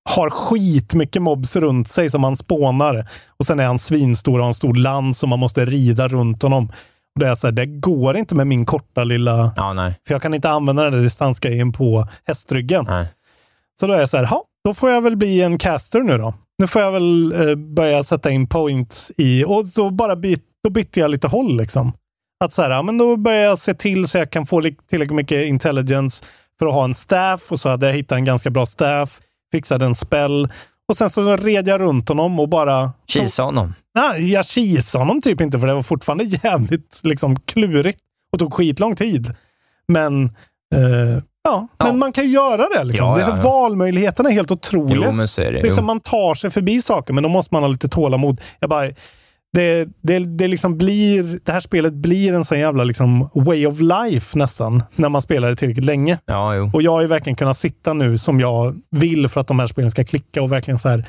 [0.10, 3.10] har skitmycket mobs runt sig som han spånar.
[3.38, 6.44] Och sen är han svinstor och har en stor lans som man måste rida runt
[6.44, 6.72] honom.
[7.20, 9.54] Det är så här, det går inte med min korta lilla...
[9.56, 10.00] Ja, nej.
[10.08, 12.86] För jag kan inte använda den där distansgrejen på hästryggen.
[12.90, 13.08] nej.
[13.80, 16.18] Så då är jag så här, "Ha, då får jag väl bli en caster nu
[16.18, 16.34] då.
[16.58, 20.70] Nu får jag väl eh, börja sätta in points i, och då bara byt, då
[20.70, 21.94] bytte jag lite håll liksom.
[22.44, 24.76] Att så här, ja, men då börjar jag se till så jag kan få li-
[24.90, 26.26] tillräckligt mycket intelligence
[26.60, 29.20] för att ha en staff och så hade jag hittat en ganska bra staff,
[29.52, 30.50] fixade en spell
[30.88, 32.92] och sen så red jag runt honom och bara...
[33.08, 33.74] Kisa honom.
[33.96, 38.00] Nej, jag kisade honom typ inte för det var fortfarande jävligt liksom klurigt
[38.34, 39.36] och tog skitlång tid.
[39.88, 40.26] Men
[40.76, 42.84] eh, ja, men man kan ju göra det.
[42.84, 43.08] Liksom.
[43.08, 43.44] Ja, det ja, ja.
[43.44, 45.06] Valmöjligheterna är helt otroliga.
[45.06, 45.52] Jo, men så är det.
[45.52, 45.76] Det är Jo.
[45.76, 48.42] som man tar sig förbi saker, men då måste man ha lite tålamod.
[48.60, 48.92] Jag bara,
[49.54, 53.80] det, det, det, liksom blir, det här spelet blir en sån jävla liksom way of
[53.80, 56.20] life nästan, när man spelar det tillräckligt länge.
[56.26, 56.70] Ja.
[56.74, 59.68] Och jag har ju verkligen kunnat sitta nu som jag vill för att de här
[59.68, 61.06] spelen ska klicka och verkligen så här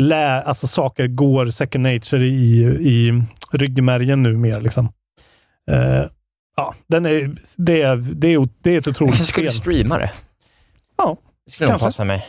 [0.00, 3.22] lä, alltså saker går second nature i, i
[3.52, 4.60] ryggmärgen nu mer.
[4.60, 4.88] Liksom.
[5.70, 6.02] Eh,
[6.56, 9.60] ja, den är, det, är, det, är, det är ett Jag otroligt kanske skulle spel.
[9.60, 10.10] streama det.
[10.98, 11.16] Ja,
[11.46, 11.86] Det skulle nog kanske.
[11.86, 12.26] passa mig.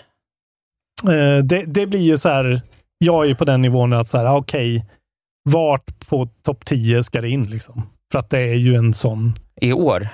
[1.04, 2.62] Eh, det, det blir ju så här,
[2.98, 4.86] jag är ju på den nivån att så här, okej,
[5.52, 7.90] vart på topp 10 ska det in liksom?
[8.12, 9.34] För att det är ju en sån...
[9.62, 10.08] I år?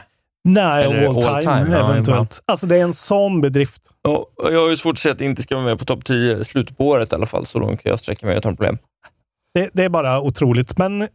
[0.43, 2.41] Nej, Eller all time, all time, ja, eventuellt.
[2.45, 3.81] alltså det är en sån bedrift.
[4.03, 6.05] Ja, jag har ju svårt att säga att det inte ska vara med på topp
[6.05, 8.55] 10 i slutet på året i alla fall, så långt kan jag sträcka mig utan
[8.55, 8.77] problem.
[9.53, 10.77] Det, det är bara otroligt.
[10.77, 11.07] Men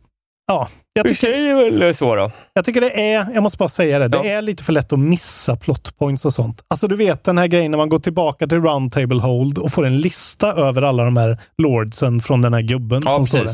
[0.47, 2.31] ja, jag tycker, säger väl så då.
[2.55, 4.99] jag tycker det är, jag måste bara säga det, det är lite för lätt att
[4.99, 6.65] missa plot points och sånt.
[6.69, 9.73] Alltså du vet den här grejen när man går tillbaka till Round Table Hold och
[9.73, 13.39] får en lista över alla de här lordsen från den här gubben Ja, som står
[13.39, 13.51] där.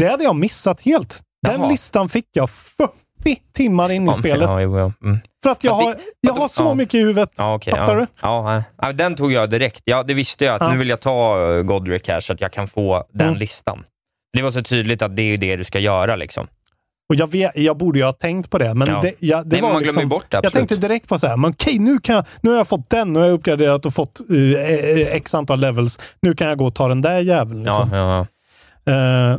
[0.00, 1.20] Det hade jag missat helt.
[1.46, 1.70] Den Jaha.
[1.70, 2.92] listan fick jag 40
[3.52, 4.48] timmar in i Ja, spelet.
[4.50, 4.92] Ja, jo, ja.
[5.04, 5.18] Mm.
[5.42, 6.74] För att jag För har, att det- jag att har så ja.
[6.74, 7.30] mycket i huvudet.
[7.36, 7.72] Ja, okej.
[7.74, 8.00] Fattar ja.
[8.00, 8.06] du?
[8.22, 8.62] Ja, ja.
[8.82, 9.82] ja, den tog jag direkt.
[9.84, 10.72] Ja, det visste jag, att Ja.
[10.72, 13.38] nu vill jag ta uh, Godric här så att jag kan få den Mm.
[13.38, 13.84] listan.
[14.36, 16.16] Det var så tydligt att det är det du ska göra.
[16.16, 16.46] liksom.
[17.08, 19.00] Och jag, vet, jag borde ju ha tänkt på det, men Ja.
[19.02, 20.68] det, jag, det Nej, men var man liksom, ju bort det, Jag absolut.
[20.68, 23.12] tänkte direkt på så här, men okej, nu, kan jag, nu har jag fått den,
[23.12, 25.98] nu har jag uppgraderat och fått eh, eh, x antal levels.
[26.22, 27.64] Nu kan jag gå och ta den där jäveln.
[27.64, 27.98] Ja, Liksom.
[27.98, 28.26] ja,
[28.84, 28.92] ja.
[29.32, 29.38] Eh,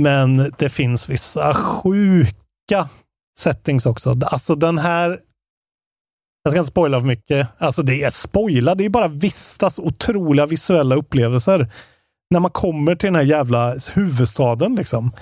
[0.00, 2.88] men det finns vissa sjuka
[3.38, 4.14] settings också.
[4.26, 5.18] Alltså den här...
[6.42, 7.48] Jag ska inte spoila för mycket.
[7.58, 8.74] Alltså det är spoila.
[8.74, 11.72] Det är bara vistas otroliga visuella upplevelser.
[12.30, 15.12] När man kommer till den här jävla huvudstaden liksom.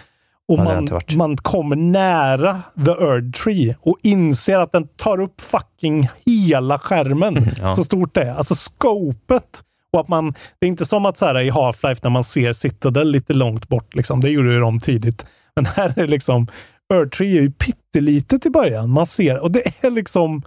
[0.49, 6.09] Och Ja, man, kommer nära The Earth Tree och inser att den tar upp fucking
[6.27, 7.47] hela skärmen.
[7.61, 7.75] Ja.
[7.75, 8.35] Så stort det är.
[8.35, 9.63] Alltså scopet.
[9.93, 12.53] Och att man, det är inte som att så här i Half-Life när man ser
[12.53, 13.95] Citadel lite långt bort.
[13.95, 14.21] Liksom.
[14.21, 15.27] Det gjorde ju de tidigt.
[15.57, 16.47] Men här är liksom,
[16.95, 18.91] Earth Tree är ju pyttelitet i början.
[18.91, 20.43] Man ser, och det är liksom,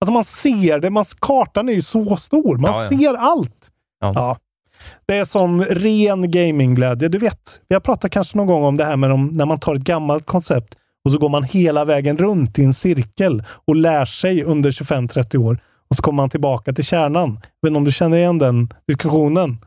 [0.00, 2.56] alltså man ser det, man, kartan är ju så stor.
[2.56, 2.88] Man Ja, ja.
[2.88, 3.70] ser allt.
[4.00, 4.38] Ja.
[5.06, 7.08] Det är sån ren gamingglädje.
[7.08, 9.60] Du vet, vi har pratat kanske någon gång om det här med de, när man
[9.60, 10.74] tar ett gammalt koncept
[11.04, 15.36] och så går man hela vägen runt i en cirkel och lär sig under 25-30
[15.36, 15.58] år.
[15.88, 17.40] Och så kommer man tillbaka till kärnan.
[17.66, 19.58] Inte om du känner igen den diskussionen?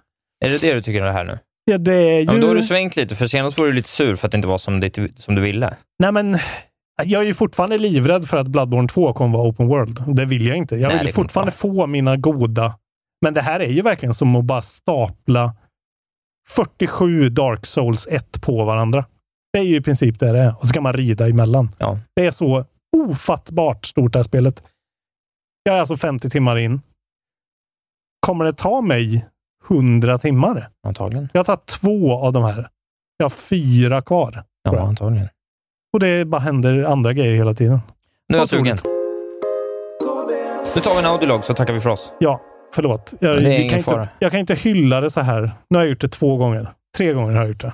[0.46, 1.38] Är det det du tycker om det här nu?
[1.66, 2.26] Ja, det är ju...
[2.26, 4.32] Ja, men då har du svängt lite, för senast var du lite sur för att
[4.32, 5.74] det inte var som, det, som du ville.
[6.00, 6.40] Nej, men
[7.04, 10.16] jag är ju fortfarande livrädd för att Bloodborne 2 kommer vara open world.
[10.16, 10.76] Det vill jag inte.
[10.76, 12.76] Jag Nej, vill kommer fortfarande få mina goda
[13.22, 15.54] Men det här är ju verkligen som att bara stapla
[16.50, 19.06] 47 Dark Souls 1 på varandra.
[19.54, 20.56] Det är ju i princip det det är.
[20.60, 21.70] Och så kan man rida emellan.
[21.78, 22.00] Ja.
[22.16, 22.66] Det är så
[22.98, 24.64] ofattbart stort det här spelet.
[25.70, 26.82] Jag är alltså 50 timmar in.
[28.20, 29.26] Kommer det ta mig
[29.70, 30.70] 100 timmar?
[30.88, 31.30] Antagligen.
[31.34, 32.70] Jag har tagit två av de här.
[33.18, 34.44] Jag har fyra kvar.
[34.64, 34.88] Ja, jag.
[34.88, 35.28] antagligen.
[35.94, 37.80] Och det bara händer andra grejer hela tiden.
[38.30, 38.78] Nu är jag sugen.
[40.76, 42.14] Nu tar vi en audiolog så tackar vi för oss.
[42.20, 42.42] Ja,
[42.74, 43.14] förlåt.
[43.20, 44.02] Jag, Men det är ingen kan fara.
[44.02, 45.52] inte, jag kan inte hylla det så här.
[45.68, 46.74] Nu har jag gjort det två gånger.
[46.98, 47.74] Tre gånger har jag gjort det.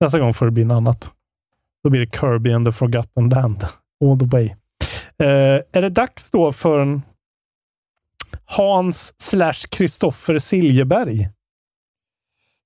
[0.00, 1.10] Nästa gång får det bli något annat.
[1.84, 3.66] Då blir det Kirby and the Forgotten Land.
[4.04, 4.54] All the way.
[5.18, 7.02] Eh, är det dags då för en
[8.56, 11.28] Hans slash Kristoffer Siljeberg?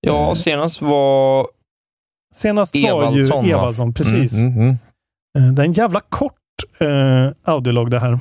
[0.00, 1.48] Ja, senast var
[2.34, 3.50] Senast var ju Evaldsson, va?
[3.50, 4.42] Evaldsson, precis.
[4.42, 4.78] Mm, mm, mm.
[5.38, 6.34] Eh, Det är en jävla kort
[6.80, 8.20] eh, audiolog det här.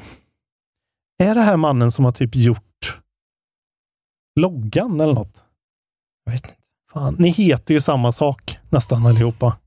[1.24, 3.02] Är det här mannen som har typ gjort
[4.40, 5.46] loggan eller något?
[6.26, 6.58] Jag vet inte.
[6.92, 9.58] Fan, ni heter ju samma sak nästan allihopa.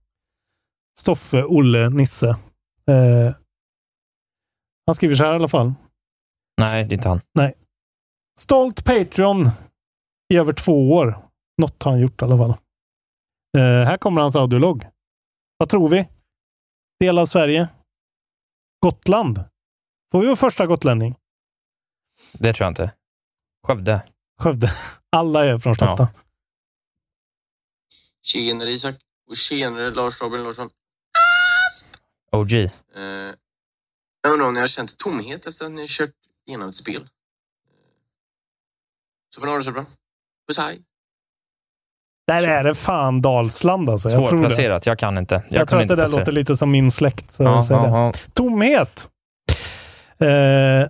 [1.01, 2.29] Stoffe, Olle, Nisse.
[2.91, 3.35] Eh,
[4.87, 5.75] han skriver så här i alla fall.
[6.61, 7.21] Nej, det är inte han.
[7.35, 7.55] Nej.
[8.41, 9.51] Stolt Patreon
[10.35, 11.29] i över två år.
[11.63, 12.51] Något har han gjort i alla fall.
[13.59, 14.87] Eh, här kommer hans audiolog.
[15.59, 16.09] Vad tror vi?
[17.01, 17.69] Del av Sverige?
[18.81, 19.45] Gotland?
[20.13, 21.17] Får vi vår första gotlänning?
[22.33, 22.93] Det tror jag inte.
[23.67, 24.03] Skövde.
[24.41, 24.73] Skövde.
[25.11, 26.09] Alla är från detta.
[28.23, 28.95] Tjenare Isak
[29.31, 30.69] och tjenare Lars Robin Larsson.
[32.33, 32.53] OG.
[32.53, 32.71] Eh,
[34.23, 36.15] jag undrar om ni har känt tomhet efter att ni har kört
[36.47, 37.09] igenom ett spel?
[39.37, 39.85] Så får ni ha det så bra.
[40.49, 40.81] Puss hej!
[42.27, 44.09] Där är det fan Dalsland alltså.
[44.09, 44.43] Jag tror det.
[44.43, 44.87] Svårplacerat.
[44.87, 45.35] Jag kan inte.
[45.35, 46.21] Jag, Jag, tror att det där placera.
[46.21, 47.33] låter lite som min släkt.
[47.33, 48.35] Så Ja, ja, det.
[48.35, 49.09] Tomhet.
[50.19, 50.29] Eh,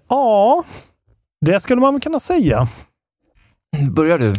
[0.09, 0.65] ja,
[1.41, 2.69] det skulle man väl kunna säga.
[3.91, 4.33] Börjar du?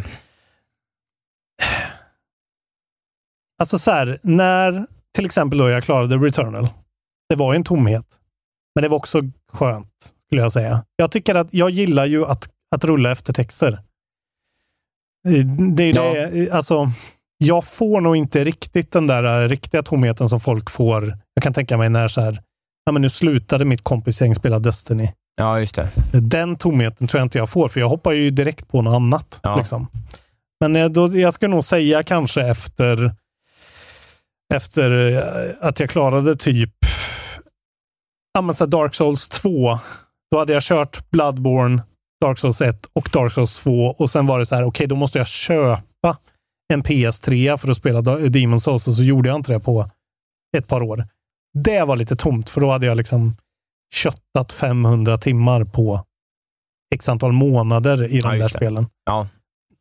[3.58, 6.68] Alltså så här, när till exempel då jag klarade Returnal.
[7.28, 8.06] Det var ju en tomhet.
[8.74, 9.22] Men det var också
[9.52, 10.84] skönt, skulle jag säga.
[10.96, 13.82] Jag tycker att jag gillar ju att, att rulla efter texter.
[15.74, 16.28] Det är Ja.
[16.30, 16.90] det, alltså,
[17.38, 21.18] jag får nog inte riktigt den där eh, riktiga tomheten som folk får.
[21.34, 22.42] Jag kan tänka mig när så här,
[22.84, 25.12] ja men nu slutade mitt kompisgäng spela Destiny.
[25.36, 25.88] Ja, just det.
[26.12, 29.40] Den tomheten tror jag inte jag får, för jag hoppar ju direkt på något annat.
[29.42, 29.56] Ja.
[29.56, 29.86] Liksom.
[30.60, 33.14] Men eh, då, jag skulle nog säga kanske efter,
[34.54, 35.22] efter eh,
[35.60, 36.70] att jag klarade typ
[38.32, 39.78] ja, men Dark Souls 2.
[40.30, 41.82] Då hade jag kört Bloodborne,
[42.20, 44.96] Dark Souls 1 och Dark Souls 2 och sen var det så här, okej, då
[44.96, 46.18] måste jag köpa
[46.72, 49.90] en PS3 för att spela Demon Souls och så gjorde jag inte det på
[50.56, 51.06] ett par år.
[51.58, 53.36] Det var lite tomt, för då hade jag liksom
[53.94, 56.04] köttat 500 timmar på
[56.94, 58.58] x antal månader i de där just det.
[58.58, 58.86] spelen.
[59.04, 59.28] Ja.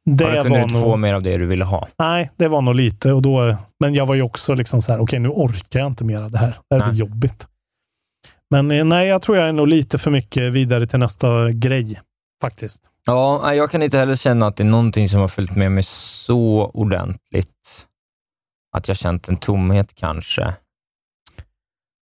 [0.05, 0.83] Det ja, då kunde var du inte nog...
[0.83, 1.87] få mer av det du ville ha.
[1.99, 3.13] Nej, det var nog lite.
[3.13, 6.03] Och då, men jag var ju också liksom så här, okej nu orkar jag inte
[6.03, 6.57] mer av det här.
[6.69, 6.99] Det här är för Nej.
[6.99, 7.47] jobbigt.
[8.49, 11.99] Men eh, nej, jag tror jag är nog lite för mycket vidare till nästa grej,
[12.41, 12.81] faktiskt.
[13.05, 15.83] Ja, jag kan inte heller känna att det är någonting som har följt med mig
[15.83, 17.87] så ordentligt.
[18.77, 20.53] Att jag känt en tomhet kanske.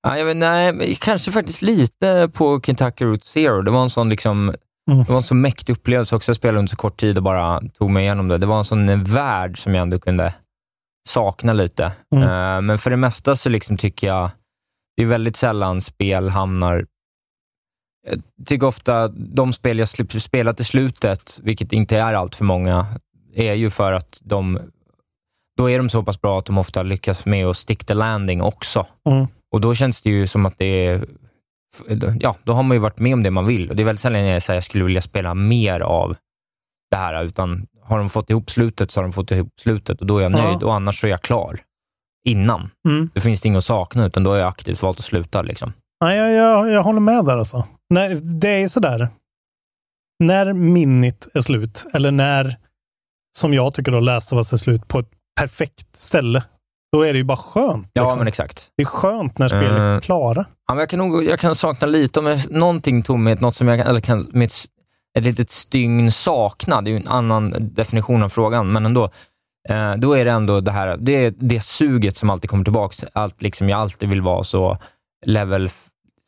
[0.03, 3.61] Jag vet, nej, kanske faktiskt lite på Kentucky Route Zero.
[3.61, 4.53] Det var en sån liksom,
[4.91, 5.03] Mm.
[5.03, 7.61] det var en så mäktig upplevelse också att spela under så kort tid och bara
[7.77, 8.37] tog mig igenom det.
[8.37, 10.33] Det var en sån värld som jag ändå kunde
[11.09, 11.91] sakna lite.
[12.15, 12.23] Mm.
[12.23, 14.31] Eh, men för det mesta så liksom tycker jag,
[14.97, 16.85] det är väldigt sällan spel hamnar
[18.07, 22.45] jag tycker ofta de spel jag slipper spela till slutet, vilket inte är allt för
[22.45, 22.85] många,
[23.35, 24.59] är ju för att de
[25.57, 28.41] då är de så pass bra att de ofta lyckas med att stick the landing
[28.41, 28.85] också.
[29.09, 29.27] Mm.
[29.51, 31.05] Och då känns det ju som att det är...
[32.19, 33.69] Ja, då har man ju varit med om det man vill.
[33.69, 36.15] Och det är väldigt sällan jag säger att jag skulle vilja spela mer av
[36.91, 40.07] det här, utan har de fått ihop slutet så har de fått ihop slutet och
[40.07, 40.43] då är jag Ja.
[40.43, 41.59] nöjd och annars så är jag klar.
[42.25, 42.69] Innan.
[42.87, 43.09] Mm.
[43.13, 45.41] Det finns det inget att sakna, utan då har jag aktivt valt att sluta.
[45.41, 45.73] Liksom.
[46.03, 47.67] Nej, jag, jag, jag håller med där alltså.
[47.93, 49.09] Nej, det är sådär.
[50.19, 52.57] När minnet är slut, eller när,
[53.37, 55.09] som jag tycker då, Us är slut på ett
[55.39, 56.43] perfekt ställe,
[56.91, 57.89] då är det ju bara skönt.
[57.93, 58.19] Ja, liksom.
[58.19, 58.71] men exakt.
[58.77, 60.45] Det är skönt när spel är Eh, klara.
[60.67, 63.67] Ja, men jag, kan nog, jag kan sakna lite, om jag, någonting tomhet, något som
[63.67, 64.49] jag eller kan med
[65.17, 69.09] ett, litet stygn sakna, det är ju en annan definition av frågan, men ändå.
[69.69, 73.07] Eh, då är det ändå det här, det är det suget som alltid kommer tillbaka.
[73.13, 74.77] Allt liksom, jag alltid vill vara så
[75.25, 75.69] level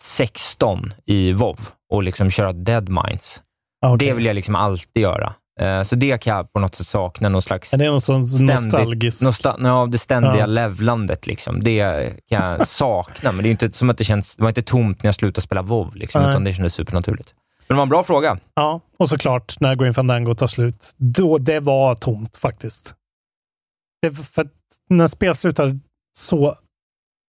[0.01, 1.59] 16 i WoW
[1.91, 3.41] och liksom köra Deadmines.
[3.81, 4.07] Ja, okej.
[4.07, 5.33] Det vill jag liksom alltid göra.
[5.59, 8.21] Eh, så det kan jag på något sätt sakna, någon slags Är det någon sån
[8.41, 9.21] nostalgisk...
[9.21, 10.45] Nosta ja, det ständiga Ja.
[10.45, 11.27] levlandet.
[11.27, 11.63] Liksom.
[11.63, 14.35] Det kan jag sakna, men det är inte som att det känns...
[14.35, 16.31] Det var inte tomt när jag slutade spela WoW, liksom, Nej.
[16.31, 17.33] utan det kändes supernaturligt.
[17.67, 18.39] Men det var en bra fråga.
[18.53, 22.93] Ja, och såklart när Green Fandango tar slut, då det var tomt faktiskt.
[24.01, 24.47] Det, för
[24.89, 25.79] när spel slutar
[26.17, 26.55] så,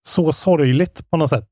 [0.09, 1.49] så sorgligt på något sätt.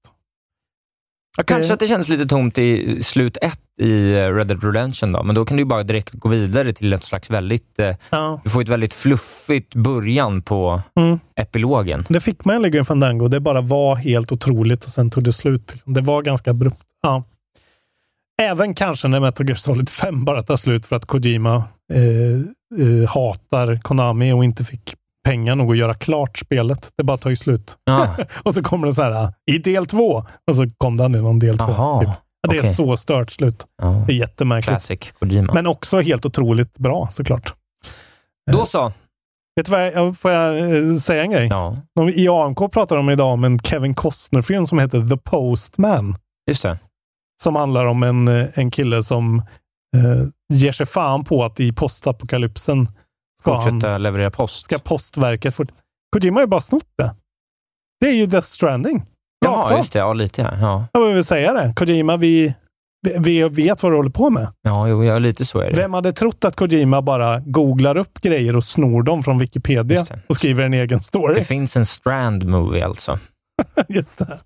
[1.36, 5.12] Ja, kanske att det kändes lite tomt i slut ett i eh, Red Dead Redemption,
[5.12, 7.78] då, men då kan du ju bara direkt gå vidare till ett slags väldigt...
[7.78, 8.40] Eh, Ja.
[8.44, 11.19] Du får ett väldigt fluffigt början på Mm.
[11.36, 12.05] epilogen.
[12.09, 13.28] Det fick man i Green Fandango.
[13.28, 15.74] Det bara var helt otroligt och sen tog det slut.
[15.85, 16.81] Det var ganska abrupt.
[17.02, 17.24] Ja.
[18.43, 23.09] Även kanske när Metal Gear Solid 5 bara tar slut för att Kojima eh, eh,
[23.09, 24.94] hatar Konami och inte fick
[25.25, 26.89] pengar nog att göra klart spelet.
[26.97, 27.77] Det bara tar ju slut.
[27.85, 28.17] Ja.
[28.43, 30.25] och så kommer det så här, i del två.
[30.47, 31.67] Och så kom det aldrig någon del två.
[31.69, 32.11] Jaha, Typ.
[32.51, 33.67] Det är så stört slut.
[33.83, 34.05] Ja.
[34.07, 34.69] Det är jättemärkligt.
[34.69, 35.53] Classic Kojima.
[35.53, 37.55] Men också helt otroligt bra såklart.
[38.53, 38.93] Då så.
[39.57, 41.47] Vet du vad, jag, får jag eh, säga en grej?
[41.51, 46.17] Ja, De, I AMK pratar de idag om en Kevin Costner-film som heter The Postman.
[46.51, 46.79] just det.
[47.43, 49.39] Som handlar om en, eh, en kille som
[49.97, 52.89] eh, ger sig fan på att i postapokalypsen
[53.45, 54.65] ska, han, Fortsätta leverera post.
[54.65, 55.69] ska postverket fort...
[56.12, 57.15] Kojima har ju bara snott det.
[58.01, 59.07] Det är ju Death Stranding.
[59.47, 59.79] Rakt av.
[59.79, 59.99] just det.
[59.99, 60.51] Ja, lite ja.
[60.61, 61.73] Ja, Jag vill säga det.
[61.77, 62.55] Kojima, vi,
[63.19, 64.49] vi, vet vad du håller på med.
[64.62, 65.77] ja, jo, ja lite så är det.
[65.77, 70.37] Vem hade trott att Kojima bara googlar upp grejer och snor dem från Wikipedia och
[70.37, 71.35] skriver en egen story?
[71.35, 73.19] Det finns en Strand-movie alltså.
[73.89, 74.39] Just det.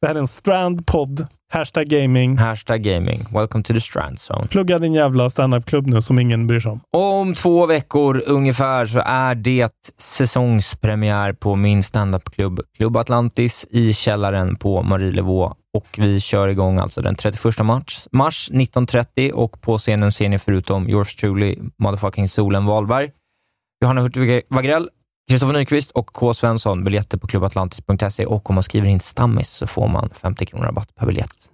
[0.00, 1.26] Det här är en Strand-podd.
[1.52, 2.36] Hashtag gaming.
[2.38, 3.26] Hashtag gaming.
[3.32, 4.46] Welcome to the Strand Zone.
[4.46, 6.80] Plugga din jävla standup-klubb nu som ingen bryr sig om.
[6.90, 14.56] Om två veckor ungefär så är det säsongspremiär på min standupklubb Klubb Atlantis i källaren
[14.56, 20.12] på Marielevå och vi kör igång alltså den 31 mars, mars 19.30 och på scenen
[20.12, 23.10] ser ni förutom yours truly, motherfucking Solen Wahlberg,
[23.82, 24.88] Johanna Hurtig Wagrell,
[25.30, 26.34] Kristoffer Nyqvist och K.
[26.34, 26.84] Svensson.
[26.84, 30.94] Biljetter på klubbatlantis.se och om man skriver in stammis så får man 50 kronor rabatt
[30.94, 31.50] per biljett.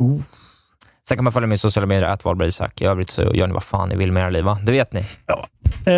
[1.08, 2.80] Sen kan man följa mig i sociala medier, att Wahlberg Isak.
[2.80, 4.58] I övrigt så gör ni vad fan ni vill med era liv, va?
[4.62, 5.04] Det vet ni.
[5.86, 5.94] Eh,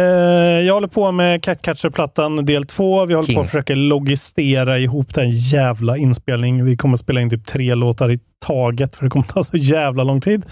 [0.67, 3.05] jag håller på med Catcatcher-plattan del två.
[3.05, 3.35] Vi håller King.
[3.37, 6.65] på att försöka logistera ihop den jävla inspelning.
[6.65, 10.05] Vi kommer spela in typ tre låtar i taget för det kommer ta så jävla
[10.05, 10.47] lång tid.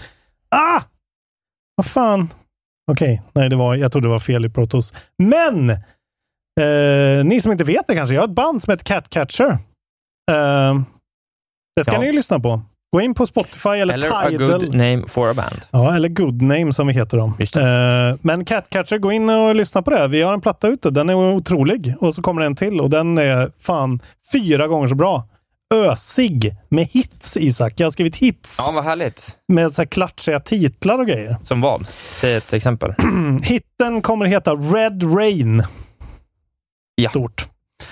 [0.49, 0.81] Ah!
[1.75, 2.33] Vad fan?
[2.91, 4.93] Okej, nej, det var, jag trodde det var fel i Protos.
[5.17, 5.77] Men!
[6.59, 9.49] Eh, ni som inte vet det kanske, jag har ett band som heter Catcatcher.
[10.31, 10.79] Eh,
[11.75, 11.99] det ska Ja.
[12.01, 12.61] ni lyssna på.
[12.93, 14.47] Gå in på Spotify eller, Eller a Tidal.
[14.51, 15.61] good name for a band.
[15.71, 17.33] Ja, eller Good Name som vi heter dem.
[17.39, 20.07] Eh, men Catcatcher, gå in och lyssna på det.
[20.07, 20.89] Vi har en platta ute.
[20.89, 21.93] Den är otrolig.
[21.99, 23.99] Och så kommer det en till och den är fan
[24.31, 25.27] fyra gånger så bra.
[25.73, 27.73] Ösig med hits, Isak.
[27.77, 29.37] Jag har skrivit hits Ja, vad härligt.
[29.47, 31.37] med så här klatschiga titlar och grejer.
[31.43, 31.87] Som vad?
[32.21, 32.93] Säg ett exempel.
[33.43, 35.63] Hitten kommer heta Red Rain.
[37.01, 37.09] Ja.
[37.09, 37.47] Stort.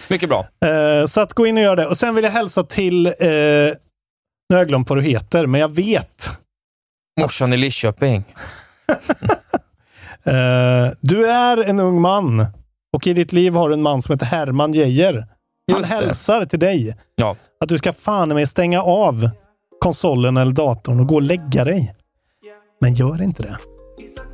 [0.09, 0.47] Mycket bra.
[0.65, 1.85] Eh, så att gå in och gör det.
[1.87, 3.75] Och sen vill jag hälsa till, eh, nu
[4.49, 6.29] har jag glömt vad du heter, men jag vet.
[7.21, 8.23] Morsan i Lidköping.
[10.27, 12.45] Eh, du är en ung man
[12.93, 15.13] och i ditt liv har du en man som heter Herman Geijer.
[15.13, 15.95] Han Just det.
[15.95, 17.35] hälsar till dig Ja.
[17.59, 19.29] att du ska fan med stänga av
[19.79, 21.95] konsolen eller datorn och gå och lägga dig.
[22.81, 23.57] Men gör inte det.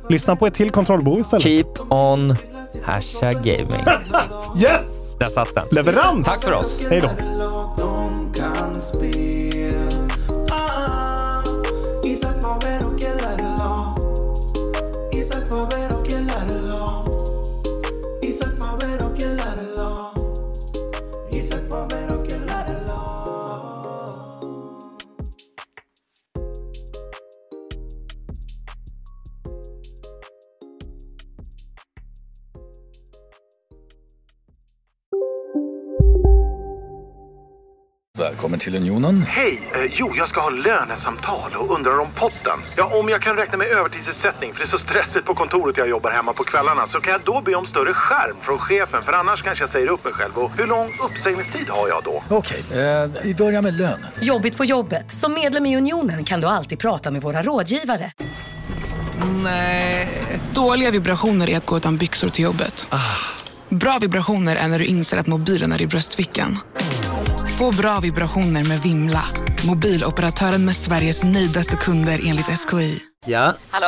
[0.08, 1.42] Lyssna på ett till kontrollbehov istället.
[1.42, 2.36] Keep on
[2.82, 3.84] hashtag gaming.
[4.56, 5.16] Yes!
[5.18, 5.64] Där satt den.
[5.70, 6.26] Leverans!
[6.26, 6.80] Tack för oss.
[6.90, 7.08] Hej då.
[38.22, 39.22] Välkommen till Unionen.
[39.28, 39.70] Hej!
[39.74, 42.58] Eh, jo, jag ska ha lönesamtal och undrar om potten.
[42.76, 45.88] Ja, om jag kan räkna med övertidsersättning för det är så stressigt på kontoret jag
[45.88, 49.12] jobbar hemma på kvällarna så kan jag då be om större skärm från chefen för
[49.12, 50.38] annars kanske jag säger upp mig själv.
[50.38, 52.22] Och hur lång uppsägningstid har jag då?
[52.28, 54.06] Okej, eh, vi börjar med lön.
[54.20, 55.10] Jobbigt på jobbet.
[55.10, 58.12] Som medlem i Unionen kan du alltid prata med våra rådgivare.
[59.42, 60.08] Nej.
[60.54, 62.86] Dåliga vibrationer är att gå utan byxor till jobbet.
[63.68, 66.58] Bra vibrationer är när du inser att mobilen är i bröstfickan.
[67.62, 69.24] Få bra vibrationer med Vimla.
[69.66, 72.98] Mobiloperatören med Sveriges nöjdaste kunder enligt SKI.
[73.26, 73.86] Ja, Hallå?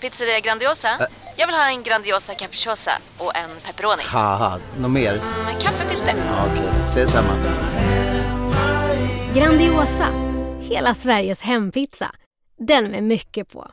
[0.00, 0.88] Pizzeria Grandiosa?
[1.36, 4.02] Jag vill ha en Grandiosa capriciosa och en pepperoni.
[4.80, 5.12] något mer?
[5.44, 6.14] Med kaffefilter.
[6.16, 7.34] Ja, Okej, ses samma.
[9.34, 10.06] Grandiosa,
[10.60, 12.10] hela Sveriges hempizza.
[12.58, 13.72] Den med mycket på.